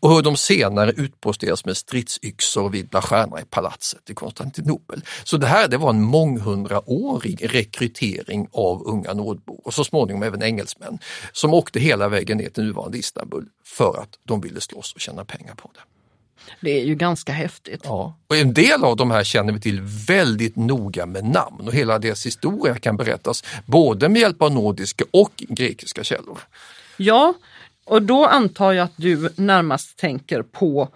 och 0.00 0.10
hur 0.14 0.22
de 0.22 0.36
senare 0.36 0.90
utposteras 0.90 1.64
med 1.64 1.76
stridsyxor 1.76 2.70
vid 2.70 2.88
Blacherna 2.88 3.40
i 3.40 3.44
palatset 3.44 4.10
i 4.10 4.14
Konstantinopel. 4.14 5.02
Så 5.24 5.36
det 5.36 5.46
här 5.46 5.68
det 5.68 5.76
var 5.76 5.90
en 5.90 6.02
månghundraårig 6.02 7.54
rekrytering 7.54 8.48
av 8.52 8.82
unga 8.86 9.14
nordbor 9.14 9.60
och 9.64 9.74
så 9.74 9.84
småningom 9.84 10.22
även 10.22 10.42
engelsmän 10.42 10.98
som 11.32 11.54
åkte 11.54 11.80
hela 11.80 12.08
vägen 12.08 12.38
ner 12.38 12.48
till 12.48 12.64
nuvarande 12.64 12.98
Istanbul 12.98 13.46
för 13.64 13.98
att 14.02 14.18
de 14.24 14.40
ville 14.40 14.60
slåss 14.60 14.92
och 14.92 15.00
tjäna 15.00 15.24
pengar 15.24 15.54
på 15.54 15.70
det. 15.74 15.95
Det 16.60 16.80
är 16.80 16.84
ju 16.84 16.94
ganska 16.94 17.32
häftigt. 17.32 17.80
Ja. 17.84 18.14
Och 18.28 18.36
en 18.36 18.54
del 18.54 18.84
av 18.84 18.96
de 18.96 19.10
här 19.10 19.24
känner 19.24 19.52
vi 19.52 19.60
till 19.60 19.80
väldigt 20.08 20.56
noga 20.56 21.06
med 21.06 21.24
namn 21.24 21.66
och 21.66 21.74
hela 21.74 21.98
deras 21.98 22.26
historia 22.26 22.74
kan 22.74 22.96
berättas 22.96 23.44
både 23.66 24.08
med 24.08 24.20
hjälp 24.20 24.42
av 24.42 24.52
nordiska 24.52 25.04
och 25.10 25.32
grekiska 25.36 26.04
källor. 26.04 26.38
Ja, 26.96 27.34
och 27.84 28.02
då 28.02 28.26
antar 28.26 28.72
jag 28.72 28.84
att 28.84 28.96
du 28.96 29.28
närmast 29.36 29.98
tänker 29.98 30.42
på 30.42 30.88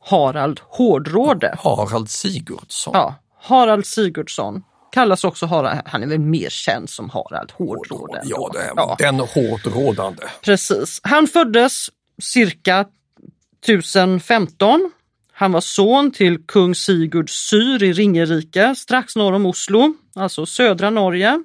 Harald 0.00 0.60
Hårdråde. 0.64 1.56
Harald 1.58 2.10
Sigurdsson. 2.10 2.94
Ja, 2.94 3.14
Harald 3.40 3.86
Sigurdsson 3.86 4.62
kallas 4.92 5.24
också 5.24 5.46
Harald, 5.46 5.80
han 5.84 6.02
är 6.02 6.06
väl 6.06 6.18
mer 6.18 6.48
känd 6.50 6.90
som 6.90 7.10
Harald 7.10 7.52
Hårdråde. 7.52 8.20
Ja, 8.24 8.50
det 8.52 8.58
är 8.58 8.72
ja. 8.76 8.96
den 8.98 9.20
hårt 9.20 9.66
rådande. 9.66 10.22
Precis. 10.42 11.00
Han 11.02 11.26
föddes 11.26 11.88
cirka 12.22 12.84
1015. 13.68 14.90
Han 15.32 15.52
var 15.52 15.60
son 15.60 16.10
till 16.10 16.46
kung 16.46 16.74
Sigurd 16.74 17.30
Syr 17.30 17.82
i 17.82 17.92
Ringerike 17.92 18.74
strax 18.74 19.16
norr 19.16 19.32
om 19.32 19.46
Oslo, 19.46 19.94
alltså 20.14 20.46
södra 20.46 20.90
Norge. 20.90 21.42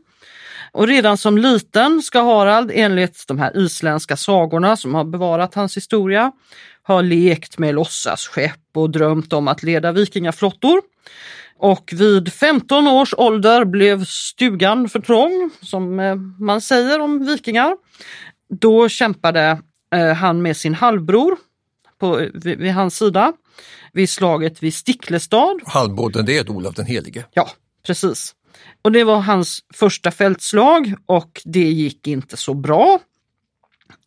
Och 0.71 0.87
redan 0.87 1.17
som 1.17 1.37
liten 1.37 2.01
ska 2.01 2.21
Harald 2.21 2.71
enligt 2.73 3.23
de 3.27 3.39
här 3.39 3.57
isländska 3.57 4.17
sagorna 4.17 4.77
som 4.77 4.95
har 4.95 5.03
bevarat 5.03 5.55
hans 5.55 5.77
historia 5.77 6.31
ha 6.87 7.01
lekt 7.01 7.57
med 7.57 7.75
låtsasskepp 7.75 8.59
och 8.75 8.89
drömt 8.89 9.33
om 9.33 9.47
att 9.47 9.63
leda 9.63 9.91
vikingaflottor. 9.91 10.81
Och 11.57 11.93
vid 11.95 12.33
15 12.33 12.87
års 12.87 13.13
ålder 13.17 13.65
blev 13.65 14.05
stugan 14.05 14.89
för 14.89 14.99
trång, 14.99 15.49
som 15.61 15.99
eh, 15.99 16.15
man 16.39 16.61
säger 16.61 16.99
om 16.99 17.25
vikingar. 17.25 17.77
Då 18.49 18.89
kämpade 18.89 19.61
eh, 19.95 20.13
han 20.13 20.41
med 20.41 20.57
sin 20.57 20.73
halvbror 20.73 21.37
på, 22.01 22.27
vid, 22.33 22.59
vid 22.59 22.73
hans 22.73 22.97
sida 22.97 23.33
vid 23.93 24.09
slaget 24.09 24.63
vid 24.63 24.73
Sticklestad. 24.73 25.59
Halvbrodern 25.65 26.25
det 26.25 26.37
är 26.37 26.51
Olof 26.51 26.75
den 26.75 26.85
helige. 26.85 27.25
Ja, 27.33 27.49
precis. 27.85 28.35
Och 28.81 28.91
det 28.91 29.03
var 29.03 29.19
hans 29.19 29.59
första 29.73 30.11
fältslag 30.11 30.93
och 31.05 31.41
det 31.45 31.71
gick 31.71 32.07
inte 32.07 32.37
så 32.37 32.53
bra. 32.53 32.99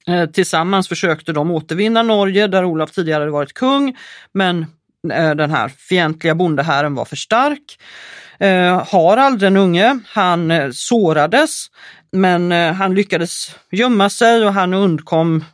Eh, 0.06 0.26
tillsammans 0.26 0.88
försökte 0.88 1.32
de 1.32 1.50
återvinna 1.50 2.02
Norge 2.02 2.46
där 2.46 2.64
Olof 2.64 2.90
tidigare 2.90 3.20
hade 3.20 3.30
varit 3.30 3.52
kung 3.52 3.96
men 4.32 4.66
eh, 5.12 5.34
den 5.34 5.50
här 5.50 5.68
fientliga 5.68 6.34
bondehären 6.34 6.94
var 6.94 7.04
för 7.04 7.16
stark. 7.16 7.78
Eh, 8.38 8.86
Harald 8.92 9.40
den 9.40 9.56
unge, 9.56 9.98
han 10.06 10.50
eh, 10.50 10.70
sårades 10.72 11.66
men 12.12 12.52
eh, 12.52 12.72
han 12.72 12.94
lyckades 12.94 13.56
gömma 13.70 14.10
sig 14.10 14.46
och 14.46 14.52
han 14.52 14.74
undkom 14.74 15.44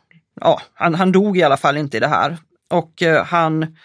ja, 0.41 0.61
han, 0.73 0.95
han 0.95 1.11
dog 1.11 1.37
i 1.37 1.43
alla 1.43 1.57
fall 1.57 1.77
inte 1.77 1.97
i 1.97 1.99
det 1.99 2.07
här. 2.07 2.37
Och 2.69 3.01
eh, 3.01 3.25
han, 3.25 3.77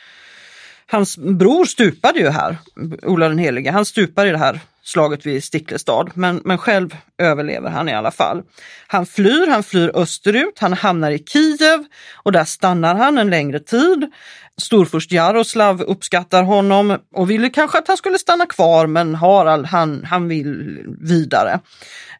hans 0.86 1.18
bror 1.18 1.64
stupade 1.64 2.18
ju 2.18 2.28
här, 2.28 2.56
Ola 3.02 3.28
den 3.28 3.38
helige, 3.38 3.70
han 3.70 3.84
stupar 3.84 4.26
i 4.26 4.30
det 4.30 4.38
här 4.38 4.60
slaget 4.86 5.26
vid 5.26 5.44
Sticklestad, 5.44 6.10
men, 6.14 6.40
men 6.44 6.58
själv 6.58 6.96
överlever 7.18 7.70
han 7.70 7.88
i 7.88 7.94
alla 7.94 8.10
fall. 8.10 8.42
Han 8.86 9.06
flyr, 9.06 9.46
han 9.46 9.62
flyr 9.62 9.90
österut, 9.94 10.58
han 10.58 10.72
hamnar 10.72 11.10
i 11.10 11.18
Kiev 11.18 11.84
och 12.14 12.32
där 12.32 12.44
stannar 12.44 12.94
han 12.94 13.18
en 13.18 13.30
längre 13.30 13.60
tid. 13.60 14.12
Storfurst 14.58 15.12
Jaroslav 15.12 15.82
uppskattar 15.82 16.42
honom 16.42 16.98
och 17.14 17.30
ville 17.30 17.50
kanske 17.50 17.78
att 17.78 17.88
han 17.88 17.96
skulle 17.96 18.18
stanna 18.18 18.46
kvar 18.46 18.86
men 18.86 19.14
Harald 19.14 19.66
han, 19.66 20.04
han 20.04 20.28
vill 20.28 20.82
vidare. 21.00 21.60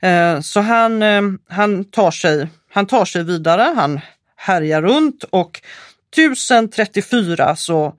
Eh, 0.00 0.40
så 0.40 0.60
han, 0.60 1.02
eh, 1.02 1.22
han, 1.48 1.84
tar 1.84 2.10
sig, 2.10 2.48
han 2.72 2.86
tar 2.86 3.04
sig 3.04 3.24
vidare, 3.24 3.72
han 3.76 4.00
härjar 4.36 4.82
runt 4.82 5.24
och 5.24 5.60
1034 6.12 7.56
så 7.56 7.94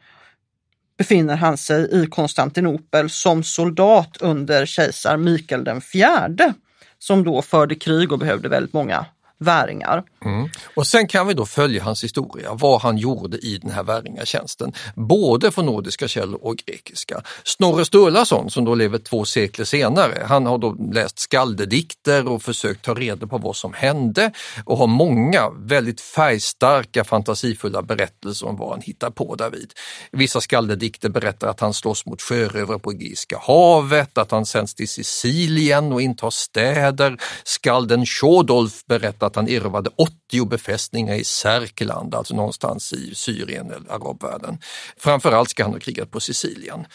befinner 0.98 1.36
han 1.36 1.58
sig 1.58 2.04
i 2.04 2.08
Konstantinopel 2.08 3.10
som 3.10 3.44
soldat 3.44 4.18
under 4.20 4.66
kejsar 4.66 5.18
Mikael 5.18 5.64
den 5.64 5.82
fjärde 5.82 6.54
som 7.00 7.24
då 7.24 7.42
förde 7.42 7.76
krig 7.76 8.12
och 8.12 8.20
behövde 8.20 8.50
väldigt 8.50 8.74
många 8.74 9.06
väringar. 9.38 10.04
Mm. 10.26 10.50
Och 10.76 10.88
sen 10.88 11.08
kan 11.08 11.28
vi 11.28 11.34
då 11.34 11.46
följa 11.46 11.84
hans 11.84 12.04
historia, 12.04 12.54
vad 12.54 12.82
han 12.82 12.98
gjorde 12.98 13.38
i 13.38 13.58
den 13.58 13.72
här 13.72 13.84
väringatjänsten, 13.84 14.74
både 14.96 15.52
från 15.52 15.66
nordiska 15.66 16.08
källor 16.08 16.40
och 16.42 16.56
grekiska. 16.56 17.22
Snorre 17.44 17.86
Sturlason 17.86 18.50
som 18.50 18.66
då 18.66 18.76
lever 18.76 18.98
två 18.98 19.26
sekler 19.26 19.66
senare, 19.66 20.24
han 20.26 20.46
har 20.46 20.58
då 20.58 20.76
läst 20.92 21.20
skaldedikter 21.20 22.28
och 22.28 22.44
försökt 22.44 22.86
ta 22.86 22.94
reda 22.94 23.28
på 23.28 23.38
vad 23.38 23.56
som 23.56 23.74
hände 23.74 24.32
och 24.66 24.78
har 24.78 24.88
många 24.88 25.50
väldigt 25.50 26.02
färgstarka 26.02 27.04
fantasifulla 27.04 27.82
berättelser 27.82 28.48
om 28.48 28.58
vad 28.58 28.70
han 28.70 28.82
hittar 28.82 29.10
på 29.10 29.36
därvid. 29.36 29.74
Vissa 30.12 30.42
skaldedikter 30.42 31.10
berättar 31.10 31.48
att 31.48 31.60
han 31.60 31.74
slåss 31.74 32.06
mot 32.06 32.22
sjörövare 32.22 32.80
på 32.80 32.94
Egeiska 32.94 33.38
havet, 33.42 34.18
att 34.18 34.32
han 34.32 34.46
sänds 34.46 34.76
till 34.76 34.90
Sicilien 34.90 35.94
och 35.94 36.02
intar 36.02 36.30
städer. 36.30 37.18
Skalden 37.44 38.06
Tjodolf 38.06 38.86
berättar 38.86 39.28
att 39.28 39.36
han 39.36 39.50
erövrade 39.50 39.90
80 40.28 40.46
befästningar 40.46 41.16
i 41.16 41.24
Särkland, 41.24 42.16
alltså 42.16 42.36
någonstans 42.36 42.94
i 42.94 43.16
Syrien 43.16 43.72
eller 43.72 43.92
arabvärlden. 43.92 44.58
Framförallt 44.98 45.50
ska 45.50 45.64
han 45.64 45.74
ha 45.74 45.80
krigat 45.80 46.12
på 46.12 46.20
Sicilien. 46.20 46.86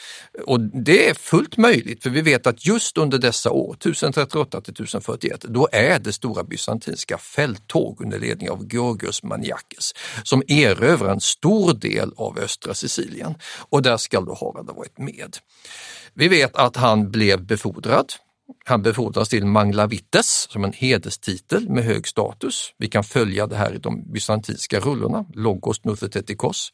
Och 0.47 0.61
det 0.61 1.09
är 1.09 1.15
fullt 1.15 1.57
möjligt, 1.57 2.03
för 2.03 2.11
vi 2.11 2.21
vet 2.21 2.47
att 2.47 2.67
just 2.67 2.99
under 2.99 3.19
dessa 3.19 3.51
år, 3.51 3.75
1038 3.75 4.61
till 4.61 4.73
1041, 4.73 5.41
då 5.41 5.69
är 5.73 5.99
det 5.99 6.13
stora 6.13 6.43
bysantinska 6.43 7.19
fälttåg 7.19 8.01
under 8.03 8.19
ledning 8.19 8.51
av 8.51 8.69
Georgios 8.73 9.23
Maniakes 9.23 9.93
som 10.25 10.43
erövrar 10.49 11.13
en 11.13 11.21
stor 11.21 11.75
del 11.75 12.13
av 12.17 12.39
östra 12.39 12.75
Sicilien 12.75 13.35
och 13.59 13.83
där 13.83 13.97
ska 13.97 14.21
då 14.21 14.35
Harald 14.35 14.69
ha 14.69 14.77
varit 14.77 14.99
med. 14.99 15.37
Vi 16.15 16.29
vet 16.29 16.57
att 16.57 16.77
han 16.77 17.11
blev 17.11 17.47
befordrad 17.47 18.13
han 18.65 18.83
befordras 18.83 19.29
till 19.29 19.47
Manglavites 19.47 20.47
som 20.51 20.65
en 20.65 20.73
hederstitel 20.73 21.69
med 21.69 21.85
hög 21.85 22.09
status. 22.09 22.75
Vi 22.79 22.89
kan 22.89 23.05
följa 23.05 23.47
det 23.47 23.57
här 23.57 23.75
i 23.75 23.79
de 23.79 24.13
bysantinska 24.13 24.81
rullorna, 24.81 25.25
Logos 25.35 25.85
Nuthetetikos. 25.85 26.73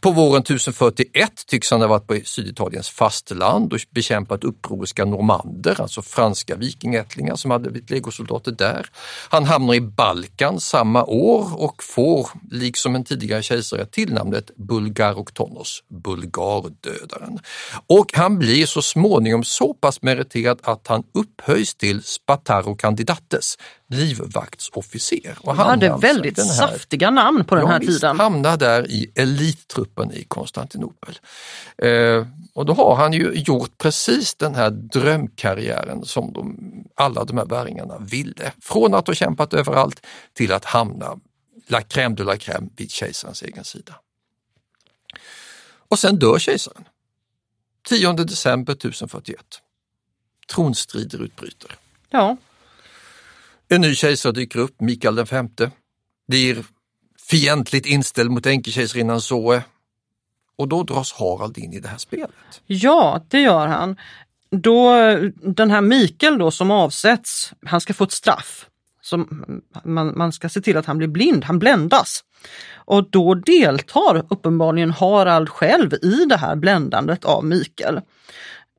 På 0.00 0.10
våren 0.10 0.42
1041 0.42 1.46
tycks 1.46 1.70
han 1.70 1.80
ha 1.80 1.88
varit 1.88 2.06
på 2.06 2.20
Syditaliens 2.24 2.88
fastland 2.88 3.72
och 3.72 3.80
bekämpat 3.90 4.44
upproriska 4.44 5.04
normander, 5.04 5.80
alltså 5.80 6.02
franska 6.02 6.56
vikingaättlingar 6.56 7.36
som 7.36 7.50
hade 7.50 7.70
blivit 7.70 7.90
legosoldater 7.90 8.52
där. 8.52 8.86
Han 9.28 9.44
hamnar 9.44 9.74
i 9.74 9.80
Balkan 9.80 10.60
samma 10.60 11.04
år 11.04 11.62
och 11.62 11.82
får, 11.82 12.28
liksom 12.50 12.94
en 12.94 13.04
tidigare 13.04 13.42
kejsare, 13.42 13.86
tillnamnet 13.86 14.50
Bulgaroktonos, 14.56 15.82
bulgardödaren. 16.04 17.38
Och 17.86 18.10
han 18.12 18.38
blir 18.38 18.66
så 18.66 18.82
småningom 18.82 19.44
så 19.44 19.74
pass 19.74 20.02
meriterad 20.02 20.58
att 20.62 20.86
han 20.86 21.04
upphöjs 21.24 21.74
till 21.74 22.02
Spataro 22.02 22.74
Candidates, 22.74 23.58
livvaktsofficer. 23.88 25.38
Och 25.40 25.56
han 25.56 25.66
hade 25.66 25.92
alltså 25.92 26.06
väldigt 26.06 26.38
här, 26.38 26.44
saftiga 26.44 27.10
namn 27.10 27.44
på 27.44 27.54
den 27.54 27.64
ja, 27.64 27.70
här 27.70 27.80
tiden. 27.80 28.20
hamnar 28.20 28.56
där 28.56 28.90
i 28.90 29.12
elittruppen 29.14 30.12
i 30.12 30.24
Konstantinopel. 30.24 31.18
Eh, 31.78 32.26
och 32.54 32.66
då 32.66 32.74
har 32.74 32.94
han 32.94 33.12
ju 33.12 33.32
gjort 33.34 33.78
precis 33.78 34.34
den 34.34 34.54
här 34.54 34.70
drömkarriären 34.70 36.04
som 36.04 36.32
de, 36.32 36.56
alla 36.94 37.24
de 37.24 37.38
här 37.38 37.46
väringarna 37.46 37.98
ville. 37.98 38.52
Från 38.62 38.94
att 38.94 39.06
ha 39.06 39.14
kämpat 39.14 39.54
överallt 39.54 40.06
till 40.32 40.52
att 40.52 40.64
hamna 40.64 41.18
la 41.68 41.80
crème 41.80 42.14
de 42.14 42.24
la 42.24 42.36
crème 42.36 42.70
vid 42.76 42.90
kejsarens 42.90 43.42
egen 43.42 43.64
sida. 43.64 43.94
Och 45.88 45.98
sen 45.98 46.18
dör 46.18 46.38
kejsaren. 46.38 46.84
10 47.88 48.12
december 48.12 48.72
1041 48.72 49.63
tronstrider 50.46 51.22
utbryter. 51.22 51.70
Ja. 52.10 52.36
En 53.68 53.80
ny 53.80 53.94
kejsare 53.94 54.32
dyker 54.32 54.58
upp, 54.58 54.80
Mikael 54.80 55.14
den 55.14 55.26
femte, 55.26 55.70
blir 56.28 56.64
fientligt 57.30 57.86
inställd 57.86 58.30
mot 58.30 58.46
enkekejsarinnan 58.46 59.20
Zoe 59.20 59.62
och 60.56 60.68
då 60.68 60.82
dras 60.82 61.12
Harald 61.12 61.58
in 61.58 61.72
i 61.72 61.80
det 61.80 61.88
här 61.88 61.98
spelet. 61.98 62.30
Ja, 62.66 63.24
det 63.28 63.40
gör 63.40 63.66
han. 63.66 63.96
Då, 64.50 64.94
den 65.42 65.70
här 65.70 65.80
Mikael 65.80 66.38
då 66.38 66.50
som 66.50 66.70
avsätts, 66.70 67.52
han 67.66 67.80
ska 67.80 67.94
få 67.94 68.04
ett 68.04 68.12
straff. 68.12 68.66
Så 69.02 69.26
man, 69.84 70.18
man 70.18 70.32
ska 70.32 70.48
se 70.48 70.60
till 70.60 70.76
att 70.76 70.86
han 70.86 70.98
blir 70.98 71.08
blind, 71.08 71.44
han 71.44 71.58
bländas. 71.58 72.24
Och 72.74 73.10
då 73.10 73.34
deltar 73.34 74.26
uppenbarligen 74.28 74.90
Harald 74.90 75.48
själv 75.48 75.94
i 75.94 76.24
det 76.28 76.36
här 76.36 76.56
bländandet 76.56 77.24
av 77.24 77.44
Mikael. 77.44 78.00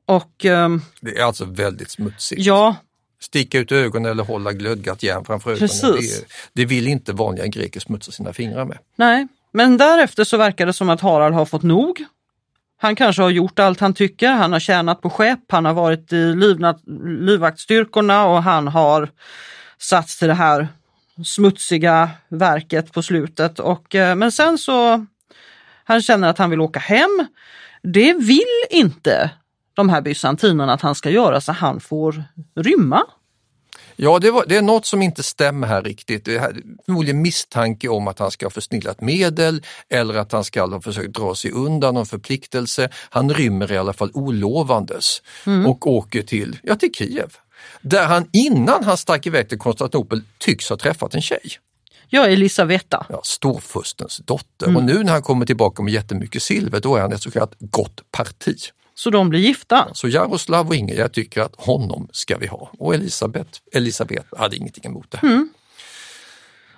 Och, 0.06 0.44
um, 0.44 0.82
det 1.00 1.18
är 1.18 1.24
alltså 1.24 1.44
väldigt 1.44 1.90
smutsigt. 1.90 2.42
Ja. 2.42 2.76
Sticka 3.20 3.58
ut 3.58 3.72
ögonen 3.72 4.10
eller 4.10 4.24
hålla 4.24 4.52
glödgat 4.52 5.02
järn 5.02 5.24
framför 5.24 5.50
ögonen. 5.50 5.68
Precis. 5.68 6.20
Det, 6.20 6.26
det 6.52 6.64
vill 6.64 6.86
inte 6.86 7.12
vanliga 7.12 7.46
greker 7.46 7.80
smutsa 7.80 8.12
sina 8.12 8.32
fingrar 8.32 8.64
med. 8.64 8.78
Nej, 8.96 9.26
men 9.52 9.76
därefter 9.76 10.24
så 10.24 10.36
verkar 10.36 10.66
det 10.66 10.72
som 10.72 10.90
att 10.90 11.00
Harald 11.00 11.34
har 11.34 11.44
fått 11.44 11.62
nog. 11.62 12.04
Han 12.78 12.96
kanske 12.96 13.22
har 13.22 13.30
gjort 13.30 13.58
allt 13.58 13.80
han 13.80 13.94
tycker, 13.94 14.32
han 14.32 14.52
har 14.52 14.60
tjänat 14.60 15.00
på 15.00 15.10
skepp, 15.10 15.44
han 15.48 15.64
har 15.64 15.74
varit 15.74 16.12
i 16.12 16.34
livvaktstyrkorna 17.20 18.26
och 18.26 18.42
han 18.42 18.68
har 18.68 19.10
satts 19.78 20.18
till 20.18 20.28
det 20.28 20.34
här 20.34 20.68
smutsiga 21.24 22.10
verket 22.28 22.92
på 22.92 23.02
slutet. 23.02 23.58
Och, 23.58 23.94
eh, 23.94 24.16
men 24.16 24.32
sen 24.32 24.58
så, 24.58 25.06
han 25.84 26.02
känner 26.02 26.28
att 26.28 26.38
han 26.38 26.50
vill 26.50 26.60
åka 26.60 26.80
hem. 26.80 27.26
Det 27.82 28.12
vill 28.12 28.64
inte 28.70 29.30
de 29.76 29.88
här 29.88 30.00
bysantinerna 30.00 30.72
att 30.72 30.82
han 30.82 30.94
ska 30.94 31.10
göra 31.10 31.40
så 31.40 31.52
han 31.52 31.80
får 31.80 32.24
rymma. 32.56 33.02
Ja, 33.96 34.18
det, 34.18 34.30
var, 34.30 34.44
det, 34.46 34.56
är 34.56 34.62
något 34.62 34.86
som 34.86 35.02
inte 35.02 35.22
stämmer 35.22 35.66
här 35.66 35.82
riktigt. 35.82 36.24
Det 36.24 36.36
är 36.36 36.56
förmodligen 36.86 37.22
misstanke 37.22 37.88
om 37.88 38.08
att 38.08 38.18
han 38.18 38.30
ska 38.30 38.46
ha 38.46 38.50
försnillat 38.50 39.00
medel 39.00 39.62
eller 39.88 40.14
att 40.14 40.32
han 40.32 40.44
ska 40.44 40.66
ha 40.66 40.80
försökt 40.80 41.14
dra 41.14 41.34
sig 41.34 41.50
undan 41.50 41.94
någon 41.94 42.06
förpliktelse. 42.06 42.88
Han 43.10 43.34
rymmer 43.34 43.72
i 43.72 43.76
alla 43.76 43.92
fall 43.92 44.10
olovandes 44.14 45.22
mm. 45.46 45.66
och 45.66 45.86
åker 45.86 46.22
till, 46.22 46.58
ja, 46.62 46.76
till 46.76 46.92
Kiev. 46.94 47.36
Där 47.80 48.06
han 48.06 48.28
innan 48.32 48.84
han 48.84 48.96
stack 48.96 49.26
iväg 49.26 49.48
till 49.48 49.58
Konstantinopel 49.58 50.22
tycks 50.38 50.68
ha 50.68 50.76
träffat 50.76 51.14
en 51.14 51.22
tjej. 51.22 51.50
Ja, 52.08 52.26
Elisaveta. 52.26 53.06
Ja, 53.08 53.20
storfurstens 53.24 54.16
dotter. 54.16 54.66
Mm. 54.66 54.76
Och 54.76 54.84
nu 54.84 55.04
när 55.04 55.12
han 55.12 55.22
kommer 55.22 55.46
tillbaka 55.46 55.82
med 55.82 55.92
jättemycket 55.92 56.42
silver, 56.42 56.80
då 56.80 56.96
är 56.96 57.00
han 57.00 57.12
ett 57.12 57.22
så 57.22 57.30
kallat 57.30 57.54
gott 57.58 58.00
parti. 58.10 58.56
Så 58.98 59.10
de 59.10 59.28
blir 59.28 59.40
gifta? 59.40 59.88
Så 59.92 60.08
Jaroslav 60.08 60.68
och 60.68 60.74
Ingrid, 60.74 61.12
tycker 61.12 61.40
att 61.40 61.54
honom 61.56 62.08
ska 62.12 62.36
vi 62.38 62.46
ha. 62.46 62.70
Och 62.78 62.94
Elisabet, 62.94 63.48
Elisabet 63.72 64.26
hade 64.36 64.56
ingenting 64.56 64.84
emot 64.84 65.10
det. 65.10 65.18
Mm. 65.22 65.48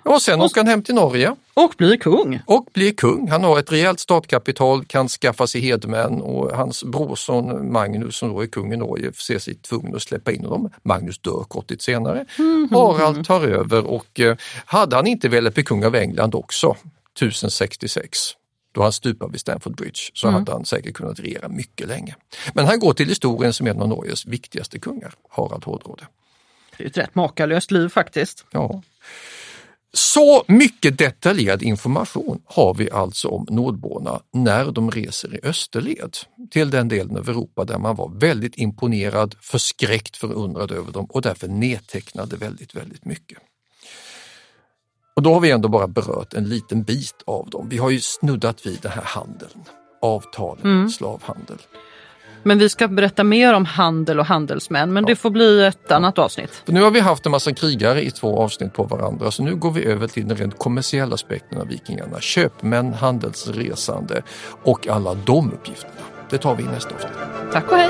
Och 0.03 0.21
sen 0.21 0.39
och, 0.39 0.45
åker 0.45 0.57
han 0.57 0.67
hem 0.67 0.83
till 0.83 0.95
Norge. 0.95 1.35
Och 1.53 1.73
blir 1.77 1.97
kung. 1.97 2.39
Och 2.45 2.67
blir 2.73 2.91
kung. 2.91 3.29
Han 3.29 3.43
har 3.43 3.59
ett 3.59 3.71
rejält 3.71 3.99
startkapital, 3.99 4.85
kan 4.85 5.07
skaffa 5.07 5.47
sig 5.47 5.61
hedmän 5.61 6.21
och 6.21 6.57
hans 6.57 6.83
brorson 6.83 7.71
Magnus 7.71 8.15
som 8.15 8.29
då 8.29 8.41
är 8.41 8.47
kung 8.47 8.73
i 8.73 8.77
Norge 8.77 9.13
ser 9.13 9.39
sig 9.39 9.55
tvungen 9.55 9.95
att 9.95 10.01
släppa 10.01 10.31
in 10.31 10.45
honom. 10.45 10.69
Magnus 10.83 11.19
dör 11.19 11.43
kort 11.47 11.67
tid 11.67 11.81
senare. 11.81 12.25
Mm. 12.37 12.69
Harald 12.71 13.25
tar 13.25 13.41
över 13.41 13.85
och 13.85 14.19
eh, 14.19 14.37
hade 14.65 14.95
han 14.95 15.07
inte 15.07 15.29
velat 15.29 15.53
bli 15.53 15.63
kung 15.63 15.85
av 15.85 15.95
England 15.95 16.35
också 16.35 16.75
1066 17.15 18.38
då 18.71 18.83
han 18.83 18.93
stupade 18.93 19.31
vid 19.31 19.41
Stamford 19.41 19.75
Bridge 19.75 19.99
så 20.13 20.27
mm. 20.27 20.39
hade 20.39 20.51
han 20.51 20.65
säkert 20.65 20.93
kunnat 20.93 21.19
regera 21.19 21.47
mycket 21.47 21.87
länge. 21.87 22.15
Men 22.53 22.65
han 22.65 22.79
går 22.79 22.93
till 22.93 23.07
historien 23.07 23.53
som 23.53 23.67
en 23.67 23.81
av 23.81 23.87
Norges 23.87 24.25
viktigaste 24.25 24.79
kungar, 24.79 25.13
Harald 25.29 25.63
Hårdråde. 25.63 26.07
Det 26.77 26.83
är 26.83 26.87
ett 26.87 26.97
rätt 26.97 27.15
makalöst 27.15 27.71
liv 27.71 27.89
faktiskt. 27.89 28.45
Ja. 28.51 28.81
Så 29.93 30.43
mycket 30.47 30.97
detaljerad 30.97 31.63
information 31.63 32.41
har 32.45 32.73
vi 32.73 32.91
alltså 32.91 33.27
om 33.27 33.47
nordborna 33.49 34.21
när 34.33 34.71
de 34.71 34.91
reser 34.91 35.35
i 35.35 35.39
österled 35.43 36.17
till 36.51 36.69
den 36.69 36.87
delen 36.87 37.17
av 37.17 37.29
Europa 37.29 37.65
där 37.65 37.77
man 37.77 37.95
var 37.95 38.09
väldigt 38.09 38.57
imponerad, 38.57 39.35
förskräckt, 39.41 40.17
förundrad 40.17 40.71
över 40.71 40.91
dem 40.91 41.05
och 41.05 41.21
därför 41.21 41.47
nedtecknade 41.47 42.35
väldigt, 42.37 42.75
väldigt 42.75 43.05
mycket. 43.05 43.37
Och 45.19 45.23
då 45.23 45.33
har 45.33 45.39
vi 45.39 45.51
ändå 45.51 45.69
bara 45.69 45.87
berört 45.87 46.33
en 46.33 46.43
liten 46.43 46.83
bit 46.83 47.23
av 47.25 47.49
dem. 47.49 47.69
Vi 47.69 47.77
har 47.77 47.89
ju 47.89 47.99
snuddat 47.99 48.65
vid 48.65 48.79
den 48.81 48.91
här 48.91 49.03
handeln, 49.05 49.63
avtalen, 50.01 50.65
mm. 50.65 50.89
slavhandel. 50.89 51.57
Men 52.43 52.59
vi 52.59 52.69
ska 52.69 52.87
berätta 52.87 53.23
mer 53.23 53.53
om 53.53 53.65
handel 53.65 54.19
och 54.19 54.25
handelsmän, 54.25 54.93
men 54.93 55.03
ja. 55.03 55.07
det 55.07 55.15
får 55.15 55.29
bli 55.29 55.65
ett 55.65 55.91
annat 55.91 56.19
avsnitt. 56.19 56.61
För 56.65 56.73
nu 56.73 56.81
har 56.81 56.91
vi 56.91 56.99
haft 56.99 57.25
en 57.25 57.31
massa 57.31 57.53
krigare 57.53 58.05
i 58.05 58.11
två 58.11 58.39
avsnitt 58.39 58.73
på 58.73 58.83
varandra, 58.83 59.31
så 59.31 59.43
nu 59.43 59.55
går 59.55 59.71
vi 59.71 59.85
över 59.85 60.07
till 60.07 60.27
den 60.27 60.37
rent 60.37 60.57
kommersiella 60.57 61.13
aspekten 61.13 61.61
av 61.61 61.67
vikingarna. 61.67 62.19
Köpmän, 62.19 62.93
handelsresande 62.93 64.21
och 64.63 64.87
alla 64.87 65.13
de 65.13 65.51
uppgifterna. 65.51 65.93
Det 66.29 66.37
tar 66.37 66.55
vi 66.55 66.63
i 66.63 66.67
nästa 66.67 66.95
avsnitt. 66.95 67.13
Tack 67.51 67.71
och 67.71 67.77
hej! 67.77 67.89